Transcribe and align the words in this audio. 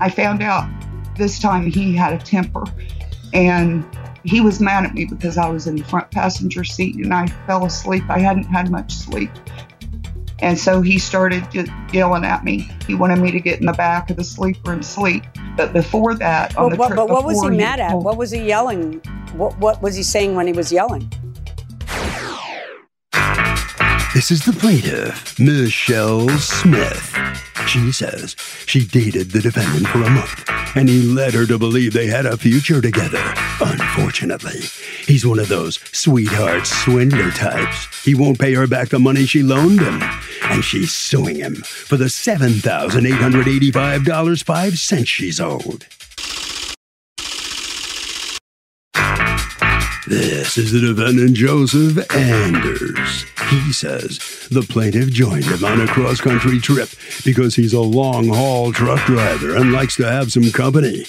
I 0.00 0.10
found 0.10 0.42
out 0.42 0.68
this 1.16 1.38
time 1.38 1.66
he 1.66 1.94
had 1.94 2.12
a 2.12 2.18
temper 2.18 2.64
and 3.32 3.84
he 4.24 4.40
was 4.40 4.60
mad 4.60 4.84
at 4.84 4.94
me 4.94 5.04
because 5.04 5.38
I 5.38 5.48
was 5.48 5.66
in 5.66 5.76
the 5.76 5.84
front 5.84 6.10
passenger 6.10 6.64
seat 6.64 6.96
and 6.96 7.14
I 7.14 7.26
fell 7.46 7.64
asleep. 7.64 8.04
I 8.08 8.18
hadn't 8.18 8.44
had 8.44 8.70
much 8.70 8.92
sleep. 8.92 9.30
And 10.40 10.58
so 10.58 10.82
he 10.82 10.98
started 10.98 11.46
yelling 11.92 12.24
at 12.24 12.44
me. 12.44 12.68
He 12.86 12.94
wanted 12.94 13.20
me 13.20 13.30
to 13.30 13.40
get 13.40 13.60
in 13.60 13.66
the 13.66 13.72
back 13.72 14.10
of 14.10 14.16
the 14.16 14.24
sleeper 14.24 14.72
and 14.72 14.84
sleep. 14.84 15.24
But 15.56 15.72
before 15.72 16.14
that, 16.16 16.56
on 16.56 16.64
Well, 16.64 16.70
the 16.70 16.76
what, 16.76 16.86
trip 16.88 16.96
but 16.96 17.08
what 17.08 17.24
was 17.24 17.42
he 17.42 17.50
mad 17.50 17.80
at? 17.80 17.96
What 17.96 18.18
was 18.18 18.30
he 18.30 18.42
yelling? 18.42 18.94
What, 19.32 19.56
what 19.58 19.80
was 19.80 19.94
he 19.96 20.02
saying 20.02 20.34
when 20.34 20.46
he 20.46 20.52
was 20.52 20.70
yelling? 20.70 21.10
This 24.16 24.30
is 24.30 24.46
the 24.46 24.54
plaintiff, 24.54 25.38
Michelle 25.38 26.30
Smith. 26.38 27.14
She 27.66 27.92
says 27.92 28.34
she 28.64 28.86
dated 28.86 29.30
the 29.30 29.42
defendant 29.42 29.88
for 29.88 30.02
a 30.02 30.08
month, 30.08 30.48
and 30.74 30.88
he 30.88 31.02
led 31.02 31.34
her 31.34 31.44
to 31.44 31.58
believe 31.58 31.92
they 31.92 32.06
had 32.06 32.24
a 32.24 32.38
future 32.38 32.80
together. 32.80 33.22
Unfortunately, 33.60 34.60
he's 35.04 35.26
one 35.26 35.38
of 35.38 35.48
those 35.48 35.78
sweetheart 35.92 36.66
swindler 36.66 37.30
types. 37.32 38.06
He 38.06 38.14
won't 38.14 38.38
pay 38.38 38.54
her 38.54 38.66
back 38.66 38.88
the 38.88 38.98
money 38.98 39.26
she 39.26 39.42
loaned 39.42 39.82
him, 39.82 40.02
and 40.44 40.64
she's 40.64 40.92
suing 40.92 41.36
him 41.36 41.56
for 41.56 41.98
the 41.98 42.06
$7,885.05 42.06 45.06
she's 45.06 45.38
owed. 45.38 45.84
This 50.06 50.56
is 50.56 50.70
the 50.70 50.94
defendant, 50.94 51.34
Joseph 51.34 51.98
Anders. 52.14 53.24
He 53.50 53.72
says 53.72 54.46
the 54.52 54.62
plaintiff 54.62 55.10
joined 55.10 55.46
him 55.46 55.64
on 55.64 55.80
a 55.80 55.88
cross 55.88 56.20
country 56.20 56.60
trip 56.60 56.88
because 57.24 57.56
he's 57.56 57.72
a 57.72 57.80
long 57.80 58.28
haul 58.28 58.72
truck 58.72 59.04
driver 59.06 59.56
and 59.56 59.72
likes 59.72 59.96
to 59.96 60.06
have 60.06 60.30
some 60.30 60.52
company. 60.52 61.06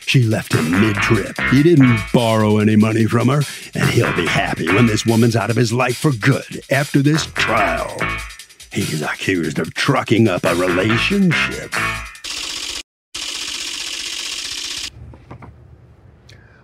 She 0.00 0.24
left 0.24 0.52
him 0.52 0.68
mid 0.72 0.96
trip. 0.96 1.40
He 1.52 1.62
didn't 1.62 1.96
borrow 2.12 2.58
any 2.58 2.74
money 2.74 3.04
from 3.04 3.28
her, 3.28 3.42
and 3.74 3.88
he'll 3.90 4.16
be 4.16 4.26
happy 4.26 4.66
when 4.66 4.86
this 4.86 5.06
woman's 5.06 5.36
out 5.36 5.50
of 5.50 5.56
his 5.56 5.72
life 5.72 5.98
for 5.98 6.10
good 6.10 6.60
after 6.72 7.02
this 7.02 7.26
trial. 7.26 7.96
He's 8.72 9.00
accused 9.00 9.60
of 9.60 9.74
trucking 9.74 10.26
up 10.26 10.42
a 10.42 10.56
relationship. 10.56 11.72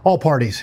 All 0.03 0.19
parties, 0.19 0.63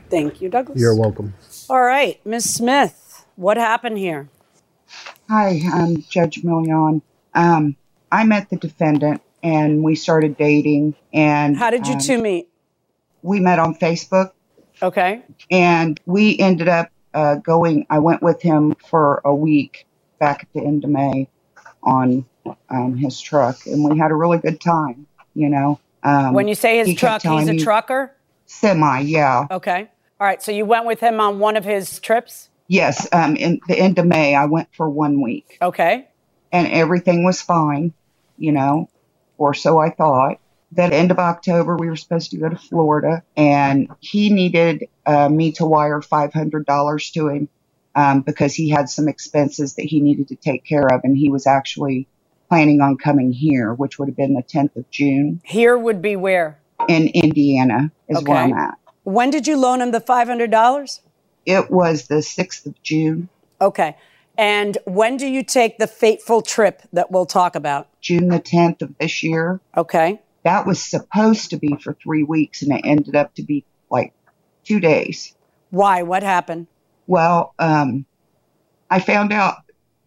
Thank 0.11 0.41
you, 0.41 0.49
Douglas. 0.49 0.79
You're 0.79 0.95
welcome. 0.95 1.33
All 1.69 1.81
right, 1.81 2.19
Miss 2.25 2.53
Smith, 2.53 3.25
what 3.35 3.57
happened 3.57 3.97
here? 3.97 4.29
Hi, 5.29 5.61
I'm 5.71 6.01
Judge 6.03 6.41
Milian. 6.43 7.01
Um, 7.33 7.77
I 8.11 8.25
met 8.25 8.49
the 8.49 8.57
defendant 8.57 9.21
and 9.41 9.83
we 9.83 9.95
started 9.95 10.35
dating. 10.37 10.95
And 11.13 11.55
How 11.55 11.69
did 11.69 11.87
you 11.87 11.93
um, 11.93 11.99
two 11.99 12.21
meet? 12.21 12.49
We 13.21 13.39
met 13.39 13.57
on 13.59 13.75
Facebook 13.75 14.31
Okay. 14.81 15.21
and 15.49 15.99
we 16.05 16.37
ended 16.37 16.67
up 16.67 16.89
uh, 17.13 17.35
going. 17.35 17.85
I 17.89 17.99
went 17.99 18.21
with 18.21 18.41
him 18.41 18.75
for 18.85 19.21
a 19.23 19.33
week 19.33 19.85
back 20.19 20.43
at 20.43 20.49
the 20.53 20.65
end 20.65 20.83
of 20.83 20.89
May 20.89 21.29
on 21.83 22.25
um, 22.69 22.97
his 22.97 23.19
truck, 23.21 23.65
and 23.65 23.89
we 23.89 23.97
had 23.97 24.11
a 24.11 24.15
really 24.15 24.37
good 24.37 24.59
time. 24.59 25.07
You 25.33 25.49
know, 25.49 25.79
um, 26.03 26.33
when 26.33 26.47
you 26.47 26.55
say 26.55 26.77
his 26.79 26.95
truck, 26.95 27.21
he's 27.21 27.47
a 27.47 27.53
me- 27.53 27.63
trucker? 27.63 28.13
semi, 28.45 28.99
yeah. 29.01 29.47
Okay. 29.49 29.89
All 30.21 30.27
right, 30.27 30.39
so 30.39 30.51
you 30.51 30.65
went 30.65 30.85
with 30.85 30.99
him 30.99 31.19
on 31.19 31.39
one 31.39 31.57
of 31.57 31.65
his 31.65 31.99
trips? 31.99 32.49
Yes, 32.67 33.07
um, 33.11 33.35
in 33.35 33.59
the 33.67 33.75
end 33.75 33.97
of 33.97 34.05
May, 34.05 34.35
I 34.35 34.45
went 34.45 34.69
for 34.71 34.87
one 34.87 35.19
week. 35.19 35.57
Okay. 35.59 36.07
And 36.51 36.67
everything 36.67 37.23
was 37.23 37.41
fine, 37.41 37.91
you 38.37 38.51
know, 38.51 38.87
or 39.39 39.55
so 39.55 39.79
I 39.79 39.89
thought. 39.89 40.37
That 40.73 40.93
end 40.93 41.09
of 41.09 41.17
October, 41.17 41.75
we 41.75 41.89
were 41.89 41.95
supposed 41.95 42.29
to 42.31 42.37
go 42.37 42.49
to 42.49 42.55
Florida, 42.55 43.23
and 43.35 43.89
he 43.99 44.29
needed 44.29 44.89
uh, 45.07 45.27
me 45.27 45.53
to 45.53 45.65
wire 45.65 46.01
$500 46.01 47.13
to 47.13 47.27
him 47.27 47.49
um, 47.95 48.21
because 48.21 48.53
he 48.53 48.69
had 48.69 48.89
some 48.89 49.07
expenses 49.07 49.73
that 49.73 49.85
he 49.85 50.01
needed 50.01 50.27
to 50.27 50.35
take 50.35 50.63
care 50.63 50.85
of, 50.85 51.01
and 51.03 51.17
he 51.17 51.29
was 51.29 51.47
actually 51.47 52.07
planning 52.47 52.79
on 52.79 52.95
coming 52.95 53.31
here, 53.31 53.73
which 53.73 53.97
would 53.97 54.07
have 54.07 54.17
been 54.17 54.35
the 54.35 54.43
10th 54.43 54.75
of 54.75 54.87
June 54.91 55.41
Here 55.43 55.75
would 55.75 55.99
be 55.99 56.15
where? 56.15 56.59
in 56.87 57.07
Indiana, 57.07 57.91
is 58.07 58.23
where 58.23 58.37
I'm 58.37 58.53
at. 58.53 58.77
When 59.03 59.29
did 59.29 59.47
you 59.47 59.57
loan 59.57 59.81
him 59.81 59.91
the 59.91 60.01
$500? 60.01 60.99
It 61.45 61.71
was 61.71 62.07
the 62.07 62.15
6th 62.15 62.65
of 62.65 62.81
June, 62.83 63.29
Okay. 63.61 63.95
And 64.37 64.77
when 64.85 65.17
do 65.17 65.27
you 65.27 65.43
take 65.43 65.77
the 65.77 65.85
fateful 65.87 66.41
trip 66.41 66.81
that 66.93 67.11
we'll 67.11 67.25
talk 67.27 67.55
about? 67.55 67.87
June 68.01 68.29
the 68.29 68.39
10th 68.39 68.81
of 68.81 68.97
this 68.97 69.21
year. 69.23 69.59
Okay. 69.77 70.19
that 70.43 70.65
was 70.65 70.81
supposed 70.81 71.51
to 71.51 71.57
be 71.57 71.75
for 71.75 71.93
three 71.93 72.23
weeks 72.23 72.63
and 72.63 72.71
it 72.71 72.81
ended 72.83 73.15
up 73.15 73.35
to 73.35 73.43
be 73.43 73.63
like 73.91 74.13
two 74.63 74.79
days. 74.79 75.35
Why? 75.69 76.01
What 76.01 76.23
happened? 76.23 76.65
Well, 77.05 77.53
um, 77.59 78.05
I 78.89 78.99
found 78.99 79.31
out 79.31 79.57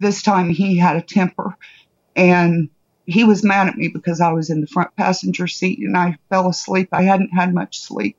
this 0.01 0.23
time 0.23 0.51
he 0.51 0.77
had 0.77 0.97
a 0.97 1.03
temper 1.03 1.57
and 2.17 2.69
he 3.07 3.23
was 3.23 3.45
mad 3.45 3.69
at 3.69 3.77
me 3.77 3.89
because 3.89 4.21
I 4.21 4.33
was 4.33 4.51
in 4.51 4.61
the 4.61 4.67
front 4.67 4.97
passenger 4.97 5.47
seat 5.47 5.79
and 5.79 5.97
I 5.97 6.19
fell 6.31 6.49
asleep. 6.49 6.89
I 6.91 7.03
hadn't 7.03 7.31
had 7.31 7.55
much 7.55 7.79
sleep. 7.79 8.17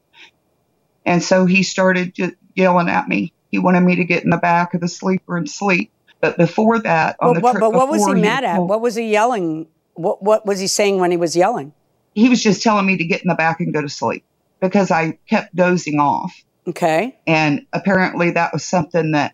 And 1.06 1.22
so 1.24 1.46
he 1.46 1.64
started 1.64 2.16
yelling 2.56 2.90
at 2.90 3.08
me. 3.08 3.32
He 3.52 3.60
wanted 3.60 3.82
me 3.82 3.96
to 3.96 4.04
get 4.04 4.24
in 4.24 4.30
the 4.32 4.38
back 4.38 4.74
of 4.74 4.82
the 4.82 4.88
sleeper 4.88 5.38
and 5.38 5.50
sleep. 5.50 5.92
But 6.22 6.38
before 6.38 6.80
that, 6.80 7.16
on 7.20 7.28
Well, 7.28 7.34
the 7.36 7.40
what, 7.42 7.52
trip 7.52 7.62
but 7.62 7.74
what 7.74 7.90
was 7.90 8.06
he 8.06 8.14
mad 8.16 8.44
at? 8.44 8.56
told- 8.56 8.70
What 8.70 8.82
was 8.82 8.96
he 8.96 9.12
yelling? 9.12 9.68
What, 9.94 10.24
what 10.24 10.46
was 10.46 10.60
he 10.60 10.68
saying 10.68 11.00
when 11.00 11.12
he 11.12 11.18
was 11.18 11.36
yelling? 11.36 11.74
he 12.16 12.30
was 12.30 12.42
just 12.42 12.64
telling 12.64 12.86
me 12.86 12.96
to 12.96 13.04
get 13.04 13.22
in 13.22 13.28
the 13.28 13.36
back 13.36 13.60
and 13.60 13.74
go 13.74 13.82
to 13.82 13.90
sleep 13.90 14.24
because 14.62 14.90
I 14.90 15.20
kept 15.30 15.54
dozing 15.54 16.00
off. 16.00 16.34
Okay. 16.66 17.20
And 17.28 17.66
apparently 17.74 18.32
that 18.32 18.54
was 18.54 18.64
something 18.64 19.12
that 19.12 19.34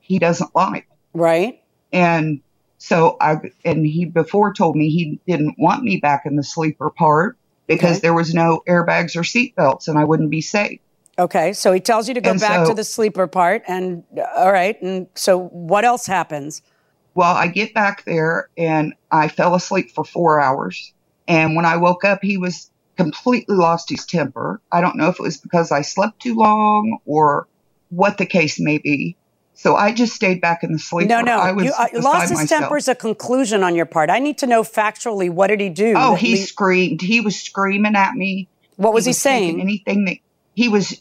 he 0.00 0.18
doesn't 0.18 0.54
like. 0.54 0.88
Right. 1.12 1.62
And 1.92 2.40
so 2.78 3.18
I, 3.20 3.36
and 3.66 3.84
he 3.86 4.06
before 4.06 4.54
told 4.54 4.74
me 4.74 4.88
he 4.88 5.20
didn't 5.26 5.56
want 5.58 5.84
me 5.84 5.98
back 5.98 6.22
in 6.24 6.36
the 6.36 6.42
sleeper 6.42 6.88
part 6.88 7.36
because 7.74 7.98
Okay. 7.98 8.00
there 8.00 8.14
was 8.14 8.34
no 8.34 8.62
airbags 8.68 9.16
or 9.16 9.22
seatbelts 9.22 9.88
and 9.88 9.98
I 9.98 10.04
wouldn't 10.04 10.30
be 10.30 10.40
safe. 10.40 10.80
Okay. 11.18 11.52
So 11.52 11.72
he 11.72 11.80
tells 11.80 12.08
you 12.08 12.14
to 12.14 12.20
go 12.20 12.30
And 12.30 12.40
back 12.40 12.64
so- 12.64 12.70
to 12.70 12.74
the 12.74 12.84
sleeper 12.84 13.26
part. 13.26 13.62
And 13.68 14.04
uh, 14.16 14.22
all 14.36 14.52
right. 14.52 14.80
And 14.82 15.06
so 15.14 15.44
what 15.48 15.84
else 15.84 16.06
happens? 16.06 16.62
Well, 17.14 17.34
I 17.34 17.48
get 17.48 17.74
back 17.74 18.04
there 18.06 18.48
and 18.56 18.94
I 19.10 19.28
fell 19.28 19.54
asleep 19.54 19.90
for 19.94 20.04
four 20.04 20.40
hours. 20.40 20.92
And 21.28 21.54
when 21.54 21.66
I 21.66 21.76
woke 21.76 22.04
up, 22.04 22.20
he 22.22 22.38
was 22.38 22.70
completely 22.96 23.54
lost 23.56 23.90
his 23.90 24.06
temper. 24.06 24.60
I 24.72 24.80
don't 24.80 24.96
know 24.96 25.08
if 25.08 25.18
it 25.18 25.22
was 25.22 25.36
because 25.36 25.70
I 25.72 25.82
slept 25.82 26.20
too 26.20 26.34
long 26.34 26.98
or 27.04 27.46
what 27.90 28.16
the 28.18 28.26
case 28.26 28.58
may 28.58 28.78
be. 28.78 29.16
So 29.54 29.76
I 29.76 29.92
just 29.92 30.14
stayed 30.14 30.40
back 30.40 30.64
in 30.64 30.72
the 30.72 30.78
sleeper. 30.78 31.08
No, 31.08 31.20
no. 31.20 31.38
I 31.38 31.52
was 31.52 31.66
you, 31.66 31.72
uh, 31.72 31.88
lost 32.00 32.30
his 32.30 32.48
temper 32.48 32.76
is 32.76 32.88
a 32.88 32.94
conclusion 32.94 33.62
on 33.62 33.74
your 33.74 33.86
part. 33.86 34.10
I 34.10 34.18
need 34.18 34.38
to 34.38 34.46
know 34.46 34.62
factually 34.62 35.30
what 35.30 35.48
did 35.48 35.60
he 35.60 35.68
do? 35.68 35.94
Oh, 35.96 36.14
he 36.14 36.32
le- 36.32 36.46
screamed. 36.46 37.00
He 37.00 37.20
was 37.20 37.40
screaming 37.40 37.94
at 37.94 38.14
me. 38.14 38.48
what 38.76 38.92
was 38.92 39.04
he, 39.04 39.12
taking 39.12 39.20
saying? 39.20 39.60
Anything 39.60 40.04
that 40.06 40.16
he 40.54 40.68
was, 40.68 41.00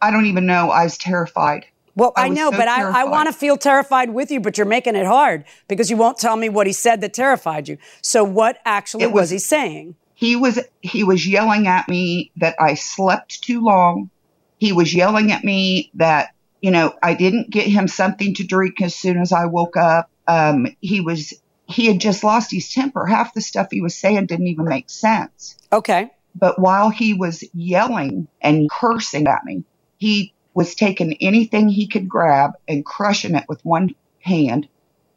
I 0.00 0.10
don't 0.10 0.26
even 0.26 0.46
know. 0.46 0.70
I 0.70 0.84
was 0.84 0.98
terrified. 0.98 1.66
Well, 1.96 2.12
I, 2.16 2.28
was 2.28 2.38
know, 2.38 2.50
so 2.50 2.56
but 2.56 2.68
I, 2.68 3.00
I 3.00 3.04
want 3.04 3.26
to 3.26 3.32
feel 3.32 3.56
terrified 3.56 4.10
with 4.10 4.30
you, 4.30 4.40
but 4.40 4.56
you're 4.56 4.66
making 4.66 4.94
it 4.94 5.06
hard 5.06 5.44
because 5.66 5.90
you 5.90 5.96
won't 5.96 6.18
tell 6.18 6.36
me 6.36 6.48
what 6.48 6.66
he 6.66 6.72
said 6.72 7.00
that 7.00 7.12
terrified 7.12 7.68
you. 7.68 7.78
So, 8.00 8.22
what 8.22 8.58
actually 8.64 9.06
was, 9.06 9.14
was- 9.14 9.30
he 9.30 9.38
saying? 9.38 9.96
he 10.20 10.36
was 10.36 10.60
he 10.82 11.02
was 11.02 11.26
yelling 11.26 11.66
at 11.66 11.88
me 11.88 12.30
that 12.36 12.54
I 12.60 12.74
slept 12.74 13.42
too 13.42 13.62
long. 13.62 14.10
He 14.58 14.70
was 14.70 14.92
yelling 14.92 15.32
at 15.32 15.42
me 15.44 15.90
that 15.94 16.34
you 16.60 16.70
know 16.70 16.94
I 17.02 17.14
didn't 17.14 17.50
get 17.50 17.66
him 17.66 17.88
something 17.88 18.34
to 18.34 18.46
drink 18.46 18.80
as 18.80 18.94
soon 18.94 19.18
as 19.18 19.32
I 19.32 19.46
woke 19.46 19.76
up. 19.76 20.10
Um, 20.26 20.66
he 20.80 21.00
was 21.00 21.34
he 21.66 21.86
had 21.86 22.00
just 22.00 22.24
lost 22.24 22.50
his 22.50 22.72
temper. 22.72 23.06
Half 23.06 23.34
the 23.34 23.40
stuff 23.40 23.68
he 23.70 23.80
was 23.80 23.94
saying 23.94 24.26
didn't 24.26 24.48
even 24.48 24.66
make 24.66 24.90
sense. 24.90 25.56
Okay. 25.72 26.10
But 26.34 26.58
while 26.58 26.90
he 26.90 27.14
was 27.14 27.44
yelling 27.54 28.28
and 28.40 28.70
cursing 28.70 29.26
at 29.26 29.44
me, 29.44 29.64
he 29.98 30.32
was 30.54 30.74
taking 30.74 31.14
anything 31.20 31.68
he 31.68 31.86
could 31.86 32.08
grab 32.08 32.52
and 32.68 32.84
crushing 32.84 33.34
it 33.34 33.44
with 33.48 33.64
one 33.64 33.94
hand 34.20 34.68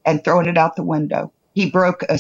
and 0.06 0.24
throwing 0.24 0.48
it 0.48 0.58
out 0.58 0.76
the 0.76 0.84
window. 0.84 1.32
He 1.54 1.70
broke 1.70 2.04
a 2.10 2.18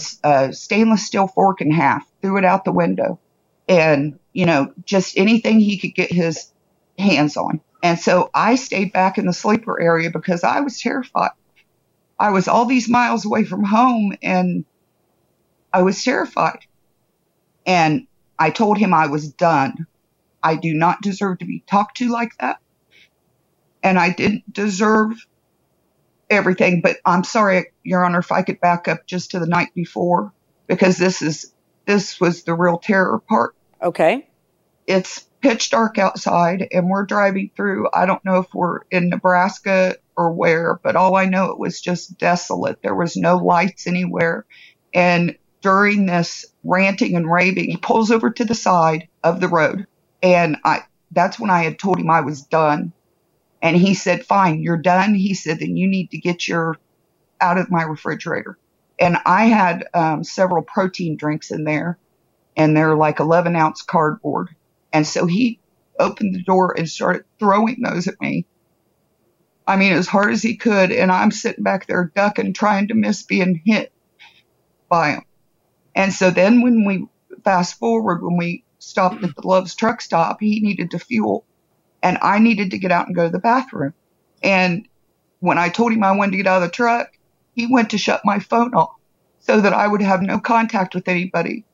stainless 0.53 1.05
steel 1.05 1.27
fork 1.27 1.61
in 1.61 1.71
half, 1.71 2.05
threw 2.21 2.37
it 2.37 2.45
out 2.45 2.65
the 2.65 2.71
window, 2.71 3.19
and, 3.67 4.19
you 4.31 4.45
know, 4.45 4.73
just 4.85 5.17
anything 5.17 5.59
he 5.59 5.77
could 5.77 5.95
get 5.95 6.11
his 6.11 6.51
hands 6.99 7.35
on. 7.35 7.61
And 7.83 7.99
so 7.99 8.31
I 8.33 8.55
stayed 8.55 8.93
back 8.93 9.17
in 9.17 9.25
the 9.25 9.33
sleeper 9.33 9.79
area 9.79 10.09
because 10.09 10.45
I 10.45 10.61
was 10.61 10.79
terrified. 10.79 11.31
I 12.17 12.31
was 12.31 12.47
all 12.47 12.65
these 12.65 12.87
miles 12.87 13.25
away 13.25 13.43
from 13.43 13.65
home 13.65 14.15
and 14.23 14.63
I 15.73 15.81
was 15.81 16.01
terrified. 16.01 16.59
And 17.65 18.07
I 18.39 18.51
told 18.51 18.77
him 18.77 18.93
I 18.93 19.07
was 19.07 19.27
done. 19.33 19.85
I 20.41 20.55
do 20.55 20.73
not 20.73 21.01
deserve 21.01 21.39
to 21.39 21.45
be 21.45 21.61
talked 21.67 21.97
to 21.97 22.07
like 22.07 22.37
that. 22.37 22.59
And 23.83 23.99
I 23.99 24.11
didn't 24.11 24.51
deserve 24.51 25.13
everything, 26.29 26.79
but 26.79 26.97
I'm 27.05 27.25
sorry, 27.25 27.73
Your 27.83 28.05
Honor, 28.05 28.19
if 28.19 28.31
I 28.31 28.43
could 28.43 28.61
back 28.61 28.87
up 28.87 29.05
just 29.05 29.31
to 29.31 29.39
the 29.39 29.45
night 29.45 29.73
before, 29.73 30.31
because 30.67 30.97
this 30.97 31.21
is, 31.21 31.53
this 31.85 32.17
was 32.21 32.43
the 32.43 32.53
real 32.53 32.77
terror 32.77 33.19
part. 33.19 33.55
Okay. 33.81 34.25
It's 34.87 35.27
pitch 35.43 35.69
dark 35.69 35.99
outside 35.99 36.67
and 36.71 36.89
we're 36.89 37.05
driving 37.05 37.51
through. 37.55 37.89
I 37.93 38.05
don't 38.05 38.23
know 38.25 38.37
if 38.37 38.53
we're 38.53 38.79
in 38.89 39.09
Nebraska 39.09 39.97
or 40.15 40.31
where, 40.31 40.79
but 40.81 40.95
all 40.95 41.17
I 41.17 41.25
know 41.25 41.51
it 41.51 41.59
was 41.59 41.81
just 41.81 42.17
desolate. 42.17 42.81
There 42.81 42.95
was 42.95 43.17
no 43.17 43.35
lights 43.37 43.85
anywhere. 43.85 44.45
And 44.93 45.37
during 45.61 46.05
this 46.05 46.45
ranting 46.63 47.15
and 47.15 47.29
raving, 47.31 47.69
he 47.69 47.77
pulls 47.77 48.09
over 48.09 48.31
to 48.31 48.45
the 48.45 48.55
side 48.55 49.09
of 49.23 49.41
the 49.41 49.49
road. 49.49 49.85
And 50.23 50.57
I, 50.63 50.83
that's 51.11 51.37
when 51.39 51.49
I 51.49 51.63
had 51.63 51.77
told 51.77 51.99
him 51.99 52.09
I 52.09 52.21
was 52.21 52.43
done. 52.43 52.93
And 53.61 53.75
he 53.75 53.95
said, 53.95 54.25
fine, 54.25 54.61
you're 54.63 54.77
done. 54.77 55.13
He 55.13 55.33
said, 55.33 55.59
then 55.59 55.75
you 55.75 55.87
need 55.87 56.11
to 56.11 56.17
get 56.17 56.47
your 56.47 56.77
out 57.41 57.57
of 57.57 57.69
my 57.69 57.83
refrigerator. 57.83 58.57
And 58.99 59.17
I 59.25 59.45
had 59.45 59.87
um, 59.93 60.23
several 60.23 60.63
protein 60.63 61.17
drinks 61.17 61.51
in 61.51 61.65
there 61.65 61.99
and 62.55 62.77
they're 62.77 62.95
like 62.95 63.19
11 63.19 63.55
ounce 63.57 63.81
cardboard. 63.81 64.49
And 64.93 65.05
so 65.05 65.25
he 65.25 65.59
opened 65.99 66.35
the 66.35 66.43
door 66.43 66.77
and 66.77 66.87
started 66.87 67.25
throwing 67.39 67.81
those 67.81 68.07
at 68.07 68.21
me. 68.21 68.45
I 69.67 69.75
mean, 69.75 69.93
as 69.93 70.07
hard 70.07 70.31
as 70.33 70.41
he 70.43 70.55
could. 70.55 70.91
And 70.91 71.11
I'm 71.11 71.31
sitting 71.31 71.63
back 71.63 71.87
there 71.87 72.11
ducking, 72.15 72.53
trying 72.53 72.89
to 72.89 72.93
miss 72.93 73.23
being 73.23 73.61
hit 73.65 73.91
by 74.87 75.11
him. 75.11 75.25
And 75.95 76.13
so 76.13 76.29
then 76.29 76.61
when 76.61 76.85
we 76.85 77.07
fast 77.43 77.77
forward, 77.79 78.23
when 78.23 78.37
we 78.37 78.63
stopped 78.79 79.23
at 79.23 79.35
the 79.35 79.47
Love's 79.47 79.75
truck 79.75 80.01
stop, 80.01 80.37
he 80.39 80.59
needed 80.59 80.91
to 80.91 80.99
fuel 80.99 81.45
and 82.03 82.17
I 82.21 82.39
needed 82.39 82.71
to 82.71 82.77
get 82.77 82.91
out 82.91 83.07
and 83.07 83.15
go 83.15 83.23
to 83.23 83.29
the 83.29 83.39
bathroom. 83.39 83.93
And 84.43 84.87
when 85.39 85.57
I 85.57 85.69
told 85.69 85.93
him 85.93 86.03
I 86.03 86.11
wanted 86.11 86.31
to 86.31 86.37
get 86.37 86.47
out 86.47 86.61
of 86.61 86.69
the 86.69 86.75
truck, 86.75 87.17
he 87.55 87.67
went 87.71 87.91
to 87.91 87.97
shut 87.97 88.21
my 88.25 88.39
phone 88.39 88.73
off 88.73 88.95
so 89.39 89.61
that 89.61 89.73
I 89.73 89.87
would 89.87 90.01
have 90.01 90.21
no 90.21 90.39
contact 90.39 90.95
with 90.95 91.07
anybody. 91.07 91.65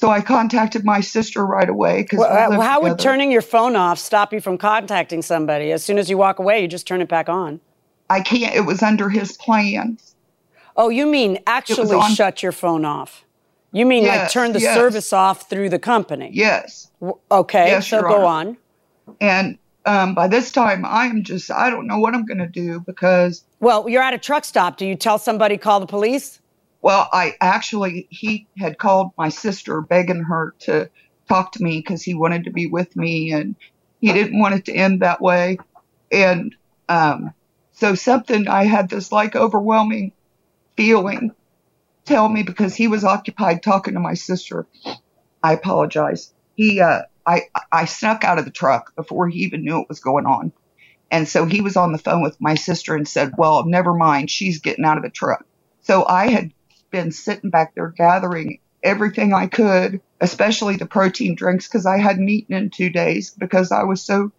So 0.00 0.08
I 0.08 0.22
contacted 0.22 0.82
my 0.82 1.02
sister 1.02 1.44
right 1.44 1.68
away 1.68 2.00
because 2.04 2.20
Well, 2.20 2.54
uh, 2.54 2.60
how 2.62 2.80
would 2.80 2.98
turning 2.98 3.30
your 3.30 3.42
phone 3.42 3.76
off 3.76 3.98
stop 3.98 4.32
you 4.32 4.40
from 4.40 4.56
contacting 4.56 5.20
somebody? 5.20 5.72
As 5.72 5.84
soon 5.84 5.98
as 5.98 6.08
you 6.08 6.16
walk 6.16 6.38
away, 6.38 6.62
you 6.62 6.68
just 6.68 6.86
turn 6.86 7.02
it 7.02 7.08
back 7.08 7.28
on. 7.28 7.60
I 8.08 8.22
can't. 8.22 8.54
It 8.54 8.62
was 8.62 8.82
under 8.82 9.10
his 9.10 9.32
plan. 9.32 9.98
Oh, 10.74 10.88
you 10.88 11.04
mean 11.04 11.38
actually 11.46 11.94
on- 11.94 12.14
shut 12.14 12.42
your 12.42 12.50
phone 12.52 12.86
off? 12.86 13.26
You 13.72 13.84
mean 13.84 14.04
like 14.04 14.14
Yes, 14.14 14.32
turn 14.32 14.52
the 14.52 14.60
yes. 14.60 14.74
service 14.74 15.12
off 15.12 15.50
through 15.50 15.68
the 15.68 15.78
company? 15.78 16.30
Yes. 16.32 16.90
Okay, 17.30 17.66
Yes, 17.68 17.86
so 17.88 18.00
go 18.00 18.24
Honor. 18.24 18.24
on. 18.24 18.56
And 19.20 19.58
um, 19.84 20.14
by 20.14 20.28
this 20.28 20.50
time, 20.50 20.82
I'm 20.86 21.22
just, 21.24 21.50
I 21.50 21.68
don't 21.68 21.86
know 21.86 21.98
what 21.98 22.14
I'm 22.14 22.24
going 22.24 22.38
to 22.38 22.46
do 22.48 22.80
because, 22.80 23.44
Well, 23.60 23.86
you're 23.86 24.02
at 24.02 24.14
a 24.14 24.18
truck 24.18 24.46
stop. 24.46 24.78
Do 24.78 24.86
you 24.86 24.96
tell 24.96 25.18
somebody 25.18 25.58
call 25.58 25.78
the 25.78 25.86
police? 25.86 26.40
Well, 26.82 27.08
I 27.12 27.34
actually, 27.40 28.06
he 28.10 28.46
had 28.56 28.78
called 28.78 29.12
my 29.18 29.28
sister 29.28 29.80
begging 29.80 30.22
her 30.24 30.54
to 30.60 30.90
talk 31.28 31.52
to 31.52 31.62
me 31.62 31.78
because 31.78 32.02
he 32.02 32.14
wanted 32.14 32.44
to 32.44 32.50
be 32.50 32.66
with 32.66 32.96
me 32.96 33.32
and 33.32 33.54
he 34.00 34.12
didn't 34.12 34.38
want 34.38 34.54
it 34.54 34.64
to 34.66 34.72
end 34.72 35.00
that 35.00 35.20
way. 35.20 35.58
And 36.10 36.54
um, 36.88 37.34
so 37.72 37.94
something, 37.94 38.48
I 38.48 38.64
had 38.64 38.88
this 38.88 39.12
like 39.12 39.36
overwhelming 39.36 40.12
feeling 40.76 41.32
tell 42.06 42.28
me 42.28 42.42
because 42.42 42.74
he 42.74 42.88
was 42.88 43.04
occupied 43.04 43.62
talking 43.62 43.94
to 43.94 44.00
my 44.00 44.14
sister. 44.14 44.66
I 45.42 45.52
apologize. 45.52 46.32
He, 46.54 46.80
uh, 46.80 47.02
I, 47.26 47.42
I 47.70 47.84
snuck 47.84 48.24
out 48.24 48.38
of 48.38 48.46
the 48.46 48.50
truck 48.50 48.96
before 48.96 49.28
he 49.28 49.40
even 49.40 49.64
knew 49.64 49.78
what 49.78 49.88
was 49.88 50.00
going 50.00 50.26
on. 50.26 50.52
And 51.10 51.28
so 51.28 51.44
he 51.44 51.60
was 51.60 51.76
on 51.76 51.92
the 51.92 51.98
phone 51.98 52.22
with 52.22 52.40
my 52.40 52.54
sister 52.54 52.94
and 52.94 53.06
said, 53.06 53.34
well, 53.36 53.66
never 53.66 53.92
mind. 53.92 54.30
She's 54.30 54.60
getting 54.60 54.84
out 54.84 54.96
of 54.96 55.02
the 55.02 55.10
truck. 55.10 55.44
So 55.82 56.06
I 56.06 56.28
had 56.28 56.52
been 56.90 57.12
sitting 57.12 57.50
back 57.50 57.74
there 57.74 57.88
gathering 57.88 58.58
everything 58.82 59.32
I 59.32 59.46
could, 59.46 60.00
especially 60.20 60.76
the 60.76 60.86
protein 60.86 61.34
drinks, 61.34 61.66
because 61.66 61.86
I 61.86 61.98
hadn't 61.98 62.28
eaten 62.28 62.54
in 62.54 62.70
two 62.70 62.90
days 62.90 63.30
because 63.30 63.72
I 63.72 63.82
was 63.84 64.02
so 64.02 64.32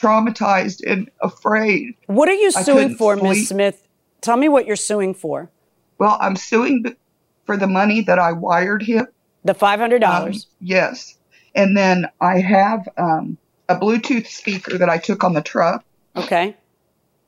traumatized 0.00 0.82
and 0.86 1.10
afraid. 1.22 1.94
What 2.06 2.28
are 2.28 2.34
you 2.34 2.50
suing 2.50 2.96
for, 2.96 3.16
Ms. 3.16 3.48
Smith? 3.48 3.86
Tell 4.20 4.36
me 4.36 4.48
what 4.48 4.66
you're 4.66 4.76
suing 4.76 5.14
for. 5.14 5.50
Well, 5.98 6.18
I'm 6.20 6.36
suing 6.36 6.96
for 7.44 7.56
the 7.56 7.66
money 7.66 8.02
that 8.02 8.18
I 8.18 8.32
wired 8.32 8.82
him. 8.82 9.06
The 9.44 9.54
$500. 9.54 10.02
Um, 10.02 10.32
yes. 10.60 11.16
And 11.54 11.76
then 11.76 12.06
I 12.20 12.40
have 12.40 12.88
um, 12.98 13.38
a 13.68 13.76
Bluetooth 13.76 14.26
speaker 14.26 14.76
that 14.78 14.90
I 14.90 14.98
took 14.98 15.24
on 15.24 15.32
the 15.32 15.42
truck. 15.42 15.84
okay. 16.16 16.56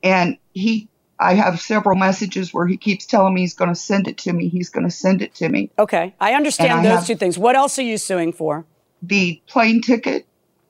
And 0.03 0.37
he, 0.53 0.87
I 1.19 1.33
have 1.33 1.59
several 1.59 1.97
messages 1.97 2.53
where 2.53 2.65
he 2.65 2.77
keeps 2.77 3.05
telling 3.05 3.33
me 3.33 3.41
he's 3.41 3.53
going 3.53 3.69
to 3.73 3.75
send 3.79 4.07
it 4.07 4.17
to 4.19 4.31
me. 4.33 4.47
He's 4.47 4.69
going 4.69 4.85
to 4.85 4.91
send 4.91 5.21
it 5.21 5.35
to 5.35 5.49
me. 5.49 5.69
Okay. 5.77 6.13
I 6.19 6.33
understand 6.33 6.71
And 6.71 6.85
those 6.85 6.99
have- 6.99 7.07
two 7.07 7.15
things. 7.15 7.37
What 7.37 7.55
else 7.55 7.77
are 7.77 7.83
you 7.83 7.97
suing 7.97 8.31
for? 8.31 8.65
The 9.01 9.41
plane 9.47 9.81
ticket 9.81 10.25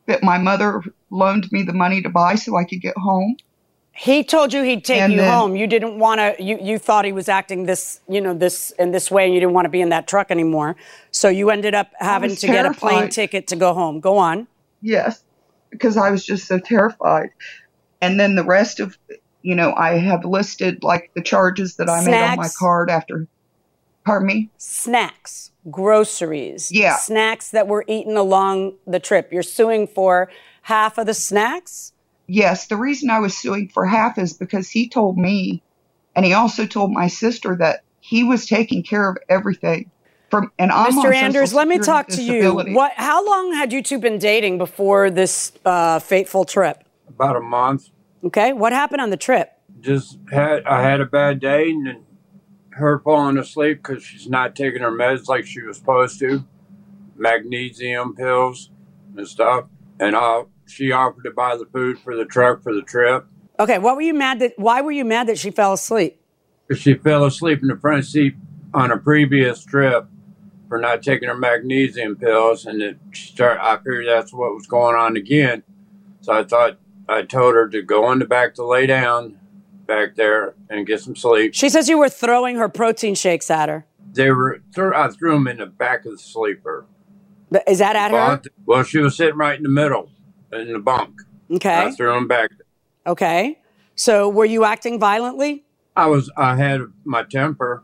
that 0.07 0.23
my 0.23 0.37
mother 0.39 0.81
loaned 1.11 1.51
me 1.51 1.61
the 1.63 1.73
money 1.73 2.01
to 2.01 2.09
buy 2.09 2.35
so 2.35 2.55
I 2.55 2.63
could 2.63 2.81
get 2.81 2.97
home. 2.97 3.37
He 3.91 4.23
told 4.23 4.53
you 4.53 4.63
he'd 4.63 4.85
take 4.85 5.01
And 5.01 5.11
you 5.13 5.19
then- 5.19 5.31
home. 5.31 5.55
You 5.55 5.67
didn't 5.67 5.99
want 5.99 6.19
to. 6.19 6.41
You 6.41 6.57
you 6.61 6.77
thought 6.79 7.03
he 7.05 7.11
was 7.11 7.27
acting 7.27 7.65
this, 7.65 7.99
you 8.07 8.21
know, 8.21 8.33
this 8.33 8.71
in 8.79 8.91
this 8.91 9.11
way, 9.11 9.25
and 9.25 9.33
you 9.33 9.39
didn't 9.41 9.53
want 9.53 9.65
to 9.65 9.69
be 9.69 9.81
in 9.81 9.89
that 9.89 10.07
truck 10.07 10.31
anymore. 10.31 10.77
So 11.11 11.27
you 11.27 11.49
ended 11.49 11.75
up 11.75 11.89
having 11.99 12.33
to 12.35 12.47
get 12.47 12.65
a 12.65 12.73
plane 12.73 13.09
ticket 13.09 13.47
to 13.47 13.55
go 13.57 13.73
home. 13.73 13.99
Go 13.99 14.17
on. 14.17 14.47
Yes, 14.81 15.21
because 15.69 15.97
I 15.97 16.11
was 16.11 16.25
just 16.25 16.47
so 16.47 16.59
terrified. 16.59 17.31
And 18.01 18.17
then 18.19 18.35
the 18.35 18.45
rest 18.45 18.79
of, 18.79 18.97
you 19.41 19.55
know, 19.55 19.73
I 19.75 19.97
have 19.97 20.25
listed 20.25 20.83
like 20.83 21.11
the 21.15 21.21
charges 21.21 21.75
that 21.77 21.89
I 21.89 22.03
made 22.03 22.21
on 22.21 22.37
my 22.37 22.49
card 22.57 22.89
after. 22.89 23.27
Pardon 24.05 24.27
me? 24.27 24.49
Snacks, 24.57 25.51
groceries, 25.69 26.71
Yeah. 26.71 26.95
snacks 26.97 27.49
that 27.51 27.67
were 27.67 27.83
eaten 27.87 28.17
along 28.17 28.73
the 28.87 28.99
trip. 28.99 29.31
You're 29.31 29.43
suing 29.43 29.87
for 29.87 30.29
half 30.63 30.97
of 30.97 31.05
the 31.05 31.13
snacks. 31.13 31.93
Yes, 32.27 32.67
the 32.67 32.75
reason 32.77 33.09
I 33.09 33.19
was 33.19 33.37
suing 33.37 33.69
for 33.73 33.85
half 33.85 34.17
is 34.17 34.33
because 34.33 34.69
he 34.69 34.87
told 34.87 35.17
me, 35.17 35.63
and 36.15 36.25
he 36.25 36.33
also 36.33 36.65
told 36.65 36.91
my 36.91 37.07
sister 37.07 37.55
that 37.57 37.81
he 38.01 38.23
was 38.23 38.45
taking 38.47 38.83
care 38.83 39.09
of 39.09 39.17
everything. 39.29 39.89
From 40.29 40.51
and 40.59 40.71
I'm 40.71 40.93
Mr. 40.93 41.13
Anders, 41.13 41.55
let 41.55 41.67
me 41.67 41.79
talk 41.79 42.07
to 42.09 42.21
you. 42.21 42.53
What? 42.73 42.93
How 42.95 43.25
long 43.25 43.53
had 43.53 43.73
you 43.73 43.81
two 43.81 43.97
been 43.97 44.19
dating 44.19 44.59
before 44.59 45.09
this 45.09 45.51
uh, 45.65 45.99
fateful 45.99 46.45
trip? 46.45 46.83
about 47.07 47.35
a 47.35 47.41
month. 47.41 47.89
Okay, 48.23 48.53
what 48.53 48.73
happened 48.73 49.01
on 49.01 49.09
the 49.09 49.17
trip? 49.17 49.51
Just 49.79 50.19
had 50.31 50.63
I 50.65 50.81
had 50.81 50.99
a 50.99 51.05
bad 51.05 51.39
day 51.39 51.69
and 51.69 51.87
then 51.87 52.05
her 52.71 52.99
falling 52.99 53.37
asleep 53.37 53.83
because 53.83 54.03
she's 54.03 54.27
not 54.27 54.55
taking 54.55 54.81
her 54.81 54.91
meds 54.91 55.27
like 55.27 55.45
she 55.45 55.61
was 55.61 55.77
supposed 55.77 56.19
to, 56.19 56.45
magnesium 57.15 58.15
pills 58.15 58.69
and 59.15 59.27
stuff. 59.27 59.65
And 59.99 60.15
uh, 60.15 60.45
she 60.65 60.91
offered 60.91 61.23
to 61.23 61.31
buy 61.31 61.57
the 61.57 61.65
food 61.65 61.99
for 61.99 62.15
the 62.15 62.25
truck 62.25 62.63
for 62.63 62.73
the 62.73 62.81
trip. 62.81 63.25
Okay, 63.59 63.77
what 63.77 63.95
were 63.95 64.01
you 64.01 64.13
mad 64.13 64.39
that? 64.39 64.53
Why 64.57 64.81
were 64.81 64.91
you 64.91 65.05
mad 65.05 65.27
that 65.27 65.37
she 65.37 65.51
fell 65.51 65.73
asleep? 65.73 66.21
She 66.75 66.93
fell 66.93 67.25
asleep 67.25 67.61
in 67.61 67.67
the 67.67 67.77
front 67.77 68.05
seat 68.05 68.35
on 68.73 68.91
a 68.91 68.97
previous 68.97 69.65
trip 69.65 70.07
for 70.69 70.79
not 70.79 71.01
taking 71.01 71.27
her 71.27 71.35
magnesium 71.35 72.15
pills, 72.15 72.65
and 72.65 72.81
it 72.81 72.99
start. 73.13 73.59
I 73.59 73.77
figured 73.77 74.07
that's 74.07 74.31
what 74.31 74.53
was 74.53 74.67
going 74.67 74.95
on 74.95 75.17
again. 75.17 75.63
So 76.21 76.33
I 76.33 76.43
thought 76.43 76.77
I 77.09 77.23
told 77.23 77.55
her 77.55 77.67
to 77.69 77.81
go 77.81 78.11
in 78.11 78.19
the 78.19 78.25
back 78.25 78.53
to 78.55 78.63
lay 78.65 78.85
down 78.85 79.39
back 79.87 80.15
there 80.15 80.53
and 80.69 80.85
get 80.85 81.01
some 81.01 81.15
sleep. 81.15 81.55
She 81.55 81.67
says 81.69 81.89
you 81.89 81.97
were 81.97 82.09
throwing 82.09 82.57
her 82.57 82.69
protein 82.69 83.15
shakes 83.15 83.49
at 83.49 83.67
her. 83.67 83.85
They 84.13 84.29
were, 84.29 84.61
th- 84.75 84.93
I 84.95 85.07
threw 85.09 85.33
them 85.33 85.47
in 85.47 85.57
the 85.57 85.65
back 85.65 86.05
of 86.05 86.11
the 86.11 86.17
sleeper. 86.19 86.85
Th- 87.51 87.63
Is 87.67 87.79
that 87.79 87.95
at 87.95 88.11
her? 88.11 88.37
But, 88.37 88.47
well, 88.67 88.83
she 88.83 88.99
was 88.99 89.17
sitting 89.17 89.37
right 89.37 89.57
in 89.57 89.63
the 89.63 89.69
middle 89.69 90.11
in 90.53 90.71
the 90.73 90.79
bunk. 90.79 91.15
Okay. 91.51 91.87
I 91.87 91.91
threw 91.91 92.13
them 92.13 92.27
back. 92.27 92.51
Okay. 93.07 93.59
So 93.95 94.29
were 94.29 94.45
you 94.45 94.63
acting 94.63 94.99
violently? 94.99 95.63
I 95.95 96.05
was, 96.05 96.31
I 96.37 96.55
had 96.55 96.81
my 97.03 97.23
temper, 97.23 97.83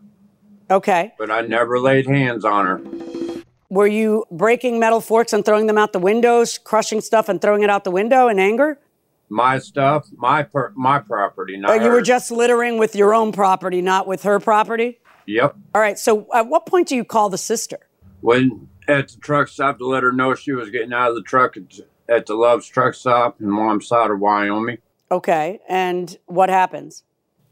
Okay. 0.70 1.14
but 1.18 1.32
I 1.32 1.42
never 1.42 1.80
laid 1.80 2.06
hands 2.06 2.46
on 2.46 2.66
her. 2.68 2.82
Were 3.70 3.88
you 3.88 4.24
breaking 4.32 4.80
metal 4.80 5.02
forks 5.02 5.34
and 5.34 5.44
throwing 5.44 5.66
them 5.66 5.78
out 5.80 5.92
the 5.94 6.00
windows, 6.00 6.60
crushing 6.60 7.02
stuff 7.02 7.28
and 7.28 7.42
throwing 7.42 7.64
it 7.64 7.70
out 7.72 7.84
the 7.84 7.92
window 7.92 8.28
in 8.28 8.38
anger? 8.40 8.80
My 9.30 9.58
stuff, 9.58 10.08
my 10.16 10.44
per, 10.44 10.72
my 10.76 11.00
property, 11.00 11.58
not 11.58 11.82
you 11.82 11.90
were 11.90 11.98
hers. 11.98 12.08
just 12.08 12.32
littering 12.32 12.78
with 12.78 12.96
your 12.96 13.14
own 13.14 13.32
property, 13.32 13.82
not 13.82 14.08
with 14.08 14.24
her 14.24 14.40
property? 14.40 15.00
Yep. 15.26 15.56
All 15.74 15.82
right. 15.82 15.98
So 15.98 16.28
at 16.34 16.48
what 16.48 16.66
point 16.66 16.88
do 16.88 16.96
you 16.96 17.04
call 17.04 17.30
the 17.30 17.38
sister? 17.38 17.80
When 18.22 18.70
at 18.88 19.10
the 19.10 19.18
truck 19.20 19.48
stop 19.48 19.80
to 19.80 19.88
let 19.88 20.04
her 20.04 20.12
know 20.12 20.36
she 20.36 20.52
was 20.52 20.70
getting 20.70 20.94
out 20.94 21.10
of 21.10 21.16
the 21.16 21.24
truck 21.24 21.58
at, 21.58 21.80
at 22.08 22.26
the 22.28 22.36
Love's 22.36 22.68
truck 22.68 22.94
stop 22.94 23.42
in 23.42 23.50
Mom's 23.50 23.88
side 23.88 24.12
of 24.12 24.20
Wyoming. 24.20 24.78
Okay. 25.12 25.60
And 25.68 26.18
what 26.26 26.50
happens? 26.50 27.04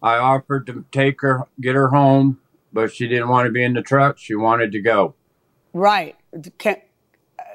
I 0.01 0.17
offered 0.17 0.67
to 0.67 0.85
take 0.91 1.21
her, 1.21 1.47
get 1.59 1.75
her 1.75 1.89
home, 1.89 2.39
but 2.71 2.93
she 2.93 3.07
didn't 3.07 3.29
want 3.29 3.47
to 3.47 3.51
be 3.51 3.63
in 3.63 3.73
the 3.73 3.81
truck. 3.81 4.17
She 4.17 4.35
wanted 4.35 4.71
to 4.73 4.81
go. 4.81 5.15
Right. 5.73 6.15
Can, 6.57 6.77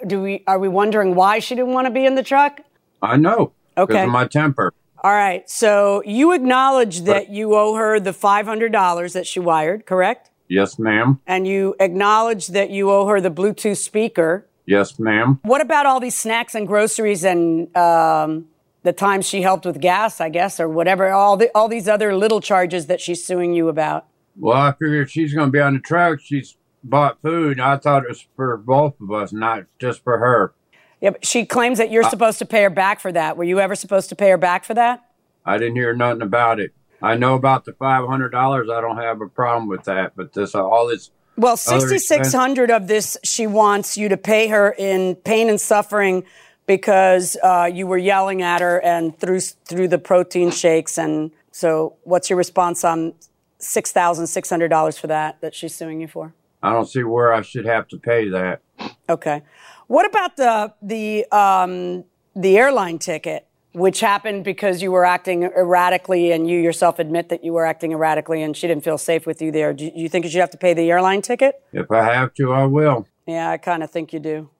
do 0.06 0.22
we 0.22 0.44
are 0.46 0.58
we 0.58 0.68
wondering 0.68 1.14
why 1.14 1.40
she 1.40 1.54
didn't 1.54 1.72
want 1.72 1.86
to 1.86 1.90
be 1.90 2.06
in 2.06 2.14
the 2.14 2.22
truck? 2.22 2.60
I 3.02 3.16
know. 3.16 3.52
Because 3.86 3.94
Okay. 3.96 4.04
of 4.04 4.10
my 4.10 4.26
temper. 4.26 4.72
All 5.04 5.12
right. 5.12 5.48
So 5.48 6.02
you 6.04 6.32
acknowledge 6.32 7.02
that 7.02 7.28
you 7.30 7.54
owe 7.54 7.74
her 7.76 8.00
the 8.00 8.12
$500 8.12 9.12
that 9.12 9.26
she 9.26 9.38
wired, 9.40 9.86
correct? 9.86 10.30
Yes, 10.48 10.78
ma'am. 10.78 11.20
And 11.26 11.46
you 11.46 11.76
acknowledge 11.78 12.48
that 12.48 12.70
you 12.70 12.90
owe 12.90 13.06
her 13.06 13.20
the 13.20 13.30
Bluetooth 13.30 13.76
speaker. 13.76 14.46
Yes, 14.66 14.98
ma'am. 14.98 15.38
What 15.42 15.60
about 15.60 15.86
all 15.86 16.00
these 16.00 16.18
snacks 16.18 16.54
and 16.54 16.66
groceries 16.66 17.22
and 17.24 17.74
um, 17.76 18.46
the 18.82 18.92
time 18.92 19.22
she 19.22 19.42
helped 19.42 19.64
with 19.66 19.80
gas, 19.80 20.20
I 20.20 20.30
guess, 20.30 20.58
or 20.58 20.68
whatever? 20.68 21.10
All 21.10 21.36
the 21.36 21.50
all 21.54 21.68
these 21.68 21.88
other 21.88 22.14
little 22.14 22.40
charges 22.40 22.86
that 22.86 23.00
she's 23.00 23.24
suing 23.24 23.52
you 23.54 23.68
about. 23.68 24.06
Well, 24.36 24.56
I 24.56 24.72
figured 24.72 25.10
she's 25.10 25.32
going 25.34 25.48
to 25.48 25.52
be 25.52 25.60
on 25.60 25.74
the 25.74 25.80
truck. 25.80 26.20
She's 26.20 26.56
bought 26.84 27.20
food. 27.22 27.60
I 27.60 27.76
thought 27.76 28.04
it 28.04 28.08
was 28.08 28.26
for 28.36 28.56
both 28.56 28.94
of 29.00 29.10
us, 29.12 29.32
not 29.32 29.64
just 29.78 30.02
for 30.04 30.18
her. 30.18 30.54
Yeah, 31.00 31.10
but 31.10 31.24
she 31.24 31.46
claims 31.46 31.78
that 31.78 31.90
you're 31.90 32.02
supposed 32.02 32.38
to 32.40 32.46
pay 32.46 32.62
her 32.62 32.70
back 32.70 33.00
for 33.00 33.12
that. 33.12 33.36
Were 33.36 33.44
you 33.44 33.60
ever 33.60 33.74
supposed 33.74 34.08
to 34.08 34.16
pay 34.16 34.30
her 34.30 34.36
back 34.36 34.64
for 34.64 34.74
that? 34.74 35.04
I 35.44 35.58
didn't 35.58 35.76
hear 35.76 35.94
nothing 35.94 36.22
about 36.22 36.60
it. 36.60 36.72
I 37.00 37.16
know 37.16 37.34
about 37.34 37.64
the 37.64 37.72
five 37.72 38.06
hundred 38.06 38.30
dollars. 38.30 38.68
I 38.68 38.80
don't 38.80 38.96
have 38.96 39.20
a 39.20 39.28
problem 39.28 39.68
with 39.68 39.84
that, 39.84 40.12
but 40.16 40.32
this 40.32 40.54
all 40.54 40.88
this 40.88 41.10
Well, 41.36 41.56
sixty 41.56 41.98
six 41.98 42.32
hundred 42.32 42.70
of 42.70 42.88
this 42.88 43.16
she 43.22 43.46
wants 43.46 43.96
you 43.96 44.08
to 44.08 44.16
pay 44.16 44.48
her 44.48 44.74
in 44.76 45.14
pain 45.14 45.48
and 45.48 45.60
suffering 45.60 46.24
because 46.66 47.36
uh, 47.42 47.70
you 47.72 47.86
were 47.86 47.98
yelling 47.98 48.42
at 48.42 48.60
her 48.60 48.80
and 48.80 49.18
through 49.18 49.40
through 49.40 49.88
the 49.88 49.98
protein 49.98 50.50
shakes. 50.50 50.98
And 50.98 51.30
so, 51.52 51.96
what's 52.02 52.28
your 52.28 52.36
response 52.36 52.84
on 52.84 53.14
six 53.58 53.92
thousand 53.92 54.26
six 54.26 54.50
hundred 54.50 54.68
dollars 54.68 54.98
for 54.98 55.06
that 55.06 55.40
that 55.40 55.54
she's 55.54 55.74
suing 55.74 56.00
you 56.00 56.08
for? 56.08 56.34
I 56.62 56.72
don't 56.72 56.86
see 56.86 57.04
where 57.04 57.32
I 57.32 57.42
should 57.42 57.66
have 57.66 57.86
to 57.88 57.98
pay 57.98 58.28
that. 58.30 58.60
Okay. 59.08 59.42
What 59.88 60.06
about 60.06 60.36
the 60.36 60.72
the 60.80 61.26
um, 61.36 62.04
the 62.36 62.56
airline 62.56 62.98
ticket, 62.98 63.46
which 63.72 64.00
happened 64.00 64.44
because 64.44 64.80
you 64.82 64.92
were 64.92 65.04
acting 65.04 65.42
erratically, 65.42 66.30
and 66.30 66.48
you 66.48 66.58
yourself 66.60 66.98
admit 66.98 67.30
that 67.30 67.42
you 67.42 67.52
were 67.52 67.66
acting 67.66 67.92
erratically, 67.92 68.42
and 68.42 68.56
she 68.56 68.66
didn't 68.66 68.84
feel 68.84 68.98
safe 68.98 69.26
with 69.26 69.42
you 69.42 69.50
there? 69.50 69.72
Do 69.72 69.90
you 69.94 70.08
think 70.08 70.24
you 70.24 70.30
should 70.30 70.40
have 70.40 70.50
to 70.50 70.58
pay 70.58 70.74
the 70.74 70.90
airline 70.90 71.22
ticket? 71.22 71.60
If 71.72 71.90
I 71.90 72.04
have 72.04 72.32
to, 72.34 72.52
I 72.52 72.64
will. 72.64 73.08
Yeah, 73.26 73.50
I 73.50 73.56
kind 73.56 73.82
of 73.82 73.90
think 73.90 74.12
you 74.12 74.20
do. 74.20 74.50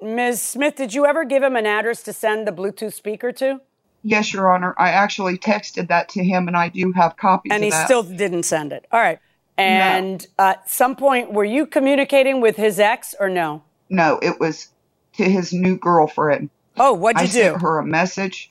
Ms. 0.00 0.40
Smith, 0.40 0.76
did 0.76 0.94
you 0.94 1.06
ever 1.06 1.24
give 1.24 1.42
him 1.42 1.56
an 1.56 1.66
address 1.66 2.02
to 2.04 2.12
send 2.12 2.46
the 2.46 2.52
Bluetooth 2.52 2.92
speaker 2.92 3.32
to? 3.32 3.60
Yes, 4.02 4.32
Your 4.32 4.48
Honor. 4.48 4.74
I 4.78 4.90
actually 4.90 5.38
texted 5.38 5.88
that 5.88 6.08
to 6.10 6.22
him, 6.22 6.46
and 6.46 6.56
I 6.56 6.68
do 6.68 6.92
have 6.92 7.16
copies 7.16 7.50
And 7.52 7.62
of 7.62 7.64
he 7.64 7.70
that. 7.70 7.84
still 7.86 8.04
didn't 8.04 8.44
send 8.44 8.72
it. 8.72 8.86
All 8.92 9.00
right. 9.00 9.18
And 9.56 10.24
at 10.38 10.70
some 10.70 10.94
point, 10.94 11.32
were 11.32 11.44
you 11.44 11.66
communicating 11.66 12.40
with 12.40 12.56
his 12.56 12.78
ex 12.78 13.14
or 13.18 13.28
no? 13.28 13.64
No, 13.90 14.18
it 14.22 14.38
was 14.40 14.68
to 15.14 15.24
his 15.24 15.52
new 15.52 15.76
girlfriend. 15.76 16.50
Oh, 16.76 16.92
what'd 16.92 17.20
I 17.20 17.24
you 17.24 17.28
do? 17.28 17.32
sent 17.32 17.62
her 17.62 17.78
a 17.78 17.86
message. 17.86 18.50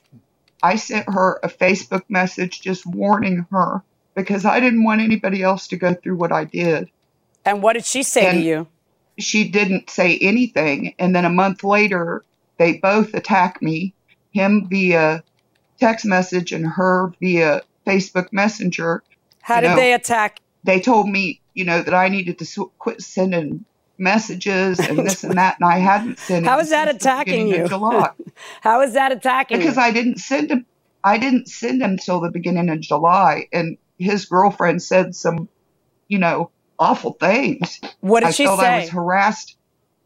I 0.62 0.76
sent 0.76 1.08
her 1.08 1.38
a 1.42 1.48
Facebook 1.48 2.02
message 2.08 2.60
just 2.60 2.86
warning 2.86 3.46
her 3.50 3.82
because 4.14 4.44
I 4.44 4.60
didn't 4.60 4.84
want 4.84 5.00
anybody 5.00 5.42
else 5.42 5.68
to 5.68 5.76
go 5.76 5.94
through 5.94 6.16
what 6.16 6.32
I 6.32 6.44
did. 6.44 6.90
And 7.44 7.62
what 7.62 7.74
did 7.74 7.86
she 7.86 8.02
say 8.02 8.32
to 8.32 8.38
you? 8.38 8.66
She 9.18 9.48
didn't 9.48 9.90
say 9.90 10.18
anything. 10.18 10.94
And 10.98 11.14
then 11.14 11.24
a 11.24 11.30
month 11.30 11.64
later, 11.64 12.24
they 12.58 12.74
both 12.74 13.14
attack 13.14 13.62
me, 13.62 13.94
him 14.32 14.66
via 14.68 15.22
text 15.80 16.04
message 16.04 16.52
and 16.52 16.66
her 16.66 17.12
via 17.20 17.62
Facebook 17.86 18.32
Messenger. 18.32 19.02
How 19.40 19.56
you 19.56 19.60
did 19.62 19.68
know, 19.68 19.76
they 19.76 19.94
attack? 19.94 20.40
They 20.64 20.80
told 20.80 21.08
me, 21.08 21.40
you 21.54 21.64
know, 21.64 21.82
that 21.82 21.94
I 21.94 22.08
needed 22.08 22.38
to 22.40 22.70
quit 22.78 23.00
sending 23.00 23.64
messages 23.98 24.78
and 24.78 24.98
this 24.98 25.24
and 25.24 25.36
that, 25.38 25.56
and 25.60 25.68
I 25.68 25.78
hadn't 25.78 26.18
sent. 26.18 26.46
How 26.46 26.58
is 26.58 26.70
that 26.70 26.88
attacking 26.88 27.48
you? 27.48 27.68
How 28.60 28.80
is 28.82 28.94
that 28.94 29.12
attacking 29.12 29.58
because 29.58 29.76
you? 29.76 29.82
I 29.82 29.90
didn't 29.90 30.18
send 30.18 30.50
him. 30.50 30.66
I 31.02 31.18
didn't 31.18 31.48
send 31.48 31.82
him 31.82 31.96
till 31.96 32.20
the 32.20 32.30
beginning 32.30 32.68
of 32.70 32.80
July, 32.80 33.48
and 33.52 33.78
his 33.98 34.26
girlfriend 34.26 34.82
said 34.82 35.14
some, 35.14 35.48
you 36.06 36.18
know, 36.18 36.50
awful 36.78 37.12
things. 37.12 37.80
what 38.00 38.20
did 38.20 38.28
I 38.28 38.32
she 38.32 38.44
felt 38.44 38.60
I 38.60 38.80
was 38.80 38.90
harassed. 38.90 39.56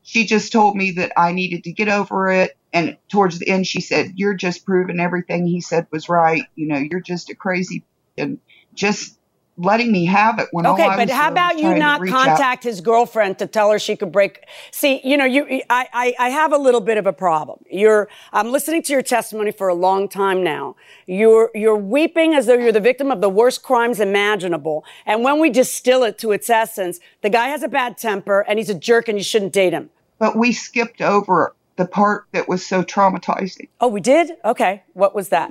She 0.05 0.27
just 0.27 0.51
told 0.53 0.75
me 0.75 0.93
that 0.93 1.13
I 1.17 1.33
needed 1.33 1.65
to 1.65 1.73
get 1.73 1.89
over 1.89 2.31
it, 2.31 2.57
and 2.73 2.97
towards 3.09 3.39
the 3.39 3.49
end, 3.49 3.67
she 3.67 3.81
said, 3.81 4.13
"You're 4.17 4.35
just 4.35 4.65
proving 4.65 5.01
everything 5.01 5.47
he 5.47 5.61
said 5.61 5.87
was 5.91 6.09
right. 6.09 6.45
You 6.55 6.69
know, 6.69 6.79
you're 6.79 7.01
just 7.01 7.31
a 7.31 7.35
crazy 7.35 7.85
and 8.19 8.39
just 8.75 9.19
letting 9.57 9.93
me 9.93 10.05
have 10.07 10.39
it." 10.39 10.49
When 10.53 10.67
Okay, 10.67 10.83
all 10.85 10.91
I 10.91 10.97
but 10.97 11.09
was 11.09 11.17
how 11.17 11.31
about 11.31 11.59
you 11.59 11.75
not 11.75 12.01
reach 12.01 12.13
out- 12.13 12.27
contact 12.27 12.65
his 12.65 12.81
girlfriend 12.81 13.39
to 13.39 13.47
tell 13.47 13.71
her 13.71 13.79
she 13.79 13.97
could 13.97 14.13
break? 14.13 14.45
See, 14.71 15.01
you 15.05 15.17
know, 15.17 15.25
you, 15.25 15.63
I, 15.71 15.89
I, 15.93 16.15
I 16.19 16.29
have 16.31 16.53
a 16.53 16.57
little 16.59 16.81
bit 16.81 16.97
of 16.99 17.07
a 17.07 17.13
problem. 17.13 17.59
You're, 17.71 18.09
I'm 18.33 18.51
listening 18.51 18.83
to 18.85 18.93
your 18.93 19.03
testimony 19.03 19.53
for 19.53 19.69
a 19.69 19.75
long 19.75 20.09
time 20.09 20.43
now. 20.43 20.77
You're, 21.07 21.51
you're 21.55 21.77
weeping 21.77 22.35
as 22.35 22.47
though 22.47 22.55
you're 22.55 22.73
the 22.73 22.81
victim 22.81 23.11
of 23.11 23.21
the 23.21 23.29
worst 23.29 23.63
crimes 23.63 24.01
imaginable. 24.01 24.85
And 25.07 25.23
when 25.25 25.41
we 25.41 25.51
distill 25.51 26.03
it 26.05 26.19
to 26.19 26.33
its 26.33 26.49
essence, 26.51 27.01
the 27.21 27.31
guy 27.31 27.49
has 27.49 27.63
a 27.63 27.69
bad 27.69 27.99
temper 27.99 28.41
and 28.49 28.59
he's 28.59 28.71
a 28.71 28.75
jerk 28.75 29.09
and 29.09 29.19
you 29.19 29.25
shouldn't 29.25 29.53
date 29.53 29.73
him. 29.73 29.91
But 30.19 30.37
we 30.37 30.53
skipped 30.53 31.01
over 31.01 31.55
the 31.77 31.87
part 31.87 32.27
that 32.33 32.49
was 32.49 32.65
so 32.65 32.83
traumatizing. 32.83 33.69
Oh, 33.81 33.89
we 33.89 34.01
did? 34.01 34.33
Okay. 34.45 34.83
What 34.93 35.15
was 35.15 35.31
that? 35.31 35.51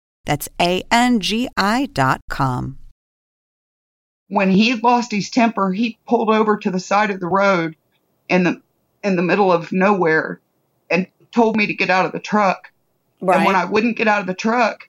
That's 0.25 0.47
A 0.59 0.83
N 0.91 1.19
G 1.19 1.49
I 1.57 1.87
dot 1.93 2.21
com. 2.29 2.77
when 4.31 4.49
he 4.49 4.75
lost 4.75 5.11
his 5.11 5.29
temper, 5.29 5.73
he 5.73 5.97
pulled 6.07 6.29
over 6.29 6.55
to 6.55 6.71
the 6.71 6.79
side 6.79 7.11
of 7.11 7.19
the 7.19 7.27
road 7.27 7.75
in 8.29 8.45
the 8.45 8.61
in 9.03 9.17
the 9.17 9.21
middle 9.21 9.51
of 9.51 9.73
nowhere 9.73 10.39
and 10.89 11.05
told 11.33 11.57
me 11.57 11.67
to 11.67 11.73
get 11.73 11.89
out 11.89 12.05
of 12.05 12.13
the 12.13 12.19
truck. 12.19 12.71
Right. 13.19 13.37
And 13.37 13.45
when 13.45 13.55
I 13.57 13.65
wouldn't 13.65 13.97
get 13.97 14.07
out 14.07 14.21
of 14.21 14.27
the 14.27 14.33
truck 14.33 14.87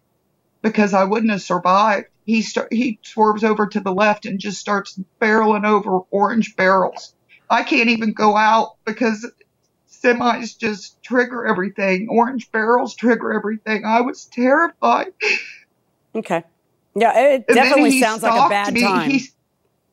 because 0.62 0.94
I 0.94 1.04
wouldn't 1.04 1.32
have 1.32 1.42
survived, 1.42 2.06
he 2.24 2.42
start, 2.42 2.72
he 2.72 3.00
swerves 3.02 3.42
over 3.42 3.66
to 3.66 3.80
the 3.80 3.92
left 3.92 4.26
and 4.26 4.38
just 4.38 4.60
starts 4.60 4.98
barreling 5.20 5.66
over 5.66 5.98
orange 6.10 6.54
barrels. 6.54 7.12
I 7.50 7.64
can't 7.64 7.90
even 7.90 8.12
go 8.12 8.36
out 8.36 8.76
because 8.84 9.28
semis 10.02 10.56
just 10.58 11.02
trigger 11.02 11.46
everything. 11.46 12.08
Orange 12.10 12.50
barrels 12.52 12.94
trigger 12.94 13.32
everything. 13.32 13.84
I 13.84 14.00
was 14.00 14.24
terrified. 14.26 15.12
okay. 16.14 16.42
Yeah, 16.94 17.18
it 17.18 17.44
And 17.48 17.54
definitely 17.54 18.00
sounds 18.00 18.22
like 18.22 18.34
a 18.46 18.48
bad 18.48 18.74
me. 18.74 18.82
time. 18.82 19.10
He, 19.10 19.24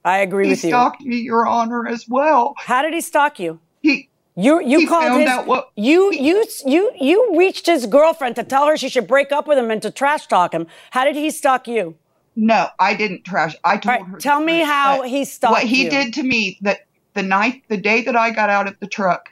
I 0.03 0.19
agree 0.19 0.45
he 0.45 0.49
with 0.51 0.63
you. 0.63 0.67
He 0.67 0.71
stalked 0.71 1.01
me, 1.01 1.17
Your 1.17 1.47
Honor, 1.47 1.87
as 1.87 2.05
well. 2.07 2.55
How 2.57 2.81
did 2.81 2.93
he 2.93 3.01
stalk 3.01 3.39
you? 3.39 3.59
he 3.81 4.09
You 4.35 4.61
you 4.61 4.79
He 4.79 4.85
called 4.87 5.19
his 5.19 5.29
out 5.29 5.47
what- 5.47 5.69
you 5.75 6.11
you 6.13 6.45
you 6.65 6.91
you 6.99 7.37
reached 7.37 7.65
his 7.67 7.85
girlfriend 7.85 8.35
to 8.35 8.43
tell 8.43 8.67
her 8.67 8.75
she 8.77 8.89
should 8.89 9.07
break 9.07 9.31
up 9.31 9.47
with 9.47 9.57
him 9.57 9.71
and 9.71 9.81
to 9.81 9.91
trash 9.91 10.27
talk 10.27 10.53
him. 10.53 10.67
How 10.91 11.05
did 11.05 11.15
he 11.15 11.29
stalk 11.31 11.67
you? 11.67 11.95
No, 12.35 12.67
I 12.79 12.93
didn't 12.95 13.23
trash. 13.25 13.55
I 13.63 13.77
told 13.77 13.85
right, 14.01 14.05
her. 14.11 14.17
tell 14.17 14.39
me 14.39 14.59
how 14.59 15.01
he 15.03 15.25
stalked 15.25 15.51
you. 15.63 15.63
What 15.63 15.69
he 15.69 15.83
you. 15.85 15.89
did 15.89 16.13
to 16.15 16.23
me 16.23 16.57
that 16.61 16.79
the 17.13 17.23
night, 17.23 17.63
the 17.69 17.77
day 17.77 18.01
that 18.03 18.15
I 18.15 18.31
got 18.31 18.49
out 18.49 18.67
of 18.67 18.79
the 18.79 18.87
truck, 18.87 19.29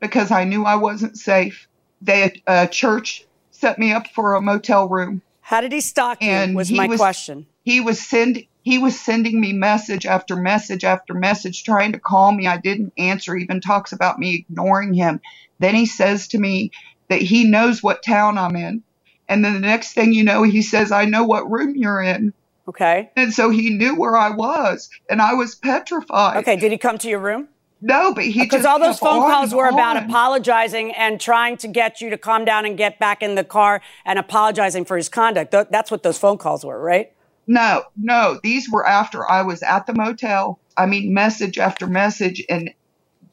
because 0.00 0.30
I 0.30 0.44
knew 0.44 0.64
I 0.64 0.76
wasn't 0.76 1.16
safe. 1.18 1.68
They 2.02 2.42
uh, 2.46 2.66
church 2.66 3.26
set 3.50 3.78
me 3.78 3.92
up 3.92 4.06
for 4.08 4.34
a 4.34 4.40
motel 4.40 4.88
room. 4.88 5.22
How 5.40 5.60
did 5.60 5.72
he 5.72 5.80
stalk 5.80 6.22
you? 6.22 6.30
And 6.30 6.54
Was 6.56 6.68
he 6.68 6.76
my 6.76 6.86
was- 6.86 6.98
question. 6.98 7.46
He 7.62 7.80
was 7.80 8.00
send 8.00 8.44
he 8.62 8.78
was 8.78 8.98
sending 8.98 9.40
me 9.40 9.52
message 9.52 10.04
after 10.04 10.36
message 10.36 10.84
after 10.84 11.14
message, 11.14 11.64
trying 11.64 11.92
to 11.92 11.98
call 11.98 12.32
me. 12.32 12.46
I 12.46 12.58
didn't 12.58 12.92
answer. 12.98 13.34
Even 13.36 13.60
talks 13.60 13.92
about 13.92 14.18
me 14.18 14.34
ignoring 14.34 14.92
him. 14.92 15.20
Then 15.58 15.74
he 15.74 15.86
says 15.86 16.28
to 16.28 16.38
me 16.38 16.70
that 17.08 17.22
he 17.22 17.44
knows 17.44 17.82
what 17.82 18.02
town 18.02 18.38
I'm 18.38 18.56
in. 18.56 18.82
And 19.28 19.44
then 19.44 19.54
the 19.54 19.60
next 19.60 19.92
thing 19.92 20.12
you 20.12 20.24
know, 20.24 20.42
he 20.42 20.60
says, 20.62 20.90
I 20.92 21.04
know 21.04 21.24
what 21.24 21.50
room 21.50 21.74
you're 21.76 22.02
in. 22.02 22.32
Okay. 22.68 23.10
And 23.16 23.32
so 23.32 23.48
he 23.50 23.70
knew 23.70 23.94
where 23.96 24.16
I 24.16 24.30
was, 24.30 24.90
and 25.08 25.22
I 25.22 25.34
was 25.34 25.54
petrified. 25.54 26.38
Okay. 26.38 26.56
Did 26.56 26.72
he 26.72 26.78
come 26.78 26.98
to 26.98 27.08
your 27.08 27.18
room? 27.20 27.48
No, 27.82 28.12
but 28.12 28.24
he 28.24 28.40
Because 28.40 28.64
all 28.64 28.78
those 28.78 28.98
phone 28.98 29.20
calls 29.20 29.54
were 29.54 29.68
about 29.68 29.96
apologizing 29.96 30.92
and 30.92 31.20
trying 31.20 31.56
to 31.58 31.68
get 31.68 32.00
you 32.00 32.10
to 32.10 32.18
calm 32.18 32.44
down 32.44 32.66
and 32.66 32.76
get 32.76 32.98
back 32.98 33.22
in 33.22 33.34
the 33.34 33.44
car 33.44 33.80
and 34.04 34.18
apologizing 34.18 34.84
for 34.84 34.96
his 34.96 35.08
conduct. 35.08 35.50
Th- 35.50 35.66
That's 35.70 35.90
what 35.90 36.02
those 36.02 36.18
phone 36.18 36.36
calls 36.36 36.64
were, 36.64 36.80
right? 36.80 37.12
No, 37.46 37.84
no, 37.96 38.38
these 38.42 38.70
were 38.70 38.86
after 38.86 39.28
I 39.28 39.42
was 39.42 39.62
at 39.62 39.86
the 39.86 39.94
motel. 39.94 40.60
I 40.76 40.86
mean, 40.86 41.12
message 41.12 41.58
after 41.58 41.86
message 41.86 42.44
and 42.48 42.70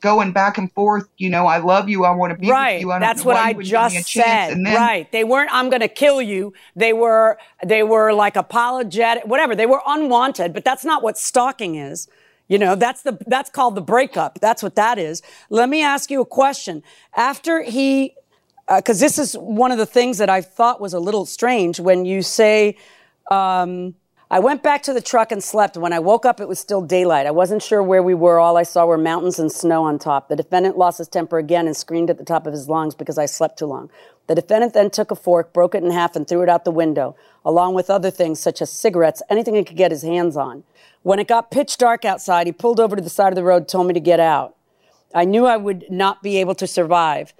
going 0.02 0.32
back 0.32 0.58
and 0.58 0.72
forth. 0.74 1.08
You 1.18 1.30
know, 1.30 1.46
I 1.46 1.58
love 1.58 1.90
you. 1.90 2.06
I 2.06 2.12
want 2.12 2.32
to 2.34 2.40
be 2.40 2.50
right. 2.50 2.76
with 2.76 2.82
you. 2.82 2.92
I 2.92 3.00
That's 3.00 3.26
what 3.26 3.36
I 3.36 3.50
you 3.50 3.58
wouldn't 3.58 3.72
give 3.72 3.92
me 3.92 3.98
a 3.98 4.00
just 4.00 4.12
said. 4.12 4.50
Then, 4.52 4.64
right. 4.64 5.12
They 5.12 5.24
weren't 5.24 5.52
I'm 5.54 5.70
going 5.70 5.82
to 5.82 5.88
kill 5.88 6.22
you. 6.22 6.54
They 6.76 6.94
were 6.94 7.38
they 7.66 7.84
were 7.84 8.14
like 8.14 8.36
apologetic 8.36 9.26
whatever. 9.26 9.56
They 9.56 9.66
were 9.66 9.82
unwanted, 9.86 10.54
but 10.54 10.64
that's 10.64 10.86
not 10.86 11.04
what 11.04 11.18
stalking 11.18 11.76
is. 11.76 12.08
You 12.48 12.58
know, 12.58 12.76
that's 12.76 13.02
the 13.02 13.18
that's 13.28 13.50
called 13.50 13.76
the 13.76 13.82
breakup. 13.82 14.40
That's 14.40 14.64
what 14.64 14.76
that 14.76 14.98
is. 14.98 15.22
Let 15.50 15.70
me 15.70 15.84
ask 15.84 16.10
you 16.10 16.22
a 16.22 16.26
question. 16.26 16.84
After 17.16 17.62
he 17.62 18.16
because 18.74 19.00
this 19.00 19.18
is 19.18 19.34
one 19.34 19.72
of 19.72 19.78
the 19.78 19.86
things 19.86 20.18
that 20.18 20.30
I 20.30 20.42
thought 20.42 20.82
was 20.82 20.94
a 20.94 21.00
little 21.00 21.26
strange 21.26 21.80
when 21.80 22.06
you 22.06 22.22
say 22.22 22.78
um, 23.32 23.96
I 24.30 24.40
went 24.40 24.62
back 24.62 24.84
to 24.84 24.94
the 24.94 25.00
truck 25.00 25.32
and 25.32 25.42
slept. 25.42 25.78
When 25.78 25.94
I 25.94 26.00
woke 26.00 26.26
up, 26.26 26.42
it 26.42 26.50
was 26.50 26.60
still 26.60 26.82
daylight. 26.82 27.26
I 27.26 27.32
wasn't 27.32 27.64
sure 27.64 27.82
where 27.82 28.04
we 28.04 28.14
were. 28.14 28.40
All 28.40 28.58
I 28.58 28.64
saw 28.64 28.86
were 28.86 28.98
mountains 28.98 29.40
and 29.40 29.50
snow 29.50 29.86
on 29.86 30.00
top. 30.00 30.28
The 30.28 30.36
defendant 30.36 30.78
lost 30.78 30.98
his 30.98 31.08
temper 31.08 31.38
again 31.38 31.66
and 31.66 31.78
screamed 31.78 32.10
at 32.10 32.18
the 32.18 32.26
top 32.26 32.46
of 32.46 32.52
his 32.52 32.68
lungs 32.68 32.94
because 32.94 33.18
I 33.18 33.26
slept 33.26 33.58
too 33.58 33.68
long. 33.68 33.90
The 34.28 34.36
defendant 34.36 34.74
then 34.74 34.90
took 34.90 35.12
a 35.12 35.16
fork, 35.16 35.54
broke 35.54 35.76
it 35.76 35.84
in 35.84 35.92
half, 35.92 36.18
and 36.18 36.28
threw 36.28 36.42
it 36.42 36.50
out 36.50 36.66
the 36.66 36.72
window, 36.72 37.16
along 37.46 37.74
with 37.74 37.90
other 37.90 38.12
things 38.12 38.42
such 38.42 38.62
as 38.62 38.70
cigarettes, 38.70 39.22
anything 39.30 39.56
he 39.56 39.64
could 39.64 39.78
get 39.78 39.92
his 39.92 40.02
hands 40.02 40.36
on. 40.36 40.66
When 41.04 41.20
it 41.20 41.28
got 41.28 41.52
pitch 41.52 41.78
dark 41.78 42.06
outside, 42.06 42.48
he 42.48 42.54
pulled 42.54 42.80
over 42.80 42.96
to 42.96 43.02
the 43.02 43.10
side 43.10 43.32
of 43.32 43.36
the 43.36 43.44
road, 43.44 43.68
told 43.68 43.88
me 43.88 43.94
to 43.94 44.00
get 44.00 44.20
out. 44.20 44.56
I 45.14 45.26
knew 45.26 45.46
I 45.46 45.58
would 45.58 45.86
not 45.90 46.22
be 46.22 46.38
able 46.38 46.56
to 46.56 46.68
survive. 46.68 47.34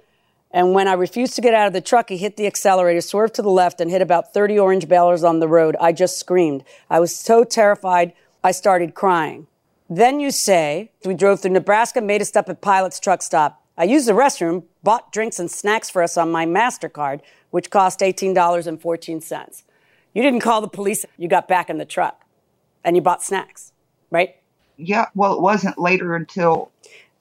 And 0.50 0.72
when 0.72 0.88
I 0.88 0.94
refused 0.94 1.34
to 1.34 1.42
get 1.42 1.52
out 1.52 1.66
of 1.66 1.74
the 1.74 1.80
truck, 1.80 2.08
he 2.08 2.16
hit 2.16 2.36
the 2.36 2.46
accelerator, 2.46 3.00
swerved 3.02 3.34
to 3.34 3.42
the 3.42 3.50
left, 3.50 3.80
and 3.80 3.90
hit 3.90 4.00
about 4.00 4.32
30 4.32 4.58
orange 4.58 4.88
balers 4.88 5.22
on 5.22 5.40
the 5.40 5.48
road. 5.48 5.76
I 5.80 5.92
just 5.92 6.18
screamed. 6.18 6.64
I 6.88 7.00
was 7.00 7.14
so 7.14 7.44
terrified, 7.44 8.14
I 8.42 8.52
started 8.52 8.94
crying. 8.94 9.46
Then 9.90 10.20
you 10.20 10.30
say, 10.30 10.90
we 11.04 11.14
drove 11.14 11.40
through 11.40 11.52
Nebraska, 11.52 12.00
made 12.00 12.22
a 12.22 12.24
stop 12.24 12.48
at 12.48 12.62
Pilot's 12.62 13.00
truck 13.00 13.20
stop. 13.20 13.62
I 13.76 13.84
used 13.84 14.08
the 14.08 14.12
restroom, 14.12 14.64
bought 14.82 15.12
drinks 15.12 15.38
and 15.38 15.50
snacks 15.50 15.90
for 15.90 16.02
us 16.02 16.16
on 16.16 16.32
my 16.32 16.46
MasterCard, 16.46 17.20
which 17.50 17.70
cost 17.70 18.00
$18.14. 18.00 19.62
You 20.14 20.22
didn't 20.22 20.40
call 20.40 20.60
the 20.60 20.68
police, 20.68 21.04
you 21.16 21.28
got 21.28 21.48
back 21.48 21.68
in 21.68 21.78
the 21.78 21.84
truck 21.84 22.24
and 22.84 22.96
you 22.96 23.02
bought 23.02 23.22
snacks, 23.22 23.72
right? 24.10 24.36
yeah, 24.78 25.06
well, 25.14 25.34
it 25.34 25.40
wasn't 25.40 25.78
later 25.78 26.14
until 26.14 26.70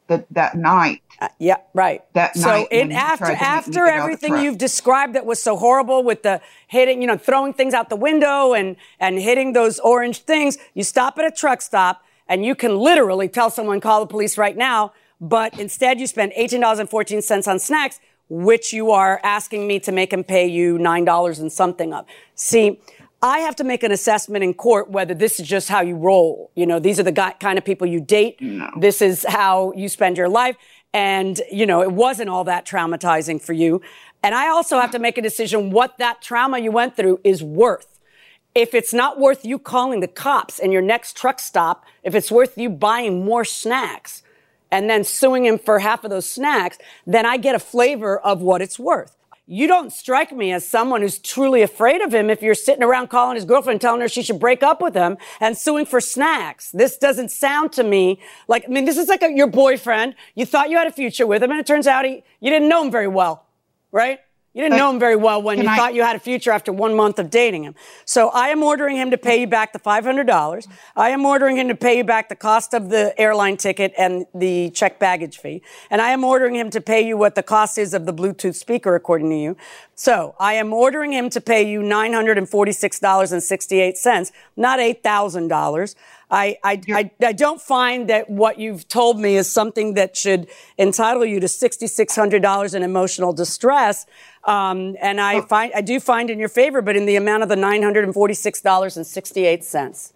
the, 0.08 0.24
that 0.32 0.56
night. 0.56 1.02
Uh, 1.20 1.28
yeah, 1.40 1.58
right. 1.74 2.04
That 2.14 2.36
so 2.38 2.48
night 2.48 2.68
So 2.72 2.94
after 2.94 3.26
tried 3.26 3.28
to 3.28 3.34
make 3.34 3.40
me 3.42 3.46
after 3.46 3.72
get 3.72 3.82
out 3.82 3.88
of 3.88 3.88
the 3.88 4.02
everything 4.02 4.38
you've 4.38 4.58
described 4.58 5.16
that 5.16 5.26
was 5.26 5.42
so 5.42 5.58
horrible 5.58 6.04
with 6.04 6.22
the 6.22 6.40
hitting, 6.68 7.02
you 7.02 7.08
know, 7.08 7.18
throwing 7.18 7.54
things 7.54 7.74
out 7.74 7.90
the 7.90 7.96
window 7.96 8.54
and 8.54 8.76
and 9.00 9.20
hitting 9.20 9.54
those 9.54 9.80
orange 9.80 10.20
things, 10.20 10.58
you 10.76 10.84
stop 10.84 11.18
at 11.18 11.26
a 11.26 11.32
truck 11.32 11.62
stop 11.62 12.04
and 12.30 12.46
you 12.46 12.54
can 12.54 12.78
literally 12.78 13.28
tell 13.28 13.50
someone 13.50 13.82
call 13.82 14.00
the 14.00 14.06
police 14.06 14.38
right 14.38 14.56
now, 14.56 14.94
but 15.20 15.58
instead 15.60 16.00
you 16.00 16.06
spend 16.06 16.34
$18.14 16.38 17.48
on 17.48 17.58
snacks, 17.58 18.00
which 18.30 18.72
you 18.72 18.92
are 18.92 19.20
asking 19.24 19.66
me 19.66 19.80
to 19.80 19.92
make 19.92 20.14
him 20.14 20.24
pay 20.24 20.46
you 20.46 20.78
$9 20.78 21.40
and 21.40 21.52
something 21.52 21.94
of. 21.94 22.06
See, 22.36 22.80
I 23.22 23.40
have 23.40 23.56
to 23.56 23.64
make 23.64 23.82
an 23.82 23.92
assessment 23.92 24.44
in 24.44 24.54
court 24.54 24.92
whether 24.92 25.14
this 25.14 25.40
is 25.40 25.48
just 25.48 25.70
how 25.70 25.82
you 25.82 25.96
roll. 25.96 26.52
You 26.56 26.68
know, 26.68 26.80
these 26.80 27.00
are 27.00 27.04
the 27.04 27.12
guy, 27.12 27.34
kind 27.40 27.58
of 27.58 27.66
people 27.66 27.88
you 27.88 28.00
date. 28.00 28.40
This 28.80 29.02
is 29.02 29.26
how 29.28 29.74
you 29.76 29.90
spend 29.90 30.18
your 30.18 30.30
life. 30.30 30.56
And, 30.94 31.42
you 31.52 31.66
know, 31.66 31.82
it 31.82 31.92
wasn't 31.92 32.30
all 32.30 32.44
that 32.44 32.66
traumatizing 32.66 33.42
for 33.42 33.54
you. 33.54 33.82
And 34.24 34.36
I 34.36 34.50
also 34.50 34.80
have 34.80 34.92
to 34.92 35.00
make 35.00 35.18
a 35.18 35.22
decision 35.22 35.72
what 35.72 35.98
that 35.98 36.22
trauma 36.22 36.60
you 36.60 36.72
went 36.72 36.96
through 36.96 37.20
is 37.24 37.44
worth. 37.44 38.00
If 38.54 38.74
it's 38.74 38.94
not 38.94 39.20
worth 39.20 39.46
you 39.46 39.60
calling 39.60 40.00
the 40.00 40.08
cops 40.08 40.60
in 40.60 40.72
your 40.72 40.82
next 40.82 41.18
truck 41.18 41.40
stop, 41.40 41.86
if 42.04 42.16
it's 42.16 42.32
worth 42.32 42.58
you 42.58 42.70
buying 42.70 43.26
more 43.26 43.46
snacks 43.46 44.24
and 44.72 44.90
then 44.90 45.04
suing 45.04 45.46
him 45.46 45.58
for 45.58 45.80
half 45.80 46.04
of 46.04 46.10
those 46.10 46.30
snacks, 46.30 46.78
then 47.06 47.26
I 47.26 47.38
get 47.38 47.56
a 47.56 47.60
flavor 47.60 48.20
of 48.20 48.42
what 48.42 48.62
it's 48.62 48.80
worth. 48.80 49.17
You 49.50 49.66
don't 49.66 49.94
strike 49.94 50.34
me 50.34 50.52
as 50.52 50.68
someone 50.68 51.02
who's 51.02 51.20
truly 51.20 51.62
afraid 51.62 52.02
of 52.02 52.14
him 52.14 52.30
if 52.30 52.42
you're 52.42 52.54
sitting 52.54 52.84
around 52.84 53.08
calling 53.08 53.36
his 53.36 53.46
girlfriend, 53.46 53.80
telling 53.80 54.02
her 54.02 54.10
she 54.10 54.22
should 54.22 54.42
break 54.42 54.62
up 54.62 54.82
with 54.82 54.94
him 54.94 55.16
and 55.40 55.58
suing 55.58 55.86
for 55.86 56.02
snacks. 56.02 56.70
This 56.72 56.98
doesn't 56.98 57.32
sound 57.32 57.72
to 57.74 57.84
me 57.84 58.20
like, 58.50 58.66
I 58.66 58.68
mean, 58.68 58.84
this 58.84 58.98
is 58.98 59.08
like 59.08 59.22
a, 59.22 59.32
your 59.32 59.48
boyfriend. 59.48 60.16
You 60.36 60.46
thought 60.46 60.70
you 60.70 60.76
had 60.76 60.88
a 60.88 60.92
future 60.92 61.26
with 61.26 61.42
him 61.42 61.52
and 61.52 61.62
it 61.62 61.66
turns 61.66 61.88
out 61.88 62.04
he, 62.04 62.24
you 62.42 62.50
didn't 62.50 62.68
know 62.68 62.84
him 62.84 62.92
very 62.92 63.08
well, 63.08 63.46
right? 63.94 64.20
You 64.58 64.64
didn't 64.64 64.74
But 64.74 64.78
know 64.86 64.90
him 64.90 64.98
very 65.00 65.16
well 65.16 65.40
when 65.40 65.62
you 65.62 65.70
I- 65.70 65.76
thought 65.76 65.94
you 65.94 66.02
had 66.02 66.16
a 66.16 66.20
future 66.20 66.52
after 66.52 66.74
one 66.74 66.96
month 66.96 67.20
of 67.20 67.30
dating 67.30 67.64
him. 67.64 67.76
So 68.06 68.30
I 68.30 68.48
am 68.48 68.64
ordering 68.64 68.98
him 68.98 69.12
to 69.12 69.18
pay 69.18 69.42
you 69.42 69.46
back 69.46 69.72
the 69.72 69.78
$500. 69.78 70.68
I 70.96 71.10
am 71.10 71.24
ordering 71.28 71.58
him 71.58 71.68
to 71.68 71.76
pay 71.76 71.98
you 71.98 72.04
back 72.04 72.28
the 72.28 72.36
cost 72.36 72.74
of 72.74 72.90
the 72.90 73.14
airline 73.22 73.58
ticket 73.58 73.94
and 74.00 74.26
the 74.34 74.72
check 74.72 74.98
baggage 74.98 75.38
fee. 75.38 75.62
And 75.92 76.02
I 76.02 76.10
am 76.10 76.24
ordering 76.24 76.56
him 76.56 76.72
to 76.72 76.82
pay 76.82 77.06
you 77.06 77.18
what 77.18 77.36
the 77.36 77.44
cost 77.44 77.78
is 77.78 77.94
of 77.94 78.08
the 78.08 78.14
Bluetooth 78.14 78.56
speaker, 78.56 78.96
according 78.96 79.30
to 79.30 79.36
you. 79.38 79.56
So 79.94 80.34
I 80.40 80.56
am 80.56 80.74
ordering 80.74 81.12
him 81.14 81.30
to 81.30 81.40
pay 81.40 81.62
you 81.62 81.82
$946.68, 81.82 84.32
not 84.56 84.80
$8,000. 84.80 85.94
I, 86.30 86.58
I, 86.64 86.82
I, 86.90 87.10
I 87.26 87.32
don't 87.32 87.62
find 87.62 88.10
that 88.10 88.30
what 88.30 88.60
you've 88.60 88.86
told 88.88 89.20
me 89.20 89.38
is 89.38 89.50
something 89.50 89.94
that 89.94 90.18
should 90.18 90.48
entitle 90.78 91.26
you 91.26 91.40
to 91.40 91.48
$6,600 91.48 92.76
in 92.76 92.84
emotional 92.84 93.32
distress. 93.32 94.06
Um, 94.44 94.98
and 95.02 95.22
I 95.22 95.40
find, 95.42 95.72
I 95.74 95.80
do 95.82 96.02
find 96.02 96.30
in 96.30 96.38
your 96.38 96.50
favor, 96.50 96.82
but 96.82 96.98
in 96.98 97.06
the 97.06 97.16
amount 97.16 97.44
of 97.44 97.50
the 97.50 97.56
$946.68. 97.56 100.12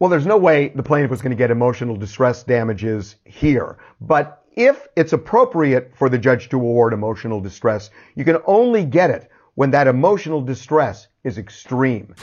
Well, 0.00 0.10
there's 0.10 0.26
no 0.26 0.36
way 0.36 0.68
the 0.68 0.82
plaintiff 0.82 1.10
was 1.10 1.22
going 1.22 1.30
to 1.30 1.36
get 1.36 1.50
emotional 1.50 1.96
distress 1.96 2.42
damages 2.42 3.16
here. 3.24 3.78
But 4.00 4.44
if 4.52 4.86
it's 4.96 5.12
appropriate 5.12 5.92
for 5.96 6.08
the 6.08 6.18
judge 6.18 6.48
to 6.50 6.56
award 6.56 6.92
emotional 6.92 7.40
distress, 7.40 7.90
you 8.14 8.24
can 8.24 8.38
only 8.46 8.84
get 8.84 9.10
it 9.10 9.30
when 9.54 9.70
that 9.70 9.86
emotional 9.86 10.40
distress 10.40 11.08
is 11.24 11.38
extreme. 11.38 12.14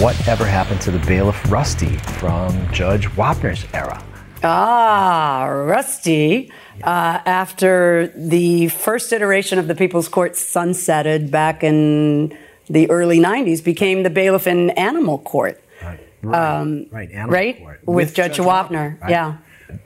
Whatever 0.00 0.44
happened 0.44 0.80
to 0.82 0.90
the 0.90 0.98
bailiff 1.06 1.50
Rusty 1.50 1.96
from 2.18 2.70
Judge 2.72 3.06
Wapner's 3.10 3.64
era? 3.72 4.02
Ah, 4.42 5.44
Rusty, 5.46 6.50
uh, 6.82 7.20
after 7.24 8.08
the 8.16 8.68
first 8.68 9.12
iteration 9.12 9.58
of 9.58 9.68
the 9.68 9.74
People's 9.74 10.08
Court 10.08 10.32
sunsetted 10.32 11.30
back 11.30 11.62
in 11.62 12.36
the 12.68 12.90
early 12.90 13.18
90s, 13.20 13.62
became 13.62 14.02
the 14.02 14.10
bailiff 14.10 14.46
in 14.46 14.70
Animal 14.70 15.18
Court. 15.18 15.62
Right, 15.82 16.00
Um, 16.24 16.86
right, 16.90 17.10
Animal 17.10 17.30
right? 17.30 17.58
Court. 17.58 17.80
With, 17.86 18.14
Judge, 18.14 18.38
Wapner. 18.38 19.00
right? 19.00 19.10
Yeah. 19.10 19.36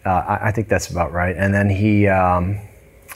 Uh, 0.04 0.08
I, 0.10 0.48
I 0.48 0.52
think 0.52 0.68
that's 0.68 0.90
about 0.90 1.12
right. 1.12 1.36
And 1.36 1.52
then 1.54 1.68
he, 1.68 2.08
um, 2.08 2.58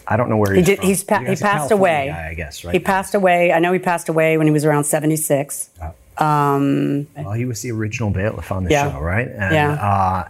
I 0.07 0.17
don't 0.17 0.29
know 0.29 0.37
where 0.37 0.53
He 0.55 0.61
he's 0.61 0.67
did. 0.67 0.79
from. 0.79 0.87
He's 0.89 1.05
pa- 1.05 1.19
he 1.21 1.37
passed 1.37 1.71
away. 1.71 2.09
guy, 2.11 2.29
I 2.31 2.35
guess, 2.35 2.65
right? 2.65 2.73
He 2.73 2.79
passed 2.81 3.15
away. 3.15 3.53
I 3.53 3.59
know 3.59 3.73
he 3.73 3.79
passed 3.79 4.09
away 4.09 4.37
when 4.39 4.47
he 4.47 4.53
was 4.53 4.65
around 4.65 4.85
76. 4.85 5.71
Um, 6.19 7.07
Well, 7.17 7.33
he 7.33 7.45
was 7.45 7.63
the 7.63 7.71
original 7.73 8.11
bailiff 8.11 8.53
on 8.53 8.65
the 8.65 8.71
Yeah. 8.71 8.93
show, 8.93 9.01
right? 9.01 9.29
And, 9.29 9.55
Yeah. 9.55 9.73
Uh, 9.75 10.29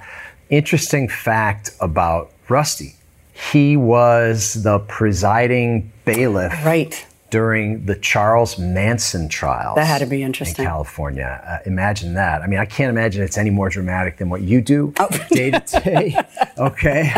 interesting 0.50 1.08
fact 1.08 1.70
about 1.80 2.30
Rusty. 2.48 2.94
He 3.32 3.76
was 3.76 4.62
the 4.62 4.78
presiding 4.80 5.90
bailiff 6.04 6.52
right. 6.64 7.04
during 7.30 7.86
the 7.86 7.94
Charles 7.96 8.58
Manson 8.58 9.28
trials. 9.28 9.76
That 9.76 9.86
had 9.86 9.98
to 9.98 10.06
be 10.06 10.22
interesting. 10.22 10.64
In 10.64 10.70
California. 10.70 11.40
Uh, 11.46 11.58
imagine 11.68 12.14
that. 12.14 12.42
I 12.42 12.46
mean, 12.46 12.58
I 12.60 12.66
can't 12.66 12.90
imagine 12.90 13.22
it's 13.22 13.38
any 13.38 13.50
more 13.50 13.68
dramatic 13.70 14.18
than 14.18 14.28
what 14.28 14.42
you 14.42 14.60
do 14.60 14.92
oh. 15.00 15.08
day 15.30 15.50
to 15.50 15.80
day. 15.80 16.16
Okay. 16.58 17.12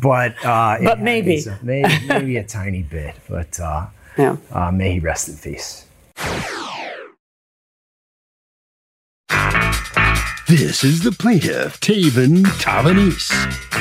But, 0.00 0.44
uh, 0.44 0.78
but 0.82 1.00
maybe. 1.00 1.42
A, 1.44 1.58
maybe. 1.62 2.06
Maybe 2.06 2.36
a 2.36 2.44
tiny 2.44 2.82
bit. 2.82 3.16
But 3.28 3.58
uh, 3.58 3.86
yeah. 4.18 4.36
Uh, 4.50 4.70
may 4.70 4.94
he 4.94 4.98
rest 5.00 5.28
in 5.28 5.36
peace. 5.36 5.86
This 10.48 10.84
is 10.84 11.02
the 11.02 11.10
plaintiff, 11.10 11.80
Taven 11.80 12.44
Tavanis. 12.60 13.32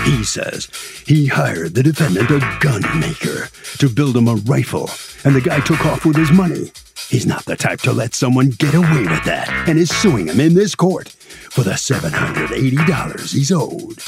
He 0.03 0.23
says 0.23 0.67
he 1.05 1.27
hired 1.27 1.75
the 1.75 1.83
defendant, 1.83 2.31
a 2.31 2.39
gun 2.59 2.81
maker, 2.99 3.49
to 3.77 3.87
build 3.87 4.17
him 4.17 4.27
a 4.27 4.35
rifle, 4.35 4.89
and 5.23 5.35
the 5.35 5.41
guy 5.41 5.59
took 5.59 5.85
off 5.85 6.05
with 6.05 6.15
his 6.15 6.31
money. 6.31 6.71
He's 7.07 7.27
not 7.27 7.45
the 7.45 7.55
type 7.55 7.81
to 7.81 7.93
let 7.93 8.15
someone 8.15 8.49
get 8.49 8.73
away 8.73 9.03
with 9.03 9.23
that 9.25 9.47
and 9.67 9.77
is 9.77 9.95
suing 9.95 10.27
him 10.27 10.39
in 10.39 10.55
this 10.55 10.73
court 10.73 11.09
for 11.09 11.61
the 11.61 11.71
$780 11.71 13.31
he's 13.31 13.51
owed. 13.51 13.99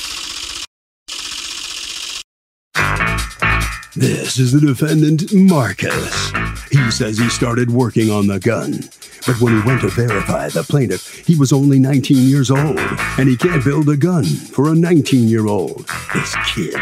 This 3.97 4.37
is 4.37 4.51
the 4.51 4.59
defendant, 4.59 5.33
Marcus. 5.33 6.31
He 6.69 6.91
says 6.91 7.17
he 7.17 7.29
started 7.29 7.71
working 7.71 8.11
on 8.11 8.27
the 8.27 8.39
gun, 8.39 8.73
but 9.25 9.41
when 9.41 9.59
he 9.59 9.67
went 9.67 9.81
to 9.81 9.87
verify 9.87 10.49
the 10.49 10.61
plaintiff, 10.61 11.25
he 11.25 11.35
was 11.35 11.51
only 11.51 11.79
19 11.79 12.15
years 12.29 12.51
old, 12.51 12.77
and 13.17 13.27
he 13.27 13.35
can't 13.35 13.63
build 13.63 13.89
a 13.89 13.97
gun 13.97 14.23
for 14.23 14.69
a 14.71 14.75
19 14.75 15.27
year 15.27 15.47
old. 15.47 15.89
This 16.13 16.35
kid 16.45 16.75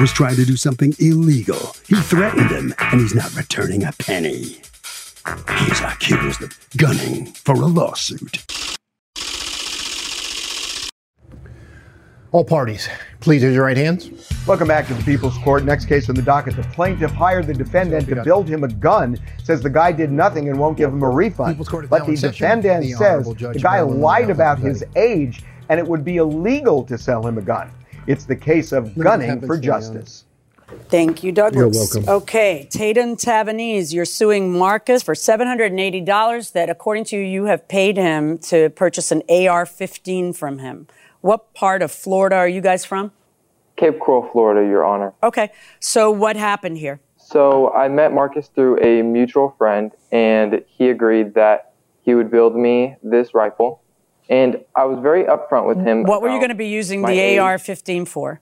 was 0.00 0.14
trying 0.14 0.36
to 0.36 0.46
do 0.46 0.56
something 0.56 0.94
illegal. 0.98 1.76
He 1.86 1.96
threatened 1.96 2.50
him, 2.50 2.74
and 2.78 3.02
he's 3.02 3.14
not 3.14 3.36
returning 3.36 3.84
a 3.84 3.92
penny. 3.92 4.62
He's 5.58 5.80
accused 5.82 6.42
of 6.42 6.58
gunning 6.78 7.26
for 7.26 7.54
a 7.54 7.66
lawsuit. 7.66 8.46
All 12.32 12.44
parties, 12.44 12.88
please 13.20 13.44
raise 13.44 13.54
your 13.54 13.66
right 13.66 13.76
hands. 13.76 14.10
Welcome 14.46 14.66
back 14.66 14.86
to 14.86 14.94
the 14.94 15.02
People's 15.02 15.36
Court. 15.36 15.64
Next 15.64 15.84
case 15.84 16.08
on 16.08 16.14
the 16.14 16.22
docket. 16.22 16.56
The 16.56 16.62
plaintiff 16.62 17.10
hired 17.10 17.46
the 17.46 17.52
defendant 17.52 18.08
to 18.08 18.24
build 18.24 18.48
him 18.48 18.64
a 18.64 18.68
gun, 18.68 19.18
says 19.44 19.60
the 19.60 19.68
guy 19.68 19.92
did 19.92 20.10
nothing 20.10 20.48
and 20.48 20.58
won't 20.58 20.78
give 20.78 20.90
him 20.90 21.02
a 21.02 21.10
refund. 21.10 21.58
But 21.90 22.06
the 22.06 22.16
defendant 22.16 22.84
the 22.84 22.92
says 22.92 23.26
the 23.26 23.60
guy 23.62 23.82
lied 23.82 24.30
about 24.30 24.58
his 24.58 24.82
age 24.96 25.42
and 25.68 25.78
it 25.78 25.86
would 25.86 26.06
be 26.06 26.16
illegal 26.16 26.82
to 26.84 26.96
sell 26.96 27.26
him 27.26 27.36
a 27.36 27.42
gun. 27.42 27.70
It's 28.06 28.24
the 28.24 28.36
case 28.36 28.72
of 28.72 28.98
gunning 28.98 29.42
for 29.42 29.58
justice. 29.58 30.24
Thank 30.88 31.22
you, 31.22 31.32
Douglas. 31.32 31.54
You're 31.54 31.68
welcome. 31.68 32.22
Okay, 32.22 32.66
Taden 32.70 33.22
Tavanese, 33.22 33.92
you're 33.92 34.06
suing 34.06 34.56
Marcus 34.56 35.02
for 35.02 35.14
$780 35.14 36.52
that, 36.52 36.70
according 36.70 37.04
to 37.04 37.18
you, 37.18 37.22
you 37.22 37.44
have 37.44 37.68
paid 37.68 37.98
him 37.98 38.38
to 38.38 38.70
purchase 38.70 39.12
an 39.12 39.22
AR 39.28 39.66
15 39.66 40.32
from 40.32 40.60
him. 40.60 40.86
What 41.22 41.54
part 41.54 41.82
of 41.82 41.90
Florida 41.90 42.36
are 42.36 42.48
you 42.48 42.60
guys 42.60 42.84
from? 42.84 43.12
Cape 43.76 43.98
Coral, 44.00 44.28
Florida, 44.30 44.68
Your 44.68 44.84
Honor. 44.84 45.14
Okay. 45.22 45.50
So 45.80 46.10
what 46.10 46.36
happened 46.36 46.78
here? 46.78 47.00
So 47.16 47.72
I 47.72 47.88
met 47.88 48.12
Marcus 48.12 48.48
through 48.48 48.82
a 48.82 49.02
mutual 49.02 49.54
friend, 49.56 49.92
and 50.10 50.62
he 50.66 50.90
agreed 50.90 51.34
that 51.34 51.72
he 52.02 52.14
would 52.14 52.30
build 52.30 52.56
me 52.56 52.96
this 53.02 53.34
rifle. 53.34 53.80
And 54.28 54.64
I 54.74 54.84
was 54.84 55.00
very 55.00 55.24
upfront 55.24 55.66
with 55.66 55.78
him. 55.78 56.02
What 56.02 56.22
were 56.22 56.28
you 56.28 56.38
going 56.38 56.50
to 56.50 56.54
be 56.56 56.68
using 56.68 57.02
the 57.02 57.38
AR 57.38 57.56
15 57.56 58.04
for? 58.04 58.40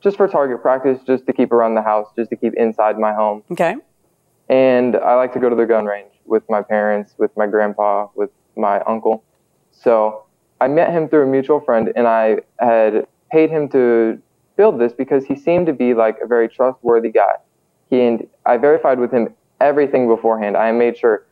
Just 0.00 0.16
for 0.16 0.28
target 0.28 0.62
practice, 0.62 1.00
just 1.06 1.26
to 1.26 1.32
keep 1.32 1.50
around 1.50 1.74
the 1.74 1.82
house, 1.82 2.08
just 2.14 2.30
to 2.30 2.36
keep 2.36 2.54
inside 2.54 2.98
my 2.98 3.12
home. 3.12 3.42
Okay. 3.50 3.76
And 4.48 4.96
I 4.96 5.14
like 5.14 5.32
to 5.32 5.40
go 5.40 5.48
to 5.48 5.56
the 5.56 5.66
gun 5.66 5.86
range 5.86 6.12
with 6.24 6.42
my 6.48 6.62
parents, 6.62 7.14
with 7.18 7.34
my 7.36 7.46
grandpa, 7.46 8.08
with 8.14 8.30
my 8.54 8.80
uncle. 8.82 9.24
So 9.72 10.24
I 10.60 10.68
met 10.68 10.90
him 10.90 11.08
through 11.08 11.24
a 11.24 11.26
mutual 11.26 11.60
friend, 11.60 11.92
and 11.94 12.06
I 12.06 12.38
had 12.58 13.06
paid 13.30 13.50
him 13.50 13.68
to 13.70 14.20
build 14.56 14.80
this 14.80 14.92
because 14.92 15.24
he 15.24 15.36
seemed 15.36 15.66
to 15.66 15.72
be 15.72 15.94
like 15.94 16.16
a 16.22 16.26
very 16.26 16.48
trustworthy 16.48 17.10
guy. 17.10 17.36
He 17.90 18.02
and 18.02 18.26
I 18.44 18.56
verified 18.56 18.98
with 18.98 19.12
him 19.12 19.34
everything 19.60 20.08
beforehand. 20.08 20.56
I 20.56 20.72
made 20.72 20.98
sure 20.98 21.26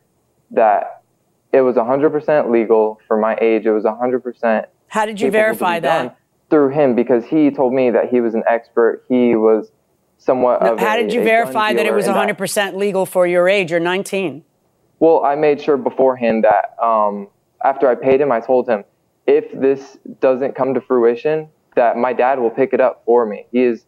that 0.51 1.03
it 1.51 1.61
was 1.61 1.75
100% 1.75 2.51
legal 2.51 2.99
for 3.07 3.17
my 3.17 3.37
age. 3.41 3.65
It 3.65 3.71
was 3.71 3.83
100%. 3.83 4.65
How 4.87 5.05
did 5.05 5.19
you 5.19 5.29
verify 5.29 5.79
that? 5.81 6.17
Through 6.49 6.69
him 6.69 6.95
because 6.95 7.25
he 7.25 7.51
told 7.51 7.73
me 7.73 7.89
that 7.91 8.09
he 8.09 8.21
was 8.21 8.33
an 8.33 8.43
expert. 8.49 9.03
He 9.09 9.35
was 9.35 9.69
somewhat 10.17 10.61
no. 10.61 10.77
How 10.77 10.95
a, 10.95 11.01
did 11.01 11.11
you 11.11 11.21
verify 11.21 11.73
that 11.73 11.85
it 11.85 11.93
was 11.93 12.05
100% 12.05 12.75
legal 12.75 13.05
for 13.05 13.27
your 13.27 13.49
age? 13.49 13.71
You're 13.71 13.81
19. 13.81 14.45
Well, 14.99 15.25
I 15.25 15.35
made 15.35 15.61
sure 15.61 15.75
beforehand 15.75 16.45
that 16.45 16.81
um, 16.83 17.27
after 17.65 17.89
I 17.89 17.95
paid 17.95 18.21
him, 18.21 18.31
I 18.31 18.39
told 18.39 18.69
him 18.69 18.85
if 19.27 19.51
this 19.51 19.97
doesn't 20.19 20.55
come 20.55 20.73
to 20.73 20.81
fruition, 20.81 21.49
that 21.75 21.97
my 21.97 22.13
dad 22.13 22.39
will 22.39 22.49
pick 22.49 22.73
it 22.73 22.81
up 22.81 23.03
for 23.05 23.25
me. 23.25 23.45
He 23.51 23.61
is 23.63 23.85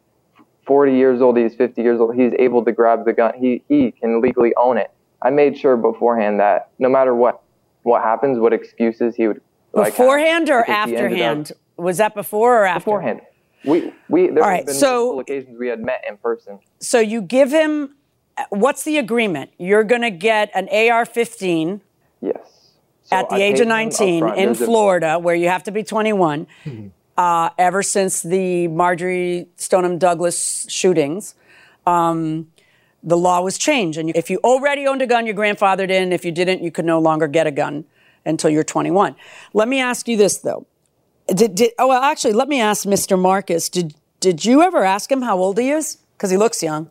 40 0.68 0.94
years 0.94 1.22
old. 1.22 1.38
He's 1.38 1.56
50 1.56 1.82
years 1.82 2.00
old. 2.00 2.16
He's 2.16 2.34
able 2.38 2.64
to 2.66 2.72
grab 2.72 3.06
the 3.06 3.14
gun. 3.14 3.34
He 3.40 3.64
he 3.68 3.92
can 3.92 4.22
legally 4.22 4.54
own 4.56 4.78
it. 4.78 4.92
I 5.22 5.32
made 5.32 5.58
sure 5.58 5.76
beforehand 5.76 6.40
that 6.40 6.70
no 6.78 6.90
matter 6.90 7.16
what 7.16 7.42
what 7.84 8.04
happens, 8.04 8.38
what 8.38 8.54
excuses 8.54 9.16
he 9.16 9.28
would 9.28 9.42
like 9.74 9.94
beforehand 9.94 10.50
or 10.50 10.70
afterhand. 10.70 11.54
Was 11.78 11.98
that 11.98 12.14
before 12.14 12.62
or 12.62 12.66
after? 12.66 12.82
Beforehand. 12.82 13.22
We 13.66 13.94
we 14.10 14.28
there 14.28 14.44
All 14.44 14.50
right, 14.50 14.66
been 14.66 14.76
so, 14.76 15.20
occasions 15.20 15.58
we 15.58 15.68
had 15.68 15.82
met 15.82 16.04
in 16.08 16.18
person. 16.18 16.60
So 16.80 17.00
you 17.00 17.22
give 17.22 17.52
him 17.52 17.96
what's 18.50 18.84
the 18.84 18.98
agreement? 18.98 19.52
You're 19.58 19.84
going 19.84 20.02
to 20.02 20.12
get 20.12 20.50
an 20.54 20.70
AR-15. 20.70 21.82
Yes. 22.22 22.59
So 23.10 23.16
at 23.16 23.30
the 23.30 23.36
I 23.36 23.40
age 23.40 23.60
of 23.60 23.68
19 23.68 24.28
in 24.36 24.54
Florida, 24.54 25.16
a- 25.16 25.20
where 25.20 25.36
you 25.36 25.50
have 25.50 25.64
to 25.64 25.72
be 25.72 25.84
21. 25.84 26.48
Mm-hmm. 26.64 26.88
Uh, 27.18 27.50
ever 27.58 27.84
since 27.84 28.22
the 28.22 28.68
Marjory 28.70 29.48
Stoneman 29.58 29.98
Douglas 29.98 30.66
shootings, 30.70 31.36
um, 31.86 32.48
the 33.04 33.18
law 33.18 33.42
was 33.42 33.58
changed. 33.58 33.98
And 33.98 34.16
if 34.16 34.30
you 34.30 34.40
already 34.44 34.88
owned 34.88 35.02
a 35.02 35.08
gun, 35.08 35.26
your 35.26 35.36
grandfather 35.36 35.88
did. 35.88 36.14
If 36.14 36.24
you 36.24 36.32
didn't, 36.32 36.64
you 36.64 36.72
could 36.72 36.86
no 36.86 37.00
longer 37.00 37.28
get 37.28 37.48
a 37.48 37.52
gun 37.52 37.86
until 38.26 38.50
you're 38.50 38.64
21. 38.64 39.16
Let 39.54 39.68
me 39.68 39.80
ask 39.82 40.08
you 40.08 40.16
this, 40.16 40.38
though. 40.38 40.66
Did, 41.28 41.56
did, 41.56 41.72
oh, 41.78 41.88
well, 41.88 42.02
actually, 42.02 42.34
let 42.34 42.48
me 42.48 42.62
ask 42.62 42.86
Mr. 42.86 43.20
Marcus. 43.20 43.70
Did, 43.70 43.96
did 44.20 44.46
you 44.46 44.62
ever 44.62 44.84
ask 44.84 45.12
him 45.12 45.22
how 45.22 45.38
old 45.38 45.58
he 45.58 45.72
is? 45.72 45.98
Because 46.16 46.30
he 46.30 46.38
looks 46.38 46.62
young. 46.64 46.90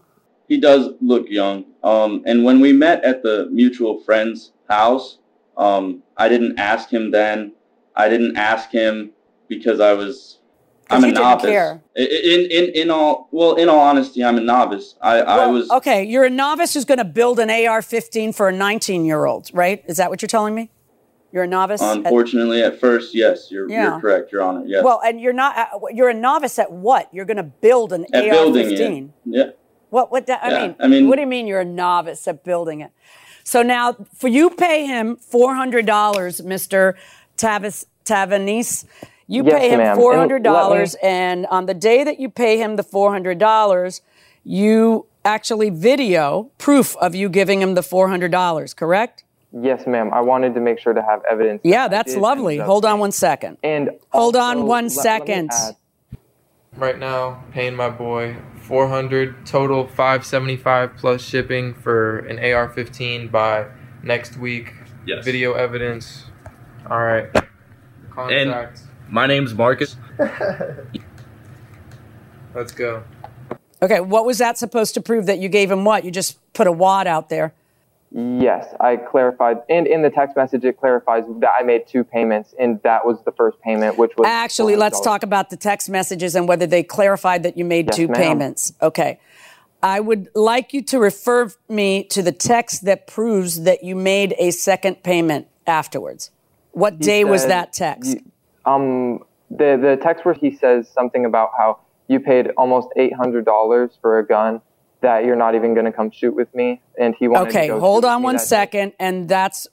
He 0.48 0.58
does 0.58 0.90
look 1.00 1.26
young. 1.28 1.64
Um, 1.82 2.22
and 2.26 2.44
when 2.44 2.60
we 2.60 2.72
met 2.72 3.04
at 3.04 3.22
the 3.22 3.48
mutual 3.50 4.00
friend's 4.00 4.52
house, 4.68 5.18
um, 5.58 6.02
I 6.16 6.28
didn't 6.28 6.58
ask 6.58 6.88
him 6.88 7.10
then. 7.10 7.52
I 7.94 8.08
didn't 8.08 8.36
ask 8.36 8.70
him 8.70 9.10
because 9.48 9.80
I 9.80 9.92
was 9.92 10.38
I'm 10.88 11.04
a 11.04 11.10
novice. 11.10 11.80
In 11.96 12.50
in 12.50 12.70
in 12.74 12.90
all 12.90 13.28
well, 13.32 13.56
in 13.56 13.68
all 13.68 13.80
honesty, 13.80 14.24
I'm 14.24 14.38
a 14.38 14.40
novice. 14.40 14.94
I 15.02 15.22
well, 15.22 15.40
I 15.40 15.46
was 15.46 15.70
okay. 15.70 16.04
You're 16.04 16.24
a 16.24 16.30
novice 16.30 16.74
who's 16.74 16.84
going 16.84 16.98
to 16.98 17.04
build 17.04 17.38
an 17.40 17.50
AR-15 17.50 18.34
for 18.34 18.48
a 18.48 18.52
19 18.52 19.04
year 19.04 19.26
old, 19.26 19.50
right? 19.52 19.84
Is 19.86 19.98
that 19.98 20.10
what 20.10 20.22
you're 20.22 20.28
telling 20.28 20.54
me? 20.54 20.70
You're 21.30 21.42
a 21.42 21.48
novice. 21.48 21.82
Unfortunately, 21.82 22.62
at, 22.62 22.74
at 22.74 22.80
first, 22.80 23.14
yes, 23.14 23.50
you're, 23.50 23.68
yeah. 23.68 23.90
you're 23.90 24.00
correct, 24.00 24.32
Your 24.32 24.42
Honor. 24.42 24.64
Yes. 24.64 24.82
Well, 24.82 25.00
and 25.04 25.20
you're 25.20 25.34
not. 25.34 25.58
Uh, 25.58 25.78
you're 25.92 26.08
a 26.08 26.14
novice 26.14 26.58
at 26.58 26.72
what? 26.72 27.12
You're 27.12 27.26
going 27.26 27.36
to 27.36 27.42
build 27.42 27.92
an 27.92 28.06
at 28.14 28.24
AR-15. 28.24 29.10
Yeah. 29.26 29.50
What? 29.90 30.10
What? 30.10 30.26
That, 30.26 30.40
I 30.42 30.66
mean, 30.66 30.76
I 30.80 30.86
mean, 30.86 31.08
what 31.08 31.16
do 31.16 31.20
you 31.20 31.26
mean 31.26 31.46
you're 31.46 31.60
a 31.60 31.66
novice 31.66 32.26
at 32.28 32.44
building 32.44 32.80
it? 32.80 32.92
So 33.48 33.62
now, 33.62 33.96
for 34.14 34.28
you 34.28 34.50
pay 34.50 34.84
him 34.84 35.16
four 35.16 35.54
hundred 35.54 35.86
dollars, 35.86 36.42
Mister 36.42 36.98
Tavis 37.38 37.86
Tavanis. 38.04 38.84
You 39.26 39.42
yes, 39.42 39.58
pay 39.58 39.70
him 39.70 39.78
ma'am. 39.78 39.96
four 39.96 40.14
hundred 40.16 40.42
dollars, 40.42 40.94
and, 40.96 41.38
and 41.38 41.46
on 41.46 41.64
the 41.64 41.72
day 41.72 42.04
that 42.04 42.20
you 42.20 42.28
pay 42.28 42.58
him 42.58 42.76
the 42.76 42.82
four 42.82 43.10
hundred 43.10 43.38
dollars, 43.38 44.02
you 44.44 45.06
actually 45.24 45.70
video 45.70 46.50
proof 46.58 46.94
of 46.98 47.14
you 47.14 47.30
giving 47.30 47.62
him 47.62 47.74
the 47.74 47.82
four 47.82 48.10
hundred 48.10 48.32
dollars. 48.32 48.74
Correct? 48.74 49.24
Yes, 49.50 49.86
ma'am. 49.86 50.12
I 50.12 50.20
wanted 50.20 50.52
to 50.52 50.60
make 50.60 50.78
sure 50.78 50.92
to 50.92 51.02
have 51.02 51.22
evidence. 51.24 51.62
Yeah, 51.64 51.88
that's 51.88 52.16
lovely. 52.16 52.58
Hold 52.58 52.84
on 52.84 52.98
one 52.98 53.12
second. 53.12 53.56
And 53.62 53.92
hold 54.10 54.36
on 54.36 54.66
one 54.66 54.90
second. 54.90 55.48
Let 55.52 55.76
right 56.76 56.98
now, 56.98 57.44
paying 57.52 57.74
my 57.74 57.90
boy 57.90 58.36
400 58.62 59.46
total 59.46 59.86
575 59.86 60.96
plus 60.96 61.22
shipping 61.22 61.74
for 61.74 62.18
an 62.20 62.38
AR-15 62.38 63.30
by 63.30 63.66
next 64.02 64.36
week. 64.36 64.74
Yes. 65.06 65.24
Video 65.24 65.54
evidence. 65.54 66.24
All 66.88 67.02
right. 67.02 67.30
Contact. 68.10 68.80
And 68.80 69.12
my 69.12 69.26
name's 69.26 69.54
Marcus. 69.54 69.96
Let's 72.54 72.72
go. 72.72 73.04
Okay, 73.80 74.00
what 74.00 74.26
was 74.26 74.38
that 74.38 74.58
supposed 74.58 74.94
to 74.94 75.00
prove 75.00 75.26
that 75.26 75.38
you 75.38 75.48
gave 75.48 75.70
him 75.70 75.84
what? 75.84 76.04
You 76.04 76.10
just 76.10 76.38
put 76.52 76.66
a 76.66 76.72
wad 76.72 77.06
out 77.06 77.28
there. 77.28 77.54
Yes, 78.10 78.74
I 78.80 78.96
clarified, 78.96 79.58
and 79.68 79.86
in 79.86 80.00
the 80.00 80.08
text 80.08 80.34
message, 80.34 80.64
it 80.64 80.78
clarifies 80.78 81.24
that 81.40 81.50
I 81.60 81.62
made 81.62 81.86
two 81.86 82.04
payments, 82.04 82.54
and 82.58 82.80
that 82.82 83.04
was 83.04 83.18
the 83.26 83.32
first 83.32 83.60
payment, 83.60 83.98
which 83.98 84.12
was 84.16 84.26
actually. 84.26 84.76
Let's 84.76 85.00
talk 85.00 85.22
about 85.22 85.50
the 85.50 85.58
text 85.58 85.90
messages 85.90 86.34
and 86.34 86.48
whether 86.48 86.66
they 86.66 86.82
clarified 86.82 87.42
that 87.42 87.58
you 87.58 87.66
made 87.66 87.88
yes, 87.88 87.96
two 87.96 88.08
ma'am. 88.08 88.16
payments. 88.16 88.72
Okay, 88.80 89.20
I 89.82 90.00
would 90.00 90.30
like 90.34 90.72
you 90.72 90.82
to 90.84 90.98
refer 90.98 91.50
me 91.68 92.04
to 92.04 92.22
the 92.22 92.32
text 92.32 92.86
that 92.86 93.06
proves 93.06 93.64
that 93.64 93.84
you 93.84 93.94
made 93.94 94.34
a 94.38 94.52
second 94.52 95.02
payment 95.02 95.48
afterwards. 95.66 96.30
What 96.72 96.94
He 96.94 96.98
day 97.00 97.24
was 97.24 97.46
that 97.46 97.74
text? 97.74 98.16
um, 98.64 99.18
the 99.50 99.76
the 99.80 99.98
text 100.02 100.24
where 100.24 100.34
he 100.34 100.50
says 100.56 100.88
something 100.88 101.26
about 101.26 101.50
how 101.58 101.80
you 102.06 102.20
paid 102.20 102.52
almost 102.56 102.88
eight 102.96 103.14
hundred 103.14 103.44
dollars 103.44 103.98
for 104.00 104.18
a 104.18 104.26
gun 104.26 104.62
that 105.00 105.24
you're 105.24 105.36
not 105.36 105.54
even 105.54 105.74
going 105.74 105.86
to 105.86 105.92
come 105.92 106.10
shoot 106.10 106.34
with 106.34 106.52
me, 106.54 106.80
and 106.98 107.14
he 107.18 107.28
wanted 107.28 107.50
Okay, 107.50 107.68
to 107.68 107.74
go 107.74 107.80
hold 107.80 108.02
shoot 108.02 108.06
with 108.08 108.12
on 108.14 108.20
me 108.20 108.24
one 108.24 108.36
that 108.36 108.70
day. 108.70 108.94
and 108.98 109.28
that's 109.28 109.66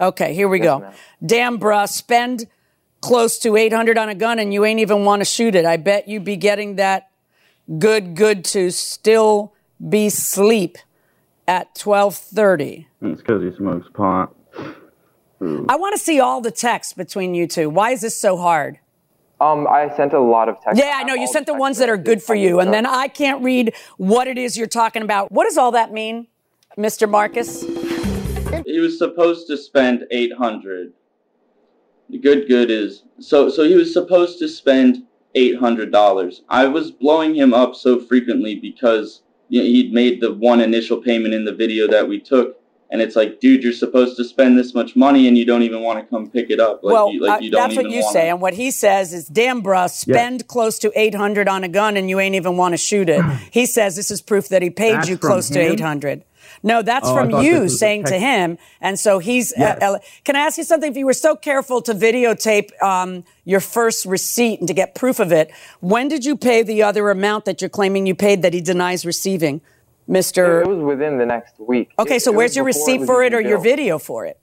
okay. 0.00 0.34
Here 0.34 0.48
we 0.48 0.58
Yes, 0.58 0.64
go. 0.64 0.78
ma'am. 0.80 0.92
Damn, 1.24 1.58
bruh, 1.58 1.88
spend 1.88 2.46
close 3.00 3.38
to 3.40 3.56
eight 3.56 3.72
hundred 3.72 3.98
on 3.98 4.08
a 4.08 4.14
gun, 4.14 4.38
and 4.38 4.52
you 4.52 4.64
ain't 4.64 4.80
even 4.80 5.04
want 5.04 5.20
to 5.20 5.24
shoot 5.24 5.54
it. 5.54 5.64
I 5.64 5.76
bet 5.76 6.08
you'd 6.08 6.24
be 6.24 6.36
getting 6.36 6.76
that 6.76 7.10
good, 7.78 8.14
good 8.14 8.44
to 8.46 8.70
still 8.70 9.52
be 9.88 10.08
sleep 10.08 10.78
at 11.48 11.74
twelve 11.74 12.14
thirty. 12.16 12.88
It's 13.02 13.20
because 13.20 13.42
he 13.42 13.56
smokes 13.56 13.86
pot. 13.94 14.34
I 15.68 15.76
want 15.76 15.92
to 15.94 15.98
see 15.98 16.18
all 16.18 16.40
the 16.40 16.50
texts 16.50 16.94
between 16.94 17.34
you 17.34 17.46
two. 17.46 17.68
Why 17.68 17.90
is 17.90 18.00
this 18.00 18.18
so 18.18 18.36
hard? 18.38 18.78
Um, 19.40 19.66
I 19.68 19.94
sent 19.94 20.14
a 20.14 20.20
lot 20.20 20.48
of 20.48 20.60
texts. 20.60 20.82
Yeah, 20.82 20.94
I 20.96 21.04
know. 21.04 21.14
You 21.14 21.26
sent 21.26 21.46
the 21.46 21.54
ones 21.54 21.76
that 21.78 21.90
are 21.90 21.98
good 21.98 22.22
for 22.22 22.34
you, 22.34 22.58
and 22.60 22.72
then 22.72 22.86
I 22.86 23.08
can't 23.08 23.42
read 23.42 23.74
what 23.98 24.26
it 24.28 24.38
is 24.38 24.56
you're 24.56 24.66
talking 24.66 25.02
about. 25.02 25.30
What 25.30 25.44
does 25.44 25.58
all 25.58 25.72
that 25.72 25.92
mean, 25.92 26.28
Mr. 26.78 27.08
Marcus? 27.08 27.62
He 28.64 28.80
was 28.80 28.98
supposed 28.98 29.46
to 29.48 29.56
spend 29.56 30.04
800. 30.10 30.92
The 32.08 32.18
good 32.18 32.48
good 32.48 32.70
is 32.70 33.02
so 33.18 33.50
so 33.50 33.64
he 33.64 33.74
was 33.74 33.92
supposed 33.92 34.38
to 34.38 34.48
spend 34.48 35.04
$800. 35.36 36.40
I 36.48 36.66
was 36.66 36.90
blowing 36.90 37.34
him 37.34 37.52
up 37.52 37.74
so 37.74 38.00
frequently 38.00 38.54
because 38.54 39.22
you 39.48 39.60
know, 39.60 39.66
he'd 39.66 39.92
made 39.92 40.20
the 40.20 40.32
one 40.32 40.60
initial 40.60 40.98
payment 41.02 41.34
in 41.34 41.44
the 41.44 41.54
video 41.54 41.86
that 41.88 42.08
we 42.08 42.20
took 42.20 42.60
and 42.90 43.00
it's 43.00 43.16
like 43.16 43.40
dude 43.40 43.62
you're 43.62 43.72
supposed 43.72 44.16
to 44.16 44.24
spend 44.24 44.58
this 44.58 44.74
much 44.74 44.96
money 44.96 45.28
and 45.28 45.36
you 45.36 45.44
don't 45.44 45.62
even 45.62 45.82
want 45.82 45.98
to 45.98 46.04
come 46.06 46.30
pick 46.30 46.50
it 46.50 46.60
up 46.60 46.82
like 46.82 46.92
well, 46.92 47.12
you, 47.12 47.20
like 47.20 47.40
uh, 47.40 47.44
you 47.44 47.50
don't 47.50 47.62
that's 47.62 47.76
what 47.76 47.90
you 47.90 48.00
wanna- 48.00 48.12
say, 48.12 48.28
and 48.28 48.40
what 48.40 48.54
he 48.54 48.70
says 48.70 49.12
is, 49.12 49.26
"Damn, 49.26 49.62
bruh, 49.62 49.90
spend 49.90 50.46
close 50.46 50.78
to 50.80 50.92
eight 50.94 51.14
hundred 51.14 51.48
on 51.48 51.64
a 51.64 51.68
gun, 51.68 51.96
and 51.96 52.08
you 52.08 52.20
ain't 52.20 52.34
even 52.34 52.56
want 52.56 52.72
to 52.72 52.78
shoot 52.78 53.08
it." 53.08 53.22
he 53.50 53.66
says 53.66 53.96
this 53.96 54.10
is 54.10 54.20
proof 54.22 54.48
that 54.48 54.62
he 54.62 54.70
paid 54.70 54.96
That's 54.96 55.08
you 55.08 55.16
from 55.16 55.28
close 55.28 55.48
to 55.50 55.60
eight 55.60 55.80
hundred. 55.80 56.24
No, 56.62 56.82
that's 56.82 57.08
Oh, 57.08 57.14
from 57.14 57.42
you 57.42 57.60
was 57.60 57.74
a 57.74 57.76
saying 57.76 58.04
to 58.04 58.18
him, 58.18 58.58
and 58.80 58.98
so 58.98 59.18
he's. 59.18 59.52
Yes. 59.56 59.80
Uh, 59.80 59.92
uh, 59.94 59.98
can 60.24 60.36
I 60.36 60.40
ask 60.40 60.58
you 60.58 60.64
something? 60.64 60.90
If 60.90 60.96
you 60.96 61.06
were 61.06 61.12
so 61.12 61.36
careful 61.36 61.82
to 61.82 61.92
videotape 61.94 62.70
um, 62.82 63.24
your 63.44 63.60
first 63.60 64.06
receipt 64.06 64.60
and 64.60 64.68
to 64.68 64.74
get 64.74 64.94
proof 64.94 65.20
of 65.20 65.32
it, 65.32 65.50
when 65.80 66.08
did 66.08 66.24
you 66.24 66.36
pay 66.36 66.62
the 66.62 66.82
other 66.82 67.10
amount 67.10 67.44
that 67.44 67.60
you're 67.60 67.68
claiming 67.68 68.06
you 68.06 68.14
paid 68.14 68.42
that 68.42 68.54
he 68.54 68.60
denies 68.60 69.04
receiving, 69.04 69.60
Mister? 70.08 70.62
It 70.62 70.68
was 70.68 70.78
within 70.82 71.18
the 71.18 71.26
next 71.26 71.58
week. 71.58 71.90
Okay, 71.98 72.16
It- 72.16 72.22
so 72.22 72.32
it 72.32 72.36
where's 72.36 72.56
your 72.56 72.64
receipt 72.64 73.04
for 73.04 73.22
it 73.22 73.34
or 73.34 73.40
your 73.40 73.58
video 73.58 73.98
for 73.98 74.24
it? 74.26 74.38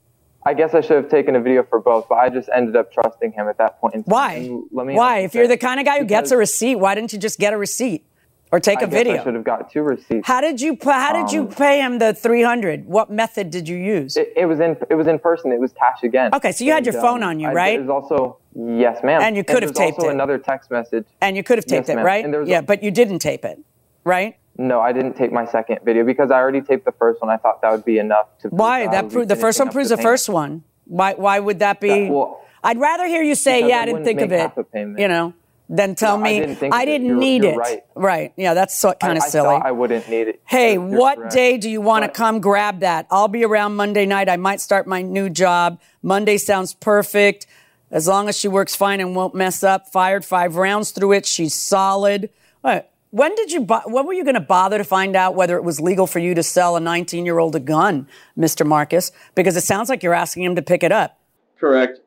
I 0.46 0.52
guess 0.52 0.74
I 0.74 0.82
should 0.82 0.96
have 0.96 1.08
taken 1.08 1.36
a 1.36 1.40
video 1.40 1.62
for 1.62 1.80
both, 1.80 2.06
but 2.08 2.16
I 2.16 2.28
just 2.28 2.50
ended 2.54 2.76
up 2.76 2.92
trusting 2.92 3.32
him 3.32 3.48
at 3.48 3.56
that 3.56 3.80
point. 3.80 4.06
Why? 4.06 4.50
Let 4.72 4.86
me 4.86 4.94
Why? 4.94 5.20
If 5.20 5.34
you're 5.34 5.48
the 5.48 5.56
kind 5.56 5.80
of 5.80 5.86
guy 5.86 5.98
who 5.98 6.04
gets 6.04 6.30
a 6.32 6.36
receipt, 6.36 6.76
why 6.76 6.94
didn't 6.94 7.14
you 7.14 7.18
just 7.18 7.38
get 7.38 7.54
a 7.54 7.56
receipt 7.56 8.04
or 8.52 8.60
take 8.60 8.80
I 8.80 8.82
a 8.82 8.86
guess 8.86 9.20
I 9.20 9.24
should 9.24 9.34
have 9.34 9.42
got 9.42 9.70
two 9.70 9.82
receipts. 9.82 10.26
How 10.28 10.42
did 10.42 10.60
you 10.60 10.76
how 10.84 11.14
did 11.14 11.32
you 11.32 11.42
Um, 11.42 11.48
pay 11.48 11.80
him 11.80 11.98
the 11.98 12.12
300? 12.12 12.86
What 12.86 13.10
method 13.10 13.50
did 13.50 13.66
you 13.68 13.76
use? 13.76 14.18
It, 14.18 14.34
it 14.36 14.44
was 14.44 14.60
in 14.60 14.76
it 14.90 14.94
was 14.96 15.06
in 15.06 15.18
person. 15.18 15.50
It 15.50 15.58
was 15.60 15.72
cash 15.72 16.02
again. 16.02 16.34
Okay, 16.34 16.52
so 16.52 16.62
you 16.62 16.72
had 16.72 16.84
your 16.84 16.94
And, 16.94 17.02
phone 17.02 17.22
um, 17.22 17.30
on 17.30 17.40
you, 17.40 17.48
right? 17.48 17.76
It 17.78 17.86
was 17.86 17.88
also 17.90 18.36
yes, 18.54 19.02
ma'am. 19.02 19.22
And 19.22 19.36
you 19.38 19.44
could 19.44 19.62
have 19.62 19.72
there's 19.74 19.88
taped 19.92 19.98
also 19.98 20.10
it. 20.10 20.12
another 20.14 20.36
text 20.36 20.70
message. 20.70 21.06
and 21.22 21.38
you 21.38 21.42
could 21.42 21.56
have 21.56 21.64
taped 21.64 21.88
Yes, 21.88 21.96
it, 21.96 22.02
right? 22.02 22.22
And 22.22 22.46
Yeah, 22.46 22.60
but 22.60 22.82
you 22.82 22.90
didn't 22.90 23.20
tape 23.20 23.46
it, 23.46 23.58
right? 24.04 24.36
No, 24.56 24.80
I 24.80 24.92
didn't 24.92 25.14
tape 25.14 25.32
my 25.32 25.44
second 25.46 25.80
video 25.84 26.04
because 26.04 26.30
I 26.30 26.36
already 26.36 26.60
taped 26.60 26.84
the 26.84 26.92
first 26.92 27.20
one. 27.20 27.30
I 27.30 27.36
thought 27.36 27.60
that 27.62 27.72
would 27.72 27.84
be 27.84 27.98
enough 27.98 28.26
to. 28.40 28.48
prove 28.48 28.58
Why? 28.58 28.82
I 28.84 28.86
That 28.88 29.08
be 29.08 29.14
proved 29.14 29.28
the 29.28 29.36
first 29.36 29.58
one 29.58 29.70
proves 29.70 29.88
the 29.88 29.96
payment. 29.96 30.08
first 30.12 30.28
one. 30.28 30.62
Why 30.86 31.14
why 31.14 31.40
would 31.40 31.58
that 31.60 31.80
be 31.80 31.88
That- 31.88 32.12
well, 32.12 32.40
I'd 32.62 32.78
rather 32.78 33.06
hear 33.06 33.22
you 33.22 33.34
say, 33.34 33.66
"Yeah, 33.68 33.78
I 33.78 33.82
I 33.82 33.86
didn't 33.86 34.04
think 34.04 34.20
of 34.20 34.30
it." 34.32 34.40
half 34.40 34.56
a 34.56 34.62
payment. 34.64 34.98
You 35.00 35.08
know, 35.08 35.32
than 35.68 35.94
tell 35.96 36.18
No, 36.18 36.24
I 36.26 36.28
me 36.28 36.40
didn't 36.40 36.62
I 36.72 36.82
of 36.82 36.82
it. 36.82 36.86
didn't 36.86 37.06
You're- 37.08 37.20
need 37.20 37.42
you're 37.42 37.52
it. 37.54 37.56
right. 37.58 37.84
Right. 37.96 38.32
Yeah, 38.36 38.54
that's 38.54 38.76
so, 38.78 38.92
kind 38.92 39.16
of 39.18 39.24
I, 39.24 39.26
I 39.26 39.28
silly. 39.30 39.60
I 39.64 39.70
wouldn't 39.72 40.08
need 40.08 40.28
it. 40.28 40.40
Hey, 40.44 40.74
You're 40.74 40.82
what 40.82 41.16
correct. 41.18 41.32
day 41.34 41.56
do 41.56 41.68
you 41.68 41.80
want 41.80 42.04
to 42.04 42.08
come 42.10 42.40
grab 42.40 42.80
that? 42.80 43.06
I'll 43.10 43.28
be 43.28 43.44
around 43.44 43.74
Monday 43.76 44.06
night. 44.06 44.28
I 44.28 44.36
might 44.36 44.60
start 44.60 44.86
my 44.86 45.02
new 45.02 45.28
job. 45.30 45.80
Monday 46.02 46.36
sounds 46.36 46.74
perfect. 46.74 47.46
As 47.90 48.06
long 48.08 48.28
as 48.28 48.36
she 48.36 48.46
works 48.48 48.74
fine 48.76 49.00
and 49.00 49.16
won't 49.16 49.34
mess 49.34 49.64
up. 49.64 49.88
Fired 49.88 50.24
five 50.24 50.56
rounds 50.56 50.90
through 50.90 51.12
it. 51.12 51.26
She's 51.26 51.54
solid. 51.54 52.28
What? 52.60 52.90
When 53.14 53.32
did 53.36 53.52
you? 53.52 53.60
When 53.62 54.06
were 54.06 54.12
you 54.12 54.24
going 54.24 54.34
to 54.34 54.40
bother 54.40 54.76
to 54.76 54.82
find 54.82 55.14
out 55.14 55.36
whether 55.36 55.56
it 55.56 55.62
was 55.62 55.80
legal 55.80 56.08
for 56.08 56.18
you 56.18 56.34
to 56.34 56.42
sell 56.42 56.74
a 56.74 56.80
19 56.80 57.24
year 57.24 57.38
old 57.38 57.54
a 57.54 57.60
gun, 57.60 58.08
Mr. 58.36 58.66
Marcus? 58.66 59.12
Because 59.36 59.56
it 59.56 59.60
sounds 59.60 59.88
like 59.88 60.02
you're 60.02 60.14
asking 60.14 60.42
him 60.42 60.56
to 60.56 60.62
pick 60.62 60.82
it 60.82 60.90
up. 60.90 61.16
Correct. 61.60 62.00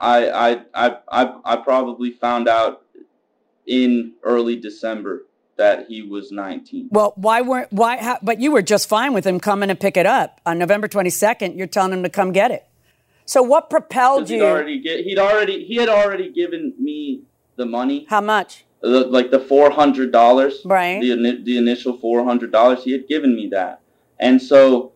I, 0.00 0.30
I 0.30 0.60
I 0.74 0.96
I 1.12 1.34
I 1.44 1.56
probably 1.56 2.12
found 2.12 2.48
out 2.48 2.82
in 3.66 4.14
early 4.22 4.56
December 4.56 5.26
that 5.56 5.84
he 5.86 6.00
was 6.00 6.32
19. 6.32 6.88
Well, 6.90 7.12
why 7.16 7.42
weren't 7.42 7.70
why? 7.70 7.98
How, 7.98 8.18
but 8.22 8.40
you 8.40 8.50
were 8.50 8.62
just 8.62 8.88
fine 8.88 9.12
with 9.12 9.26
him 9.26 9.40
coming 9.40 9.68
to 9.68 9.74
pick 9.74 9.98
it 9.98 10.06
up 10.06 10.40
on 10.46 10.58
November 10.58 10.88
22nd. 10.88 11.58
You're 11.58 11.66
telling 11.66 11.92
him 11.92 12.02
to 12.04 12.08
come 12.08 12.32
get 12.32 12.50
it. 12.50 12.66
So 13.26 13.42
what 13.42 13.68
propelled 13.68 14.20
'Cause 14.22 14.28
he'd 14.30 14.36
you? 14.36 14.46
already 14.46 14.80
get, 14.80 15.00
he'd 15.04 15.18
already 15.18 15.62
he 15.66 15.76
had 15.76 15.90
already 15.90 16.32
given 16.32 16.72
me 16.78 17.24
the 17.56 17.66
money, 17.66 18.06
How 18.08 18.22
much? 18.22 18.64
The, 18.84 19.06
like 19.06 19.30
the 19.30 19.40
four 19.40 19.70
hundred 19.70 20.12
dollars, 20.12 20.60
Right. 20.64 21.00
The 21.00 21.40
the 21.42 21.56
initial 21.56 21.96
four 21.96 22.24
hundred 22.24 22.52
dollars. 22.52 22.84
He 22.84 22.92
had 22.92 23.08
given 23.08 23.34
me 23.34 23.48
that, 23.48 23.80
and 24.20 24.40
so 24.40 24.92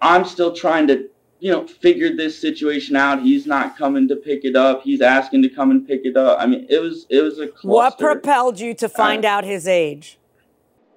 I'm 0.00 0.24
still 0.24 0.54
trying 0.54 0.86
to 0.86 1.08
you 1.40 1.50
know 1.50 1.66
figure 1.66 2.14
this 2.14 2.40
situation 2.40 2.94
out. 2.94 3.22
He's 3.22 3.46
not 3.46 3.76
coming 3.76 4.06
to 4.08 4.16
pick 4.16 4.44
it 4.44 4.54
up. 4.54 4.82
He's 4.82 5.00
asking 5.00 5.42
to 5.42 5.48
come 5.48 5.70
and 5.70 5.86
pick 5.86 6.02
it 6.04 6.16
up. 6.16 6.38
I 6.40 6.46
mean, 6.46 6.66
it 6.70 6.80
was 6.80 7.06
it 7.10 7.22
was 7.22 7.38
a 7.38 7.48
cluster. 7.48 7.68
What 7.68 7.98
propelled 7.98 8.60
you 8.60 8.72
to 8.74 8.86
uh, 8.86 8.88
find 8.88 9.24
out 9.24 9.44
his 9.44 9.66
age? 9.66 10.18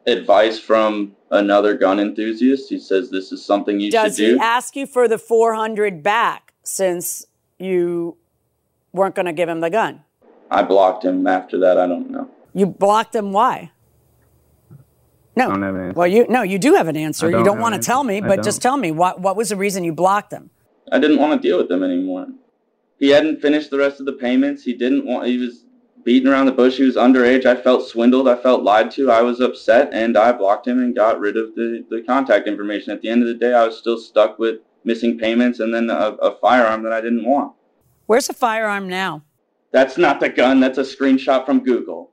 advice 0.08 0.58
from 0.58 1.16
another 1.30 1.76
gun 1.76 2.00
enthusiast. 2.00 2.70
He 2.70 2.80
says 2.80 3.12
this 3.12 3.32
is 3.32 3.46
something 3.46 3.80
you 3.80 3.92
Does 3.92 4.18
should 4.18 4.34
he 4.34 4.40
ask 4.40 4.76
you 4.76 4.88
for 4.88 5.08
the 5.08 5.20
400 5.20 6.02
back 6.02 6.54
since 6.64 7.26
you 7.60 8.18
weren't 8.94 9.14
going 9.14 9.28
to 9.28 9.34
give 9.34 9.48
him 9.48 9.60
the 9.60 9.70
gun? 9.70 10.04
I 10.52 10.64
blocked 10.64 11.06
him 11.06 11.26
after 11.26 11.58
that. 11.60 11.80
I 11.80 11.88
don't 11.88 12.12
know. 12.12 12.30
You 12.54 12.66
blocked 12.66 13.16
him. 13.16 13.32
Why? 13.32 13.72
No. 15.36 15.46
I 15.46 15.48
don't 15.48 15.62
have 15.62 15.76
an 15.76 15.82
answer. 15.82 15.98
Well, 15.98 16.08
you 16.08 16.28
no, 16.28 16.42
you 16.42 16.60
do 16.60 16.74
have 16.74 16.88
an 16.90 16.98
answer. 16.98 17.28
You 17.28 17.38
don't 17.38 17.46
don't 17.46 17.60
want 17.60 17.76
to 17.76 17.82
tell 17.82 18.04
me, 18.04 18.20
but 18.20 18.44
just 18.44 18.62
tell 18.62 18.78
me 18.78 18.92
what 18.92 19.22
what 19.22 19.36
was 19.38 19.50
the 19.50 19.56
reason 19.56 19.84
you 19.84 19.94
blocked 19.94 20.34
him? 20.34 20.50
I 20.92 21.00
didn't 21.00 21.20
want 21.20 21.42
to 21.42 21.48
deal 21.48 21.58
with 21.58 21.72
him 21.72 21.84
anymore. 21.84 22.28
He 23.00 23.10
hadn't 23.10 23.42
finished 23.42 23.72
the 23.72 23.78
rest 23.78 24.00
of 24.02 24.06
the 24.06 24.14
payments. 24.14 24.64
He 24.64 24.74
didn't 24.74 25.06
want. 25.06 25.26
He 25.28 25.38
was 25.38 25.64
beating 26.04 26.28
around 26.28 26.48
the 26.48 26.52
bush. 26.52 26.76
He 26.76 26.84
was 26.84 26.98
underage. 26.98 27.46
I 27.46 27.56
felt 27.56 27.88
swindled. 27.88 28.28
I 28.28 28.36
felt 28.36 28.64
lied 28.64 28.92
to. 28.92 29.10
I 29.10 29.22
was 29.22 29.40
upset, 29.40 29.90
and 29.94 30.18
I 30.18 30.34
blocked 30.34 30.68
him 30.68 30.80
and 30.80 30.94
got 30.94 31.20
rid 31.20 31.38
of 31.38 31.56
the 31.56 31.86
the 31.90 32.04
contact 32.04 32.48
information. 32.48 32.92
At 32.92 33.02
the 33.02 33.10
end 33.10 33.22
of 33.22 33.30
the 33.30 33.36
day, 33.36 33.54
I 33.54 33.66
was 33.66 33.78
still 33.78 33.98
stuck 33.98 34.38
with 34.38 34.60
missing 34.84 35.18
payments 35.18 35.60
and 35.60 35.74
then 35.74 35.90
a, 35.90 36.18
a 36.22 36.36
firearm 36.40 36.84
that 36.84 36.92
I 36.92 37.02
didn't 37.02 37.24
want. 37.24 37.54
Where's 38.08 38.28
the 38.28 38.34
firearm 38.34 38.90
now? 38.90 39.24
That's 39.72 39.98
not 39.98 40.20
the 40.20 40.30
gun. 40.30 40.60
That's 40.60 40.78
a 40.78 40.84
screenshot 40.84 41.46
from 41.46 41.64
Google. 41.64 42.12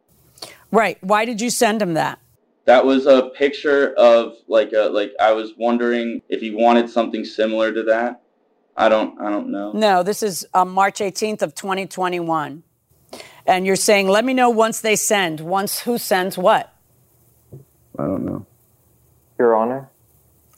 Right. 0.71 0.99
Why 1.03 1.25
did 1.25 1.41
you 1.41 1.51
send 1.51 1.83
him 1.83 1.95
that? 1.95 2.19
That 2.67 2.85
was 2.85 3.07
a 3.07 3.31
picture 3.35 3.95
of 3.95 4.37
like 4.47 4.73
a 4.73 4.91
like 4.91 5.13
I 5.19 5.33
was 5.33 5.55
wondering 5.57 6.23
if 6.29 6.41
he 6.41 6.55
wanted 6.55 6.91
something 6.91 7.25
similar 7.25 7.73
to 7.73 7.83
that. 7.85 8.23
I 8.77 8.89
don't 8.89 9.19
I 9.21 9.31
don't 9.31 9.51
know. 9.51 9.73
No, 9.73 10.03
this 10.03 10.23
is 10.23 10.47
um, 10.55 10.71
March 10.71 10.99
18th 10.99 11.43
of 11.43 11.55
2021. 11.55 12.63
And 13.47 13.67
you're 13.67 13.77
saying, 13.77 14.09
let 14.09 14.27
me 14.27 14.35
know 14.35 14.51
once 14.51 14.81
they 14.83 14.95
send. 14.95 15.41
Once 15.41 15.81
who 15.81 15.97
sends 15.97 16.37
what? 16.37 16.75
I 17.99 18.05
don't 18.05 18.27
know. 18.27 18.47
Your 19.39 19.57
Honor. 19.57 19.89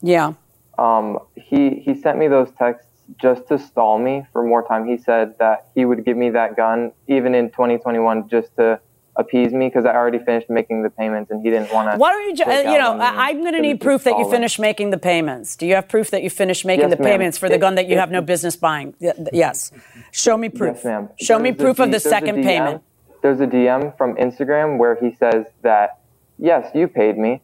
Yeah. 0.02 0.32
Um, 0.76 1.20
he 1.36 1.76
he 1.76 1.94
sent 1.94 2.18
me 2.18 2.26
those 2.26 2.50
texts 2.58 2.89
just 3.20 3.48
to 3.48 3.58
stall 3.58 3.98
me 3.98 4.26
for 4.32 4.42
more 4.42 4.66
time. 4.66 4.86
He 4.86 4.96
said 4.98 5.38
that 5.38 5.66
he 5.74 5.84
would 5.84 6.04
give 6.04 6.16
me 6.16 6.30
that 6.30 6.56
gun 6.56 6.92
even 7.08 7.34
in 7.34 7.50
2021 7.50 8.28
just 8.28 8.54
to 8.56 8.80
appease 9.16 9.52
me 9.52 9.66
because 9.68 9.84
I 9.84 9.94
already 9.94 10.18
finished 10.18 10.48
making 10.48 10.82
the 10.82 10.90
payments 10.90 11.30
and 11.30 11.42
he 11.42 11.50
didn't 11.50 11.72
want 11.72 11.90
to. 11.92 11.98
Why 11.98 12.12
don't 12.12 12.28
you, 12.28 12.36
ju- 12.36 12.50
uh, 12.50 12.72
you 12.72 12.78
know, 12.78 12.96
I, 12.98 13.28
I'm 13.30 13.40
going 13.40 13.52
to 13.54 13.60
need 13.60 13.80
proof 13.80 14.04
that 14.04 14.16
you 14.18 14.30
finished 14.30 14.58
making 14.58 14.90
the 14.90 14.98
payments. 14.98 15.56
Do 15.56 15.66
you 15.66 15.74
have 15.74 15.88
proof 15.88 16.10
that 16.10 16.22
you 16.22 16.30
finished 16.30 16.64
making 16.64 16.88
Yes, 16.88 16.96
the 16.96 17.02
ma'am. 17.02 17.12
payments 17.12 17.38
for 17.38 17.48
the 17.48 17.58
gun 17.58 17.74
that 17.74 17.88
you 17.88 17.98
have 17.98 18.10
no 18.10 18.20
business 18.22 18.56
buying? 18.56 18.94
Yes. 19.32 19.72
Show 20.12 20.36
me 20.36 20.48
proof. 20.48 20.76
Yes, 20.76 20.84
ma'am. 20.84 21.08
Show 21.20 21.38
me 21.38 21.50
There's 21.50 21.60
a 21.60 21.64
proof 21.64 21.78
of 21.80 21.90
the 21.90 22.00
second 22.00 22.36
DM 22.36 22.42
payment. 22.44 22.82
There's 23.22 23.40
a 23.40 23.46
DM 23.46 23.96
from 23.98 24.14
Instagram 24.16 24.78
where 24.78 24.94
he 24.94 25.14
says 25.16 25.44
that 25.62 25.98
yes, 26.38 26.70
you 26.74 26.88
paid 26.88 27.18
me, 27.18 27.42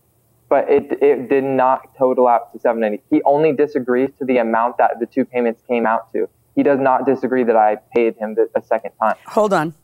but 0.48 0.68
it 0.70 1.02
it 1.02 1.28
did 1.28 1.44
not 1.44 1.96
total 1.96 2.28
out 2.28 2.52
to 2.52 2.58
790. 2.58 3.02
He 3.10 3.22
only 3.24 3.52
disagrees 3.52 4.10
to 4.18 4.24
the 4.24 4.38
amount 4.38 4.78
that 4.78 5.00
the 5.00 5.06
two 5.06 5.24
payments 5.24 5.62
came 5.66 5.86
out 5.86 6.12
to. 6.12 6.28
He 6.54 6.62
does 6.62 6.80
not 6.80 7.04
disagree 7.04 7.44
that 7.44 7.56
I 7.56 7.76
paid 7.94 8.16
him 8.16 8.34
the, 8.34 8.48
a 8.54 8.62
second 8.62 8.92
time 9.00 9.16
Hold 9.26 9.52
on. 9.52 9.74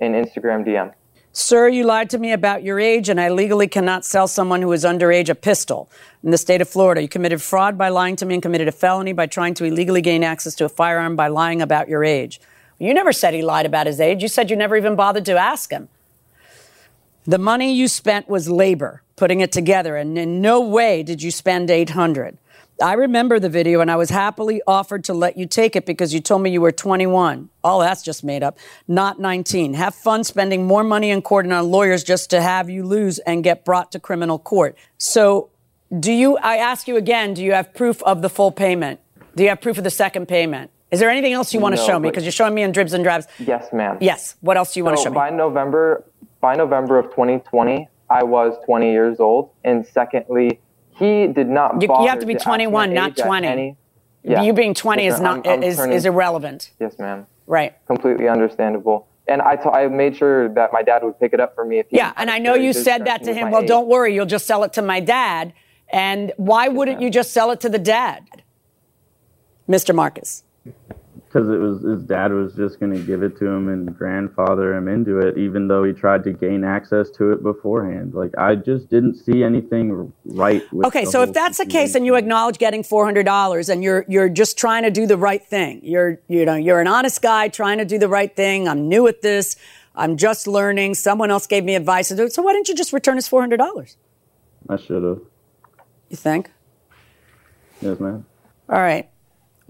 in 0.00 0.12
Instagram 0.12 0.66
DM. 0.66 0.92
Sir, 1.34 1.68
you 1.68 1.84
lied 1.84 2.10
to 2.10 2.18
me 2.18 2.32
about 2.32 2.62
your 2.62 2.78
age, 2.78 3.08
and 3.08 3.18
I 3.18 3.30
legally 3.30 3.66
cannot 3.66 4.04
sell 4.04 4.28
someone 4.28 4.60
who 4.60 4.70
is 4.72 4.84
underage 4.84 5.30
a 5.30 5.34
pistol. 5.34 5.90
In 6.22 6.30
the 6.30 6.36
state 6.36 6.60
of 6.60 6.68
Florida, 6.68 7.00
you 7.00 7.08
committed 7.08 7.40
fraud 7.40 7.78
by 7.78 7.88
lying 7.88 8.16
to 8.16 8.26
me 8.26 8.34
and 8.34 8.42
committed 8.42 8.68
a 8.68 8.72
felony 8.72 9.14
by 9.14 9.26
trying 9.26 9.54
to 9.54 9.64
illegally 9.64 10.02
gain 10.02 10.24
access 10.24 10.54
to 10.56 10.66
a 10.66 10.68
firearm 10.68 11.16
by 11.16 11.28
lying 11.28 11.62
about 11.62 11.88
your 11.88 12.04
age. 12.04 12.38
You 12.78 12.92
never 12.92 13.12
said 13.14 13.32
he 13.32 13.40
lied 13.40 13.64
about 13.64 13.86
his 13.86 13.98
age. 13.98 14.22
You 14.22 14.28
said 14.28 14.50
you 14.50 14.56
never 14.56 14.76
even 14.76 14.94
bothered 14.94 15.24
to 15.26 15.38
ask 15.38 15.70
him. 15.70 15.88
The 17.24 17.38
money 17.38 17.72
you 17.72 17.88
spent 17.88 18.28
was 18.28 18.50
labor, 18.50 19.02
putting 19.22 19.40
it 19.40 19.52
together, 19.52 19.94
and 19.94 20.18
in 20.18 20.40
no 20.40 20.60
way 20.60 21.00
did 21.04 21.22
you 21.22 21.30
spend 21.30 21.70
800. 21.70 22.36
I 22.82 22.94
remember 22.94 23.38
the 23.38 23.48
video 23.48 23.80
and 23.80 23.88
I 23.88 23.94
was 23.94 24.10
happily 24.10 24.60
offered 24.66 25.04
to 25.04 25.14
let 25.14 25.36
you 25.36 25.46
take 25.46 25.76
it 25.76 25.86
because 25.86 26.12
you 26.12 26.18
told 26.18 26.42
me 26.42 26.50
you 26.50 26.60
were 26.60 26.72
21. 26.72 27.48
All 27.62 27.78
that's 27.78 28.02
just 28.02 28.24
made 28.24 28.42
up, 28.42 28.58
not 28.88 29.20
19. 29.20 29.74
Have 29.74 29.94
fun 29.94 30.24
spending 30.24 30.66
more 30.66 30.82
money 30.82 31.10
in 31.10 31.22
court 31.22 31.44
and 31.44 31.54
on 31.54 31.70
lawyers 31.70 32.02
just 32.02 32.30
to 32.30 32.42
have 32.42 32.68
you 32.68 32.82
lose 32.84 33.20
and 33.20 33.44
get 33.44 33.64
brought 33.64 33.92
to 33.92 34.00
criminal 34.00 34.40
court. 34.40 34.76
So, 34.98 35.50
do 36.00 36.10
you, 36.10 36.36
I 36.38 36.56
ask 36.56 36.88
you 36.88 36.96
again, 36.96 37.32
do 37.34 37.44
you 37.44 37.52
have 37.52 37.72
proof 37.74 38.02
of 38.02 38.22
the 38.22 38.28
full 38.28 38.50
payment? 38.50 38.98
Do 39.36 39.44
you 39.44 39.50
have 39.50 39.60
proof 39.60 39.78
of 39.78 39.84
the 39.84 39.90
second 39.90 40.26
payment? 40.26 40.72
Is 40.90 40.98
there 40.98 41.10
anything 41.10 41.32
else 41.32 41.54
you 41.54 41.60
want 41.60 41.76
to 41.76 41.80
show 41.80 42.00
me? 42.00 42.10
Because 42.10 42.24
you're 42.24 42.32
showing 42.32 42.54
me 42.54 42.62
in 42.64 42.72
dribs 42.72 42.92
and 42.92 43.04
drabs. 43.04 43.28
Yes, 43.38 43.72
ma'am. 43.72 43.98
Yes. 44.00 44.34
What 44.40 44.56
else 44.56 44.74
do 44.74 44.80
you 44.80 44.84
want 44.84 44.96
to 44.96 45.00
So 45.00 45.04
show 45.04 45.10
me? 45.10 45.14
by 45.14 45.30
November, 45.30 46.02
by 46.40 46.56
November 46.56 46.98
of 46.98 47.04
2020, 47.10 47.88
I 48.12 48.22
was 48.24 48.54
20 48.66 48.92
years 48.92 49.20
old, 49.20 49.50
and 49.64 49.86
secondly, 49.86 50.60
he 50.98 51.26
did 51.28 51.48
not. 51.48 51.80
You, 51.80 51.88
you 51.88 52.06
have 52.08 52.18
to 52.18 52.26
be 52.26 52.34
ask 52.36 52.46
my 52.46 52.56
21, 52.56 52.92
not 52.92 53.16
20. 53.16 53.46
any- 53.46 53.76
Yeah. 54.22 54.42
You 54.42 54.52
being 54.52 54.74
20 54.74 55.04
Yes, 55.04 55.14
is 55.14 55.20
not 55.20 55.46
I'm- 55.46 55.58
I'm 55.58 55.62
is, 55.62 55.76
turning- 55.76 55.96
is 55.96 56.04
irrelevant. 56.04 56.70
Yes, 56.78 56.98
ma'am. 56.98 57.26
Right. 57.46 57.74
Completely 57.86 58.28
understandable. 58.28 59.06
And 59.26 59.40
I 59.40 59.54
I 59.72 59.88
made 59.88 60.16
sure 60.16 60.48
that 60.50 60.72
my 60.72 60.82
dad 60.82 61.02
would 61.02 61.18
pick 61.18 61.32
it 61.32 61.40
up 61.40 61.54
for 61.54 61.64
me 61.64 61.82
Yeah, 61.90 62.12
and 62.16 62.30
I 62.30 62.38
know 62.38 62.54
you 62.54 62.72
said 62.72 63.04
that 63.06 63.22
to 63.24 63.32
him. 63.32 63.50
Well, 63.50 63.64
don't 63.64 63.88
worry, 63.88 64.14
you'll 64.14 64.26
just 64.26 64.46
sell 64.46 64.62
it 64.64 64.72
to 64.74 64.82
my 64.82 65.00
dad. 65.00 65.52
And 65.88 66.32
why 66.36 66.68
wouldn't 66.68 67.00
you 67.00 67.08
just 67.10 67.32
sell 67.32 67.50
it 67.50 67.60
to 67.60 67.68
the 67.68 67.78
dad, 67.78 68.42
Mr. 69.68 69.94
Marcus? 69.94 70.42
Because 71.32 71.48
it 71.48 71.58
was 71.58 71.82
his 71.82 72.02
dad 72.02 72.30
was 72.30 72.52
just 72.54 72.78
going 72.78 72.92
to 72.92 73.00
give 73.00 73.22
it 73.22 73.38
to 73.38 73.46
him 73.46 73.68
and 73.68 73.96
grandfather 73.96 74.74
him 74.74 74.86
into 74.86 75.18
it, 75.18 75.38
even 75.38 75.66
though 75.66 75.82
he 75.82 75.94
tried 75.94 76.24
to 76.24 76.32
gain 76.32 76.62
access 76.62 77.08
to 77.12 77.32
it 77.32 77.42
beforehand. 77.42 78.12
Like 78.12 78.36
I 78.36 78.54
just 78.54 78.90
didn't 78.90 79.14
see 79.14 79.42
anything 79.42 80.12
right. 80.26 80.62
with 80.72 80.86
Okay, 80.88 81.06
so 81.06 81.22
if 81.22 81.32
that's 81.32 81.56
the 81.56 81.64
case, 81.64 81.94
and 81.94 82.04
you 82.04 82.16
acknowledge 82.16 82.58
getting 82.58 82.82
four 82.82 83.06
hundred 83.06 83.24
dollars, 83.24 83.70
and 83.70 83.82
you're 83.82 84.04
you're 84.08 84.28
just 84.28 84.58
trying 84.58 84.82
to 84.82 84.90
do 84.90 85.06
the 85.06 85.16
right 85.16 85.42
thing, 85.42 85.80
you're 85.82 86.20
you 86.28 86.44
know 86.44 86.56
you're 86.56 86.80
an 86.80 86.88
honest 86.88 87.22
guy 87.22 87.48
trying 87.48 87.78
to 87.78 87.86
do 87.86 87.98
the 87.98 88.08
right 88.08 88.34
thing. 88.36 88.68
I'm 88.68 88.88
new 88.88 89.06
at 89.06 89.22
this. 89.22 89.56
I'm 89.94 90.18
just 90.18 90.46
learning. 90.46 90.96
Someone 90.96 91.30
else 91.30 91.46
gave 91.46 91.64
me 91.64 91.74
advice 91.76 92.08
to 92.08 92.16
do. 92.16 92.28
So 92.28 92.42
why 92.42 92.52
didn't 92.52 92.68
you 92.68 92.74
just 92.74 92.92
return 92.92 93.16
his 93.16 93.26
four 93.26 93.40
hundred 93.40 93.56
dollars? 93.56 93.96
I 94.68 94.76
should 94.76 95.02
have. 95.02 95.20
You 96.10 96.16
think? 96.16 96.50
Yes, 97.80 97.98
ma'am. 97.98 98.26
All 98.68 98.80
right. 98.80 99.08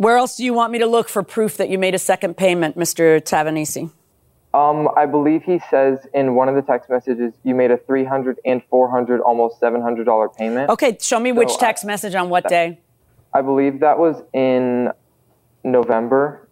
Where 0.02 0.16
else 0.16 0.36
do 0.36 0.44
you 0.44 0.52
want 0.52 0.72
me 0.72 0.80
to 0.80 0.86
look 0.86 1.08
for 1.08 1.22
proof 1.22 1.56
that 1.58 1.68
you 1.68 1.78
made 1.78 1.94
a 1.94 1.98
second 1.98 2.36
payment, 2.36 2.76
Mr. 2.76 3.20
Tavanese? 3.20 3.88
Um, 4.52 4.88
I 4.96 5.06
believe 5.06 5.44
he 5.44 5.60
says 5.70 6.08
in 6.12 6.34
one 6.34 6.48
of 6.48 6.56
the 6.56 6.62
text 6.62 6.90
messages 6.90 7.34
you 7.44 7.54
made 7.54 7.70
a 7.70 7.76
300 7.76 8.40
and 8.44 8.64
400, 8.68 9.20
almost 9.20 9.60
700 9.60 10.04
dollar 10.04 10.28
payment. 10.28 10.70
Okay, 10.70 10.98
show 11.00 11.20
me 11.20 11.30
which 11.30 11.50
So, 11.50 11.54
I- 11.54 11.60
text 11.60 11.84
message 11.84 12.16
on 12.16 12.30
what 12.30 12.48
day. 12.48 12.80
I 13.32 13.42
believe 13.42 13.78
that 13.78 13.96
was 13.96 14.20
in 14.32 14.90
November. 15.62 16.48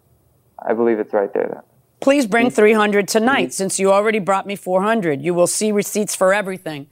I 0.57 0.73
believe 0.73 1.01
it's 1.01 1.13
right 1.13 1.35
there. 1.35 1.65
Please 1.99 2.29
bring 2.29 2.47
mm-hmm. 2.47 2.55
300 2.55 3.09
tonight 3.09 3.47
mm-hmm. 3.47 3.51
since 3.51 3.81
you 3.81 3.91
already 3.91 4.21
brought 4.21 4.47
me 4.47 4.55
400. 4.55 5.21
You 5.21 5.35
will 5.35 5.49
see 5.49 5.73
receipts 5.73 6.15
for 6.15 6.33
everything. 6.33 6.87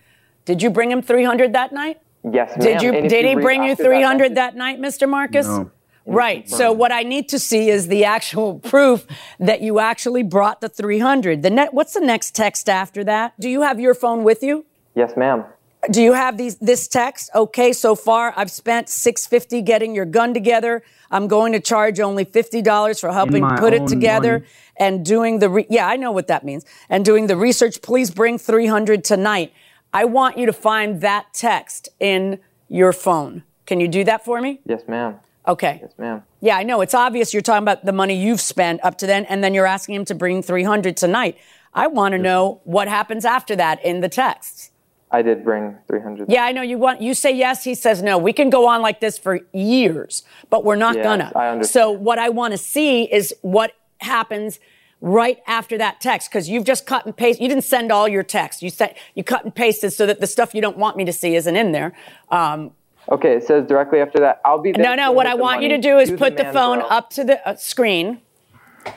Did 0.45 0.61
you 0.61 0.71
bring 0.71 0.91
him 0.91 1.03
300 1.03 1.53
that 1.53 1.73
night? 1.73 2.01
Yes, 2.25 2.51
ma'am. 2.57 2.67
Did 2.67 2.83
you 2.83 2.93
And 2.95 3.07
if 3.07 3.11
did 3.11 3.25
he 3.27 3.37
bring 3.37 3.63
you 3.63 3.73
after 3.73 3.85
that 3.85 3.91
300 3.91 4.35
that, 4.35 4.57
night, 4.57 4.81
Mr. 4.81 5.09
Marcus? 5.09 5.47
No. 5.47 5.71
Right. 6.09 6.49
So 6.49 6.73
what 6.73 6.91
I 6.91 7.03
need 7.03 7.29
to 7.31 7.39
see 7.39 7.69
is 7.71 7.89
the 7.89 8.05
actual 8.05 8.59
proof 8.73 9.07
that 9.39 9.61
you 9.61 9.79
actually 9.79 10.23
brought 10.23 10.61
the 10.61 10.69
300. 10.69 11.43
The 11.43 11.51
net 11.51 11.75
what's 11.75 11.93
the 11.93 12.01
next 12.01 12.35
text 12.35 12.69
after 12.69 13.05
that? 13.05 13.39
Do 13.39 13.49
you 13.49 13.63
have 13.63 13.79
your 13.79 13.95
phone 13.95 14.25
with 14.25 14.43
you? 14.43 14.65
Yes, 14.95 15.13
ma'am. 15.17 15.45
Do 15.91 16.03
you 16.03 16.15
have 16.15 16.37
these 16.39 16.57
this 16.57 16.89
text? 16.89 17.31
Okay, 17.35 17.73
so 17.73 17.95
far 17.95 18.33
I've 18.37 18.51
spent 18.51 18.89
650 18.89 19.63
getting 19.63 19.95
your 19.95 20.07
gun 20.07 20.35
together. 20.35 20.83
I'm 21.11 21.29
going 21.29 21.53
to 21.53 21.61
charge 21.61 22.01
only 22.01 22.25
$50 22.25 23.01
for 23.01 23.13
helping 23.13 23.47
put 23.57 23.73
it 23.73 23.87
together 23.87 24.41
money. 24.41 24.45
and 24.77 25.05
doing 25.05 25.39
the 25.39 25.49
re- 25.49 25.67
Yeah, 25.71 25.87
I 25.87 25.97
know 25.97 26.11
what 26.11 26.27
that 26.27 26.45
means. 26.45 26.65
And 26.89 27.05
doing 27.05 27.29
the 27.29 27.37
research. 27.37 27.81
Please 27.81 28.11
bring 28.11 28.39
300 28.39 29.05
tonight. 29.05 29.53
I 29.93 30.05
want 30.05 30.37
you 30.37 30.47
to 30.47 30.53
find 30.53 31.01
that 31.01 31.27
text 31.33 31.89
in 32.01 32.41
your 32.69 32.93
phone. 32.93 33.45
Can 33.65 33.81
you 33.81 33.89
do 33.89 34.05
that 34.05 34.25
for 34.25 34.41
me? 34.41 34.61
Yes, 34.67 34.83
ma'am. 34.89 35.17
Okay. 35.49 35.79
Yes, 35.83 35.93
ma'am. 35.99 36.23
Yeah, 36.41 36.57
I 36.57 36.63
know. 36.63 36.83
It's 36.83 36.95
obvious 36.95 37.33
you're 37.33 37.43
talking 37.43 37.65
about 37.65 37.85
the 37.85 37.93
money 37.93 38.15
you've 38.23 38.41
spent 38.41 38.85
up 38.85 38.99
to 38.99 39.07
then, 39.07 39.25
and 39.25 39.43
then 39.43 39.55
you're 39.55 39.67
asking 39.67 39.95
him 39.95 40.05
to 40.05 40.15
bring 40.15 40.43
300 40.43 40.97
tonight. 40.97 41.39
I 41.73 41.87
want 41.87 42.13
to 42.13 42.19
know 42.19 42.61
what 42.65 42.87
happens 42.87 43.25
after 43.25 43.57
that 43.57 43.83
in 43.85 44.01
the 44.01 44.09
texts. 44.09 44.71
I 45.11 45.23
did 45.23 45.43
bring 45.43 45.79
300. 45.89 46.31
Yeah, 46.31 46.45
I 46.45 46.53
know 46.53 46.61
you 46.61 46.77
want. 46.77 47.01
You 47.01 47.15
say 47.15 47.35
yes, 47.35 47.65
he 47.65 47.75
says 47.75 48.03
no. 48.03 48.19
We 48.19 48.35
can 48.35 48.51
go 48.51 48.69
on 48.69 48.83
like 48.83 49.01
this 49.01 49.17
for 49.17 49.41
years, 49.55 50.23
but 50.51 50.65
we're 50.65 50.77
not 50.77 50.97
gonna. 51.03 51.33
I 51.35 51.49
understand. 51.49 51.73
So 51.73 51.91
what 51.91 52.19
I 52.19 52.29
want 52.29 52.53
to 52.53 52.59
see 52.59 53.05
is 53.05 53.35
what 53.41 53.73
happens 54.01 54.61
right 55.01 55.39
after 55.47 55.79
that 55.79 56.01
text 56.01 56.29
because 56.31 56.49
you've 56.49 56.65
just 56.65 56.85
cut 56.85 57.07
and 57.07 57.17
paste. 57.17 57.41
You 57.41 57.49
didn't 57.49 57.65
send 57.65 57.91
all 57.91 58.07
your 58.07 58.23
text. 58.23 58.63
You 58.63 58.69
said 58.69 58.97
you 59.15 59.25
cut 59.25 59.45
and 59.45 59.55
pasted 59.55 59.95
so 59.95 60.05
that 60.05 60.21
the 60.21 60.27
stuff 60.27 60.55
you 60.55 60.61
don't 60.61 60.77
want 60.77 60.97
me 60.97 61.07
to 61.07 61.13
see 61.13 61.35
isn't 61.37 61.57
in 61.57 61.73
there. 61.73 61.95
Um, 62.31 62.73
Okay, 63.11 63.37
it 63.37 63.45
says 63.45 63.67
directly 63.67 64.01
after 64.01 64.19
that, 64.21 64.41
I'll 64.45 64.61
be 64.61 64.73
there. 64.73 64.83
no, 64.83 64.95
no. 64.95 65.13
What 65.13 65.27
I 65.27 65.35
want 65.35 65.63
you 65.63 65.69
to 65.71 65.79
do 65.79 65.99
is 65.99 66.11
to 66.11 66.17
put 66.17 66.37
the 66.37 66.45
man 66.45 66.53
phone 66.53 66.79
bro. 66.81 66.89
up 66.89 67.11
to 67.11 67.25
the 67.25 67.49
uh, 67.49 67.57
screen, 67.57 68.21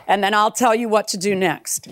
and 0.08 0.24
then 0.24 0.34
I'll 0.34 0.52
tell 0.52 0.76
you 0.76 0.90
what 0.90 1.08
to 1.10 1.18
do 1.18 1.34
next. 1.34 1.88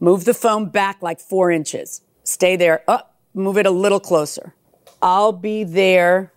Move 0.00 0.24
the 0.24 0.34
phone 0.34 0.70
back 0.70 1.02
like 1.02 1.20
four 1.20 1.50
inches. 1.50 2.02
Stay 2.24 2.56
there. 2.56 2.82
Up. 2.88 3.14
move 3.34 3.58
it 3.58 3.66
a 3.66 3.70
little 3.70 4.00
closer. 4.00 4.54
I'll 5.02 5.32
be 5.32 5.64
there. 5.64 6.32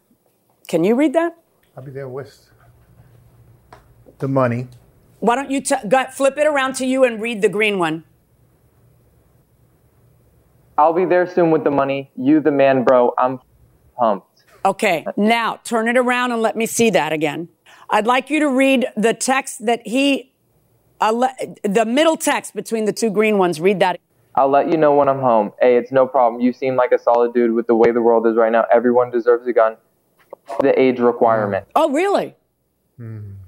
Can 0.67 0.83
you 0.83 0.95
read 0.95 1.13
that? 1.13 1.37
I'll 1.77 1.83
be 1.83 1.91
there 1.91 2.09
with 2.09 2.49
the 4.19 4.27
money. 4.27 4.67
Why 5.19 5.35
don't 5.35 5.51
you 5.51 5.61
t- 5.61 5.75
go, 5.87 6.05
flip 6.05 6.37
it 6.37 6.47
around 6.47 6.75
to 6.75 6.85
you 6.85 7.03
and 7.03 7.21
read 7.21 7.41
the 7.41 7.49
green 7.49 7.79
one? 7.79 8.03
I'll 10.77 10.93
be 10.93 11.05
there 11.05 11.27
soon 11.27 11.51
with 11.51 11.63
the 11.63 11.71
money. 11.71 12.11
You, 12.15 12.39
the 12.39 12.51
man, 12.51 12.83
bro. 12.83 13.13
I'm 13.17 13.39
pumped. 14.01 14.43
Okay, 14.65 15.05
now 15.15 15.59
turn 15.63 15.87
it 15.87 15.97
around 15.97 16.31
and 16.31 16.41
let 16.41 16.55
me 16.55 16.65
see 16.65 16.89
that 16.89 17.13
again. 17.13 17.49
I'd 17.89 18.07
like 18.07 18.29
you 18.29 18.39
to 18.39 18.49
read 18.49 18.87
the 18.95 19.13
text 19.13 19.65
that 19.65 19.85
he, 19.85 20.31
le- 21.01 21.35
the 21.63 21.85
middle 21.85 22.17
text 22.17 22.55
between 22.55 22.85
the 22.85 22.93
two 22.93 23.09
green 23.09 23.37
ones. 23.37 23.59
Read 23.61 23.79
that. 23.79 23.99
I'll 24.35 24.49
let 24.49 24.71
you 24.71 24.77
know 24.77 24.95
when 24.95 25.09
I'm 25.09 25.19
home. 25.19 25.51
Hey, 25.59 25.77
it's 25.77 25.91
no 25.91 26.07
problem. 26.07 26.41
You 26.41 26.53
seem 26.53 26.75
like 26.75 26.91
a 26.91 26.99
solid 26.99 27.33
dude 27.33 27.51
with 27.51 27.67
the 27.67 27.75
way 27.75 27.91
the 27.91 28.01
world 28.01 28.25
is 28.27 28.35
right 28.35 28.51
now. 28.51 28.65
Everyone 28.71 29.11
deserves 29.11 29.45
a 29.47 29.53
gun. 29.53 29.77
The 30.61 30.79
age 30.79 30.99
requirement. 30.99 31.67
Oh, 31.75 31.91
really? 31.91 32.35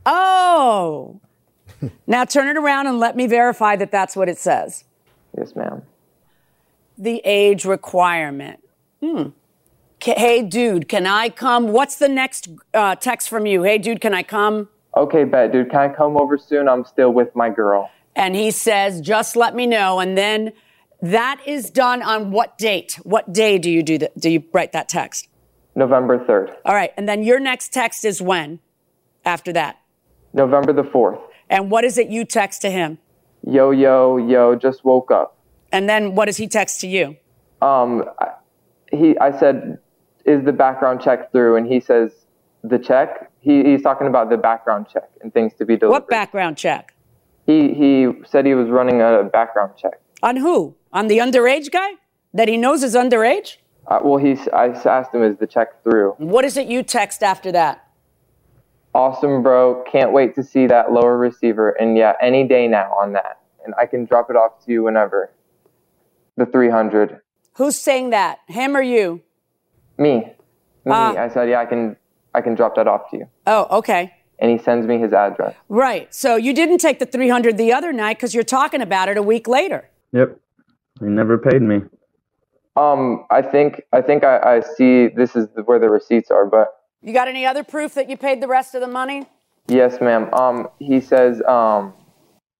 Oh. 0.05 1.21
now 2.07 2.25
turn 2.25 2.47
it 2.47 2.57
around 2.57 2.87
and 2.87 2.99
let 2.99 3.15
me 3.15 3.27
verify 3.27 3.75
that 3.77 3.91
that's 3.91 4.15
what 4.15 4.27
it 4.29 4.37
says. 4.37 4.83
Yes, 5.37 5.55
ma'am. 5.55 5.83
The 6.97 7.21
age 7.23 7.65
requirement. 7.65 8.59
Hmm. 9.01 9.29
Hey, 10.03 10.41
dude, 10.41 10.89
can 10.89 11.07
I 11.07 11.29
come? 11.29 11.69
What's 11.69 11.95
the 11.95 12.09
next 12.09 12.49
uh, 12.73 12.95
text 12.95 13.29
from 13.29 13.45
you? 13.45 13.63
Hey, 13.63 13.77
dude, 13.77 14.01
can 14.01 14.13
I 14.13 14.21
come? 14.21 14.67
Okay, 14.97 15.23
bet, 15.23 15.53
dude. 15.53 15.71
Can 15.71 15.79
I 15.79 15.93
come 15.93 16.17
over 16.17 16.37
soon? 16.37 16.67
I'm 16.67 16.83
still 16.83 17.11
with 17.13 17.33
my 17.35 17.49
girl. 17.49 17.89
And 18.13 18.35
he 18.35 18.51
says, 18.51 18.99
just 18.99 19.37
let 19.37 19.55
me 19.55 19.65
know. 19.65 20.01
And 20.01 20.17
then 20.17 20.51
that 21.01 21.39
is 21.45 21.69
done 21.69 22.01
on 22.03 22.31
what 22.31 22.57
date? 22.57 22.99
What 23.03 23.31
day 23.31 23.57
do 23.57 23.71
you 23.71 23.81
do 23.81 23.97
that? 23.99 24.19
Do 24.19 24.29
you 24.29 24.43
write 24.51 24.73
that 24.73 24.89
text? 24.89 25.29
November 25.73 26.19
3rd. 26.19 26.53
All 26.65 26.75
right. 26.75 26.91
And 26.97 27.07
then 27.07 27.23
your 27.23 27.39
next 27.39 27.71
text 27.71 28.03
is 28.03 28.21
when? 28.21 28.59
After 29.23 29.53
that. 29.53 29.79
November 30.33 30.73
the 30.73 30.83
4th. 30.83 31.21
And 31.49 31.71
what 31.71 31.85
is 31.85 31.97
it 31.97 32.09
you 32.09 32.25
text 32.25 32.61
to 32.63 32.69
him? 32.69 32.97
Yo, 33.47 33.71
yo, 33.71 34.17
yo, 34.17 34.55
just 34.55 34.83
woke 34.83 35.11
up. 35.11 35.37
And 35.71 35.87
then 35.87 36.13
what 36.13 36.25
does 36.25 36.37
he 36.37 36.47
text 36.49 36.81
to 36.81 36.87
you? 36.87 37.15
Um, 37.61 38.03
I- 38.19 38.31
he, 38.91 39.17
I 39.17 39.37
said, 39.39 39.79
is 40.25 40.43
the 40.45 40.51
background 40.51 41.01
check 41.01 41.31
through? 41.31 41.55
And 41.57 41.67
he 41.67 41.79
says, 41.79 42.11
the 42.63 42.79
check? 42.79 43.29
He, 43.39 43.63
he's 43.63 43.81
talking 43.81 44.07
about 44.07 44.29
the 44.29 44.37
background 44.37 44.87
check 44.91 45.09
and 45.21 45.33
things 45.33 45.53
to 45.55 45.65
be 45.65 45.75
delivered. 45.75 45.91
What 45.91 46.09
background 46.09 46.57
check? 46.57 46.93
He, 47.45 47.73
he 47.73 48.07
said 48.25 48.45
he 48.45 48.53
was 48.55 48.69
running 48.69 49.01
a 49.01 49.23
background 49.23 49.73
check. 49.77 49.99
On 50.21 50.37
who? 50.37 50.75
On 50.93 51.07
the 51.07 51.17
underage 51.17 51.71
guy 51.71 51.91
that 52.33 52.47
he 52.47 52.55
knows 52.55 52.83
is 52.83 52.95
underage? 52.95 53.57
Uh, 53.87 53.99
well, 54.01 54.17
he's, 54.17 54.47
I 54.49 54.67
asked 54.67 55.13
him, 55.13 55.23
is 55.23 55.37
the 55.37 55.47
check 55.47 55.83
through? 55.83 56.11
What 56.17 56.45
is 56.45 56.55
it 56.55 56.67
you 56.67 56.83
text 56.83 57.21
after 57.21 57.51
that? 57.51 57.85
Awesome, 58.95 59.43
bro. 59.43 59.83
Can't 59.91 60.13
wait 60.13 60.35
to 60.35 60.43
see 60.43 60.67
that 60.67 60.93
lower 60.93 61.17
receiver. 61.17 61.71
And 61.71 61.97
yeah, 61.97 62.13
any 62.21 62.47
day 62.47 62.67
now 62.67 62.93
on 62.93 63.11
that. 63.13 63.39
And 63.65 63.73
I 63.79 63.85
can 63.87 64.05
drop 64.05 64.29
it 64.29 64.37
off 64.37 64.63
to 64.65 64.71
you 64.71 64.83
whenever. 64.83 65.31
the 66.37 66.45
300. 66.45 67.19
Who's 67.55 67.75
saying 67.75 68.11
that? 68.11 68.39
Him 68.47 68.77
or 68.77 68.81
you? 68.81 69.21
Me. 70.03 70.15
Me. 70.85 70.91
Ah. 70.91 71.15
I 71.17 71.29
said, 71.29 71.47
yeah, 71.49 71.61
I 71.61 71.65
can, 71.65 71.95
I 72.33 72.41
can 72.41 72.55
drop 72.55 72.75
that 72.75 72.87
off 72.87 73.09
to 73.11 73.17
you. 73.17 73.27
Oh, 73.47 73.67
okay. 73.79 74.13
And 74.39 74.51
he 74.51 74.57
sends 74.57 74.85
me 74.85 74.99
his 74.99 75.13
address. 75.13 75.55
Right. 75.69 76.13
So 76.13 76.35
you 76.35 76.53
didn't 76.53 76.79
take 76.79 76.99
the 76.99 77.05
300 77.05 77.57
the 77.57 77.71
other 77.71 77.93
night 77.93 78.17
because 78.17 78.33
you're 78.35 78.43
talking 78.43 78.81
about 78.81 79.07
it 79.07 79.15
a 79.15 79.23
week 79.23 79.47
later. 79.47 79.89
Yep. 80.11 80.37
He 80.99 81.05
never 81.05 81.37
paid 81.37 81.61
me. 81.61 81.81
Um, 82.75 83.25
I 83.29 83.41
think, 83.41 83.81
I 83.93 84.01
think 84.01 84.23
I, 84.25 84.57
I 84.57 84.59
see 84.77 85.07
this 85.07 85.35
is 85.35 85.47
where 85.65 85.79
the 85.79 85.89
receipts 85.89 86.29
are, 86.31 86.45
but 86.45 86.67
You 87.01 87.13
got 87.13 87.27
any 87.29 87.45
other 87.45 87.63
proof 87.63 87.93
that 87.93 88.09
you 88.09 88.17
paid 88.17 88.41
the 88.41 88.47
rest 88.47 88.75
of 88.75 88.81
the 88.81 88.87
money? 88.87 89.25
yes, 89.69 90.01
ma'am. 90.01 90.33
Um, 90.33 90.67
he 90.79 90.99
says, 90.99 91.41
um, 91.47 91.93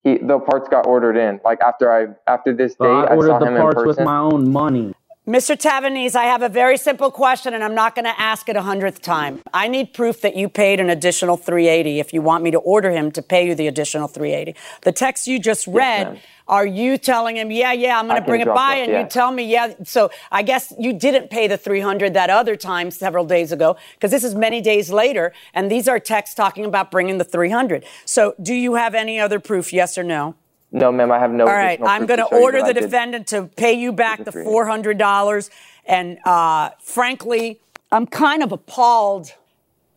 he, 0.03 0.17
the 0.19 0.39
parts 0.39 0.69
got 0.69 0.85
ordered 0.87 1.17
in. 1.17 1.41
Like 1.43 1.59
after 1.61 1.91
I, 1.91 2.07
after 2.31 2.53
this 2.55 2.71
date, 2.73 2.77
So 2.77 2.93
I 2.93 3.05
I, 3.05 3.15
ordered 3.15 3.27
saw 3.27 3.39
the 3.39 3.47
him 3.47 3.55
in 3.55 3.61
parts 3.61 3.75
person. 3.75 3.87
with 3.87 3.99
my 3.99 4.19
own 4.19 4.49
money. 4.51 4.93
Mr. 5.25 5.55
Tavanese, 5.55 6.17
I 6.17 6.25
have 6.25 6.41
a 6.41 6.49
very 6.49 6.75
simple 6.75 7.09
question 7.09 7.53
and 7.53 7.63
I'm 7.63 7.73
not 7.73 7.95
going 7.95 8.03
to 8.03 8.19
ask 8.19 8.49
it 8.49 8.57
a 8.57 8.61
hundredth 8.61 9.01
time. 9.01 9.41
I 9.53 9.69
need 9.69 9.93
proof 9.93 10.19
that 10.19 10.35
you 10.35 10.49
paid 10.49 10.81
an 10.81 10.89
additional 10.89 11.37
380 11.37 12.01
if 12.01 12.11
you 12.11 12.21
want 12.21 12.43
me 12.43 12.51
to 12.51 12.57
order 12.57 12.91
him 12.91 13.09
to 13.13 13.21
pay 13.21 13.47
you 13.47 13.55
the 13.55 13.67
additional 13.67 14.09
380. 14.09 14.59
The 14.81 14.91
text 14.91 15.25
you 15.25 15.39
just 15.39 15.65
read, 15.65 16.07
ma'am. 16.07 16.19
are 16.49 16.65
you 16.65 16.97
telling 16.97 17.37
him, 17.37 17.51
yeah, 17.51 17.71
yeah, 17.71 17.97
I'm 17.97 18.07
going 18.09 18.21
to 18.21 18.27
bring 18.27 18.41
it 18.41 18.47
by 18.47 18.75
and 18.75 18.91
yeah. 18.91 19.03
you 19.03 19.07
tell 19.07 19.31
me, 19.31 19.45
yeah. 19.45 19.75
So 19.85 20.11
I 20.29 20.43
guess 20.43 20.73
you 20.77 20.91
didn't 20.91 21.29
pay 21.29 21.47
the 21.47 21.57
300 21.57 22.13
that 22.15 22.29
other 22.29 22.57
time 22.57 22.91
several 22.91 23.23
days 23.23 23.53
ago 23.53 23.77
because 23.93 24.11
this 24.11 24.25
is 24.25 24.35
many 24.35 24.59
days 24.59 24.91
later 24.91 25.31
and 25.53 25.71
these 25.71 25.87
are 25.87 26.01
texts 26.01 26.35
talking 26.35 26.65
about 26.65 26.91
bringing 26.91 27.17
the 27.17 27.23
300. 27.23 27.85
So 28.03 28.35
do 28.43 28.53
you 28.53 28.75
have 28.75 28.93
any 28.93 29.21
other 29.21 29.39
proof, 29.39 29.71
yes 29.71 29.97
or 29.97 30.03
no? 30.03 30.35
No, 30.73 30.91
ma'am, 30.91 31.11
I 31.11 31.19
have 31.19 31.31
no. 31.31 31.45
All 31.45 31.53
right, 31.53 31.79
I'm 31.83 32.05
going 32.05 32.19
to 32.19 32.25
order 32.25 32.61
the 32.61 32.73
defendant 32.73 33.27
to 33.27 33.43
pay 33.43 33.73
you 33.73 33.93
back 33.93 34.23
the 34.25 34.31
four 34.31 34.65
hundred 34.67 34.97
dollars, 34.97 35.49
and 35.85 36.17
uh, 36.25 36.71
frankly, 36.81 37.61
I'm 37.91 38.05
kind 38.07 38.43
of 38.43 38.51
appalled 38.51 39.33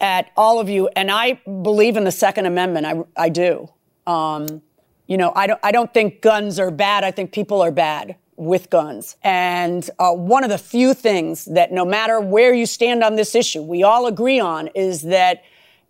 at 0.01 0.31
all 0.37 0.61
of 0.61 0.69
you, 0.69 0.89
and 0.95 1.11
I 1.11 1.41
believe 1.47 1.97
in 1.97 2.05
the 2.05 2.13
Second 2.13 2.47
Amendment. 2.47 2.87
I 2.87 3.25
I 3.25 3.29
do. 3.31 3.71
Um, 4.07 4.63
you 5.07 5.17
know, 5.17 5.33
I 5.35 5.47
don't 5.47 5.61
I 5.63 5.73
don't 5.73 5.93
think 5.93 6.21
guns 6.21 6.61
are 6.61 6.71
bad. 6.71 7.05
I 7.05 7.11
think 7.11 7.33
people 7.33 7.63
are 7.63 7.73
bad 7.73 8.17
with 8.37 8.69
guns. 8.71 9.17
And 9.23 9.89
uh, 9.99 10.13
one 10.13 10.45
of 10.45 10.51
the 10.51 10.59
few 10.59 10.95
things 10.95 11.47
that, 11.47 11.73
no 11.73 11.85
matter 11.85 12.21
where 12.21 12.55
you 12.55 12.67
stand 12.67 13.03
on 13.03 13.17
this 13.17 13.35
issue, 13.35 13.63
we 13.63 13.83
all 13.83 14.07
agree 14.07 14.39
on 14.39 14.69
is 14.75 15.03
that 15.03 15.43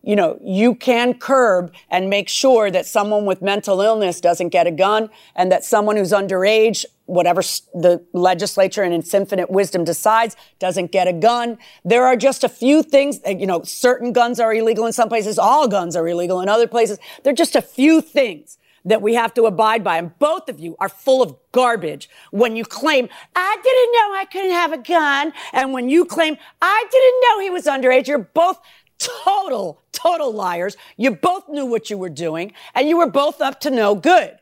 you 0.02 0.14
know, 0.14 0.38
you 0.40 0.74
can 0.74 1.14
curb 1.14 1.72
and 1.90 2.08
make 2.08 2.28
sure 2.28 2.70
that 2.70 2.86
someone 2.86 3.26
with 3.26 3.42
mental 3.42 3.80
illness 3.80 4.20
doesn't 4.20 4.50
get 4.50 4.66
a 4.66 4.70
gun 4.70 5.10
and 5.34 5.50
that 5.50 5.64
someone 5.64 5.96
who's 5.96 6.12
underage, 6.12 6.84
whatever 7.06 7.40
the 7.74 8.04
legislature 8.12 8.84
in 8.84 8.92
its 8.92 9.12
infinite 9.12 9.50
wisdom 9.50 9.84
decides, 9.84 10.36
doesn't 10.58 10.92
get 10.92 11.08
a 11.08 11.12
gun. 11.12 11.58
There 11.84 12.06
are 12.06 12.16
just 12.16 12.44
a 12.44 12.48
few 12.48 12.82
things, 12.82 13.20
uh, 13.26 13.30
you 13.30 13.46
know, 13.46 13.62
certain 13.62 14.12
guns 14.12 14.38
are 14.38 14.54
illegal 14.54 14.86
in 14.86 14.92
some 14.92 15.08
places, 15.08 15.38
all 15.38 15.66
guns 15.66 15.96
are 15.96 16.06
illegal 16.06 16.40
in 16.40 16.48
other 16.48 16.68
places. 16.68 16.98
There 17.24 17.32
are 17.32 17.36
just 17.36 17.56
a 17.56 17.62
few 17.62 18.00
things 18.00 18.58
that 18.86 19.02
we 19.02 19.14
have 19.14 19.34
to 19.34 19.46
abide 19.46 19.82
by. 19.82 19.98
And 19.98 20.16
both 20.18 20.48
of 20.48 20.60
you 20.60 20.76
are 20.78 20.88
full 20.88 21.20
of 21.20 21.36
garbage 21.52 22.08
when 22.30 22.54
you 22.54 22.64
claim, 22.64 23.08
I 23.34 23.56
didn't 23.62 23.92
know 23.92 24.14
I 24.14 24.24
couldn't 24.30 24.50
have 24.52 24.72
a 24.72 24.78
gun. 24.78 25.32
And 25.52 25.72
when 25.72 25.88
you 25.88 26.04
claim, 26.04 26.36
I 26.62 26.84
didn't 26.90 27.22
know 27.22 27.40
he 27.40 27.50
was 27.50 27.64
underage, 27.64 28.06
you're 28.06 28.18
both 28.18 28.60
total, 28.98 29.82
total 29.92 30.32
liars. 30.32 30.76
You 30.96 31.12
both 31.12 31.48
knew 31.48 31.66
what 31.66 31.90
you 31.90 31.98
were 31.98 32.10
doing 32.10 32.52
and 32.74 32.88
you 32.88 32.98
were 32.98 33.10
both 33.10 33.40
up 33.40 33.60
to 33.60 33.70
no 33.70 33.94
good. 33.94 34.38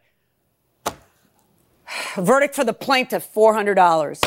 Verdict 2.17 2.55
for 2.55 2.65
the 2.65 2.73
plaintiff, 2.75 3.29
$400. 3.35 4.21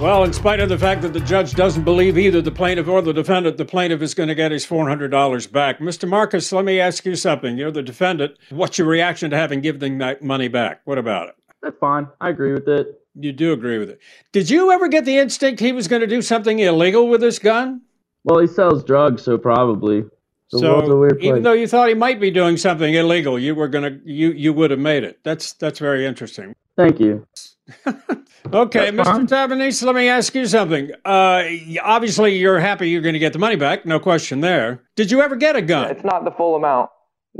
Well, 0.00 0.22
in 0.22 0.32
spite 0.32 0.60
of 0.60 0.68
the 0.68 0.78
fact 0.78 1.02
that 1.02 1.12
the 1.12 1.18
judge 1.18 1.54
doesn't 1.54 1.82
believe 1.82 2.16
either 2.16 2.40
the 2.40 2.52
plaintiff 2.52 2.86
or 2.86 3.02
the 3.02 3.12
defendant, 3.12 3.56
the 3.56 3.64
plaintiff 3.64 4.00
is 4.00 4.14
going 4.14 4.28
to 4.28 4.34
get 4.36 4.52
his 4.52 4.64
$400 4.64 5.50
back. 5.50 5.80
Mr. 5.80 6.08
Marcus, 6.08 6.52
let 6.52 6.64
me 6.64 6.78
ask 6.78 7.04
you 7.04 7.16
something. 7.16 7.58
You're 7.58 7.72
the 7.72 7.82
defendant. 7.82 8.36
What's 8.50 8.78
your 8.78 8.86
reaction 8.86 9.30
to 9.32 9.36
having 9.36 9.60
given 9.60 9.98
that 9.98 10.22
money 10.22 10.46
back? 10.46 10.82
What 10.84 10.98
about 10.98 11.30
it? 11.30 11.34
That's 11.62 11.76
fine. 11.78 12.06
I 12.20 12.28
agree 12.28 12.52
with 12.52 12.68
it. 12.68 13.02
You 13.18 13.32
do 13.32 13.52
agree 13.52 13.78
with 13.78 13.90
it. 13.90 14.00
Did 14.32 14.50
you 14.50 14.70
ever 14.70 14.88
get 14.88 15.04
the 15.04 15.18
instinct 15.18 15.60
he 15.60 15.72
was 15.72 15.88
going 15.88 16.00
to 16.00 16.06
do 16.06 16.22
something 16.22 16.58
illegal 16.58 17.08
with 17.08 17.20
this 17.20 17.38
gun? 17.38 17.82
Well, 18.24 18.38
he 18.38 18.46
sells 18.46 18.84
drugs, 18.84 19.22
so 19.22 19.38
probably. 19.38 20.04
The 20.50 20.60
world's 20.62 20.88
a 20.88 20.90
so 20.90 20.98
weird 20.98 21.22
even 21.22 21.42
though 21.42 21.52
you 21.52 21.66
thought 21.66 21.88
he 21.88 21.94
might 21.94 22.20
be 22.20 22.30
doing 22.30 22.56
something 22.56 22.94
illegal, 22.94 23.38
you 23.38 23.54
were 23.54 23.68
gonna 23.68 23.98
you 24.04 24.32
you 24.32 24.54
would 24.54 24.70
have 24.70 24.80
made 24.80 25.04
it. 25.04 25.18
That's 25.22 25.52
that's 25.52 25.78
very 25.78 26.06
interesting. 26.06 26.54
Thank 26.74 27.00
you. 27.00 27.26
Okay, 28.52 28.90
That's 28.90 29.08
Mr. 29.08 29.28
Tabanese, 29.28 29.84
let 29.84 29.94
me 29.94 30.08
ask 30.08 30.34
you 30.34 30.46
something. 30.46 30.90
Uh, 31.04 31.44
obviously, 31.82 32.36
you're 32.36 32.60
happy 32.60 32.88
you're 32.88 33.02
going 33.02 33.14
to 33.14 33.18
get 33.18 33.34
the 33.34 33.38
money 33.38 33.56
back, 33.56 33.84
no 33.84 34.00
question 34.00 34.40
there. 34.40 34.82
Did 34.96 35.10
you 35.10 35.20
ever 35.20 35.36
get 35.36 35.54
a 35.54 35.60
gun? 35.60 35.90
It's 35.90 36.04
not 36.04 36.24
the 36.24 36.30
full 36.30 36.56
amount. 36.56 36.88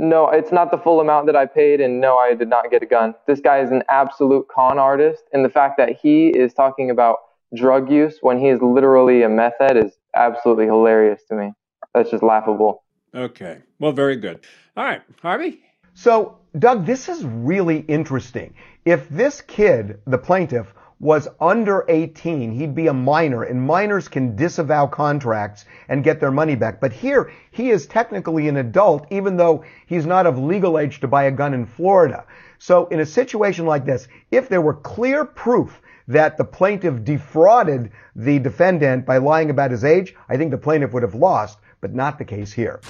No, 0.01 0.29
it's 0.29 0.53
not 0.53 0.71
the 0.71 0.77
full 0.77 1.01
amount 1.01 1.25
that 1.25 1.35
I 1.35 1.45
paid, 1.45 1.81
and 1.81 1.99
no, 1.99 2.17
I 2.17 2.33
did 2.33 2.47
not 2.47 2.71
get 2.71 2.81
a 2.81 2.85
gun. 2.85 3.13
This 3.27 3.41
guy 3.41 3.59
is 3.59 3.69
an 3.69 3.83
absolute 3.89 4.47
con 4.47 4.79
artist, 4.79 5.23
and 5.33 5.43
the 5.43 5.49
fact 5.49 5.75
that 5.77 5.89
he 6.01 6.29
is 6.29 6.53
talking 6.53 6.89
about 6.89 7.17
drug 7.53 7.91
use 7.91 8.19
when 8.21 8.39
he 8.39 8.47
is 8.47 8.61
literally 8.61 9.23
a 9.23 9.29
meth 9.29 9.55
head 9.59 9.75
is 9.75 9.97
absolutely 10.15 10.65
hilarious 10.65 11.21
to 11.27 11.35
me. 11.35 11.51
That's 11.93 12.09
just 12.09 12.23
laughable. 12.23 12.83
Okay, 13.13 13.57
well, 13.79 13.91
very 13.91 14.15
good. 14.15 14.45
All 14.77 14.85
right, 14.85 15.01
Harvey. 15.21 15.59
So, 15.95 16.37
Doug, 16.57 16.85
this 16.85 17.09
is 17.09 17.25
really 17.25 17.79
interesting. 17.79 18.53
If 18.85 19.09
this 19.09 19.41
kid, 19.41 19.99
the 20.07 20.17
plaintiff, 20.17 20.73
was 20.99 21.29
under 21.39 21.85
18, 21.87 22.51
he'd 22.51 22.75
be 22.75 22.87
a 22.87 22.93
minor, 22.93 23.43
and 23.43 23.65
minors 23.65 24.09
can 24.09 24.35
disavow 24.35 24.85
contracts 24.85 25.63
and 25.87 26.03
get 26.03 26.19
their 26.19 26.31
money 26.31 26.55
back. 26.55 26.81
But 26.81 26.91
here, 26.91 27.31
he 27.51 27.69
is 27.69 27.87
technically 27.87 28.49
an 28.49 28.57
adult, 28.57 29.07
even 29.09 29.37
though 29.37 29.63
he's 29.85 30.05
not 30.05 30.25
of 30.25 30.37
legal 30.37 30.77
age 30.77 30.99
to 30.99 31.07
buy 31.07 31.23
a 31.23 31.31
gun 31.31 31.53
in 31.53 31.65
Florida. 31.65 32.25
So, 32.57 32.87
in 32.87 32.99
a 32.99 33.05
situation 33.05 33.65
like 33.65 33.85
this, 33.85 34.09
if 34.31 34.49
there 34.49 34.61
were 34.61 34.73
clear 34.73 35.23
proof 35.23 35.81
that 36.09 36.37
the 36.37 36.43
plaintiff 36.43 37.05
defrauded 37.05 37.91
the 38.15 38.39
defendant 38.39 39.05
by 39.05 39.19
lying 39.19 39.49
about 39.49 39.71
his 39.71 39.85
age, 39.85 40.15
I 40.27 40.35
think 40.35 40.51
the 40.51 40.57
plaintiff 40.57 40.91
would 40.91 41.03
have 41.03 41.15
lost, 41.15 41.59
but 41.79 41.93
not 41.93 42.17
the 42.17 42.25
case 42.25 42.51
here. 42.51 42.81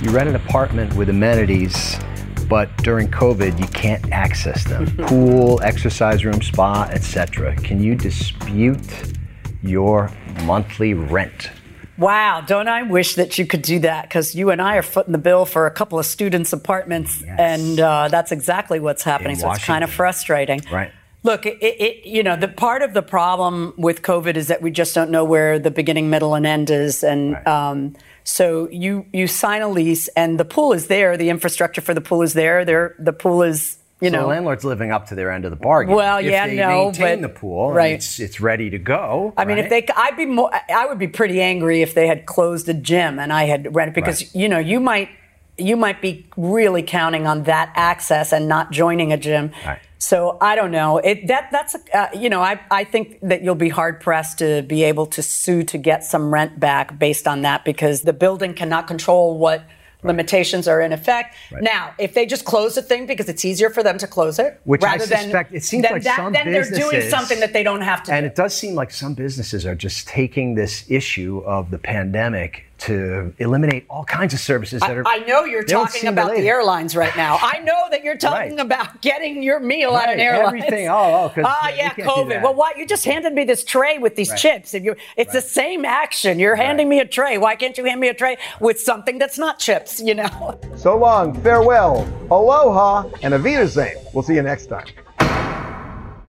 You 0.00 0.10
rent 0.10 0.30
an 0.30 0.36
apartment 0.36 0.94
with 0.94 1.10
amenities, 1.10 1.98
but 2.48 2.74
during 2.78 3.08
COVID, 3.08 3.58
you 3.58 3.66
can't 3.68 4.12
access 4.12 4.64
them. 4.64 4.86
Pool, 5.06 5.60
exercise 5.62 6.24
room, 6.24 6.42
spa, 6.42 6.88
etc. 6.90 7.56
Can 7.56 7.82
you 7.82 7.94
dispute 7.94 9.12
your 9.62 10.10
monthly 10.44 10.94
rent? 10.94 11.50
Wow, 11.96 12.40
don't 12.40 12.68
I 12.68 12.82
wish 12.82 13.14
that 13.14 13.38
you 13.38 13.46
could 13.46 13.62
do 13.62 13.78
that? 13.80 14.08
Because 14.08 14.34
you 14.34 14.50
and 14.50 14.60
I 14.60 14.76
are 14.76 14.82
footing 14.82 15.12
the 15.12 15.18
bill 15.18 15.44
for 15.44 15.66
a 15.66 15.70
couple 15.70 15.98
of 15.98 16.06
students' 16.06 16.52
apartments, 16.52 17.22
and 17.22 17.78
uh, 17.78 18.08
that's 18.08 18.32
exactly 18.32 18.80
what's 18.80 19.04
happening. 19.04 19.32
In 19.32 19.38
so 19.38 19.52
it's 19.52 19.64
kind 19.64 19.84
of 19.84 19.90
frustrating. 19.90 20.60
Right. 20.72 20.90
Look, 21.24 21.46
it, 21.46 21.56
it, 21.62 22.06
you 22.06 22.22
know, 22.22 22.36
the 22.36 22.48
part 22.48 22.82
of 22.82 22.92
the 22.92 23.00
problem 23.00 23.72
with 23.78 24.02
COVID 24.02 24.36
is 24.36 24.48
that 24.48 24.60
we 24.60 24.70
just 24.70 24.94
don't 24.94 25.10
know 25.10 25.24
where 25.24 25.58
the 25.58 25.70
beginning, 25.70 26.10
middle, 26.10 26.34
and 26.34 26.46
end 26.46 26.68
is, 26.68 27.02
and 27.02 27.34
um, 27.48 27.96
so 28.24 28.68
you 28.68 29.06
you 29.10 29.26
sign 29.26 29.62
a 29.62 29.68
lease, 29.68 30.08
and 30.08 30.38
the 30.38 30.44
pool 30.44 30.74
is 30.74 30.86
there, 30.88 31.16
the 31.16 31.30
infrastructure 31.30 31.80
for 31.80 31.94
the 31.94 32.02
pool 32.02 32.20
is 32.20 32.34
there. 32.34 32.66
There, 32.66 32.94
the 32.98 33.14
pool 33.14 33.42
is, 33.42 33.78
you 34.02 34.10
so 34.10 34.16
know, 34.16 34.22
the 34.24 34.28
landlord's 34.28 34.66
living 34.66 34.90
up 34.90 35.06
to 35.08 35.14
their 35.14 35.32
end 35.32 35.46
of 35.46 35.50
the 35.50 35.56
bargain. 35.56 35.94
Well, 35.94 36.18
if 36.18 36.26
yeah, 36.26 36.46
they 36.46 36.56
no, 36.56 36.84
maintain 36.84 37.22
but- 37.22 37.32
the 37.32 37.40
pool, 37.40 37.72
right. 37.72 37.94
It's, 37.94 38.20
it's 38.20 38.38
ready 38.38 38.68
to 38.68 38.78
go. 38.78 39.32
I 39.34 39.46
mean, 39.46 39.56
if 39.56 39.70
they, 39.70 39.86
I'd 39.96 40.18
be 40.18 40.26
more, 40.26 40.50
I 40.68 40.84
would 40.84 40.98
be 40.98 41.08
pretty 41.08 41.40
angry 41.40 41.80
if 41.80 41.94
they 41.94 42.06
had 42.06 42.26
closed 42.26 42.68
a 42.68 42.74
gym 42.74 43.18
and 43.18 43.32
I 43.32 43.44
had 43.44 43.74
rented 43.74 43.94
because 43.94 44.34
you 44.34 44.50
know 44.50 44.58
you 44.58 44.78
might, 44.78 45.08
you 45.56 45.76
might 45.76 46.02
be 46.02 46.26
really 46.36 46.82
counting 46.82 47.26
on 47.26 47.44
that 47.44 47.72
access 47.76 48.30
and 48.30 48.46
not 48.46 48.72
joining 48.72 49.10
a 49.10 49.16
gym. 49.16 49.52
Right. 49.64 49.78
So 50.04 50.36
I 50.40 50.54
don't 50.54 50.70
know. 50.70 50.98
It 50.98 51.26
that 51.28 51.48
that's 51.50 51.74
uh, 51.94 52.08
you 52.14 52.28
know 52.28 52.42
I 52.42 52.60
I 52.70 52.84
think 52.84 53.18
that 53.22 53.42
you'll 53.42 53.54
be 53.54 53.70
hard 53.70 54.00
pressed 54.00 54.38
to 54.38 54.62
be 54.62 54.82
able 54.84 55.06
to 55.06 55.22
sue 55.22 55.62
to 55.64 55.78
get 55.78 56.04
some 56.04 56.32
rent 56.32 56.60
back 56.60 56.98
based 56.98 57.26
on 57.26 57.40
that 57.42 57.64
because 57.64 58.02
the 58.02 58.12
building 58.12 58.52
cannot 58.54 58.86
control 58.86 59.38
what. 59.38 59.64
Limitations 60.06 60.68
are 60.68 60.82
in 60.82 60.92
effect. 60.92 61.34
Now, 61.62 61.94
if 61.98 62.12
they 62.12 62.26
just 62.26 62.44
close 62.44 62.74
the 62.74 62.82
thing 62.82 63.06
because 63.06 63.26
it's 63.30 63.42
easier 63.42 63.70
for 63.70 63.82
them 63.82 63.96
to 63.96 64.06
close 64.06 64.38
it, 64.38 64.60
Which 64.64 64.82
I 64.82 64.92
rather 64.92 65.06
than 65.06 65.22
suspect- 65.22 65.54
it 65.54 65.64
seems 65.64 65.84
like 65.84 66.02
that, 66.02 66.16
some 66.16 66.34
then 66.34 66.52
they're 66.52 66.70
doing 66.70 67.08
something 67.08 67.40
that 67.40 67.54
they 67.54 67.62
don't 67.62 67.80
have 67.80 68.02
to 68.02 68.12
And 68.12 68.24
do. 68.24 68.26
it 68.26 68.34
does 68.34 68.52
seem 68.54 68.74
like 68.74 68.90
some 68.90 69.14
businesses 69.14 69.64
are 69.64 69.74
just 69.74 70.06
taking 70.06 70.56
this 70.56 70.84
issue 70.90 71.42
of 71.46 71.70
the 71.70 71.78
pandemic 71.78 72.64
to 72.76 73.32
eliminate 73.38 73.86
all 73.88 74.04
kinds 74.04 74.34
of 74.34 74.40
services 74.40 74.80
that 74.80 74.96
are. 74.96 75.06
I 75.06 75.18
know 75.18 75.44
you're 75.44 75.62
talking 75.64 76.08
about 76.08 76.26
related. 76.26 76.44
the 76.44 76.48
airlines 76.48 76.96
right 76.96 77.16
now. 77.16 77.38
I 77.40 77.60
know 77.60 77.86
that 77.90 78.02
you're 78.04 78.16
talking 78.30 78.58
about 78.60 79.00
getting 79.00 79.42
your 79.42 79.60
meal 79.60 79.96
at 79.96 80.08
an 80.10 80.18
Right, 80.18 80.24
airline. 80.24 80.46
everything. 80.58 80.88
Oh, 80.88 81.24
oh, 81.24 81.32
'cause 81.34 81.44
ah, 81.46 81.68
we 81.70 81.76
yeah, 81.78 81.90
can't 81.94 82.08
COVID. 82.08 82.42
Well, 82.42 82.54
why? 82.54 82.72
You 82.76 82.86
just 82.86 83.04
handed 83.04 83.32
me 83.32 83.44
this 83.44 83.64
tray 83.64 83.98
with 83.98 84.16
these 84.16 84.30
Right. 84.30 84.38
chips. 84.38 84.74
If 84.74 84.82
you, 84.84 84.96
it's 85.16 85.32
the 85.32 85.40
same 85.40 85.84
action. 85.84 86.38
You're 86.38 86.56
handing 86.56 86.88
me 86.88 87.00
a 87.00 87.06
tray. 87.06 87.38
Why 87.38 87.56
can't 87.56 87.76
you 87.78 87.84
hand 87.84 88.00
me 88.00 88.08
a 88.08 88.14
tray 88.14 88.36
with 88.60 88.80
something 88.80 89.18
that's 89.18 89.38
not 89.38 89.58
chips? 89.58 90.00
You 90.00 90.14
know. 90.16 90.58
So 90.76 90.96
long, 90.96 91.40
farewell, 91.42 92.06
aloha, 92.30 93.08
and 93.22 93.34
avita 93.34 93.64
We'll 94.12 94.22
see 94.22 94.34
you 94.34 94.42
next 94.42 94.66
time. 94.66 94.86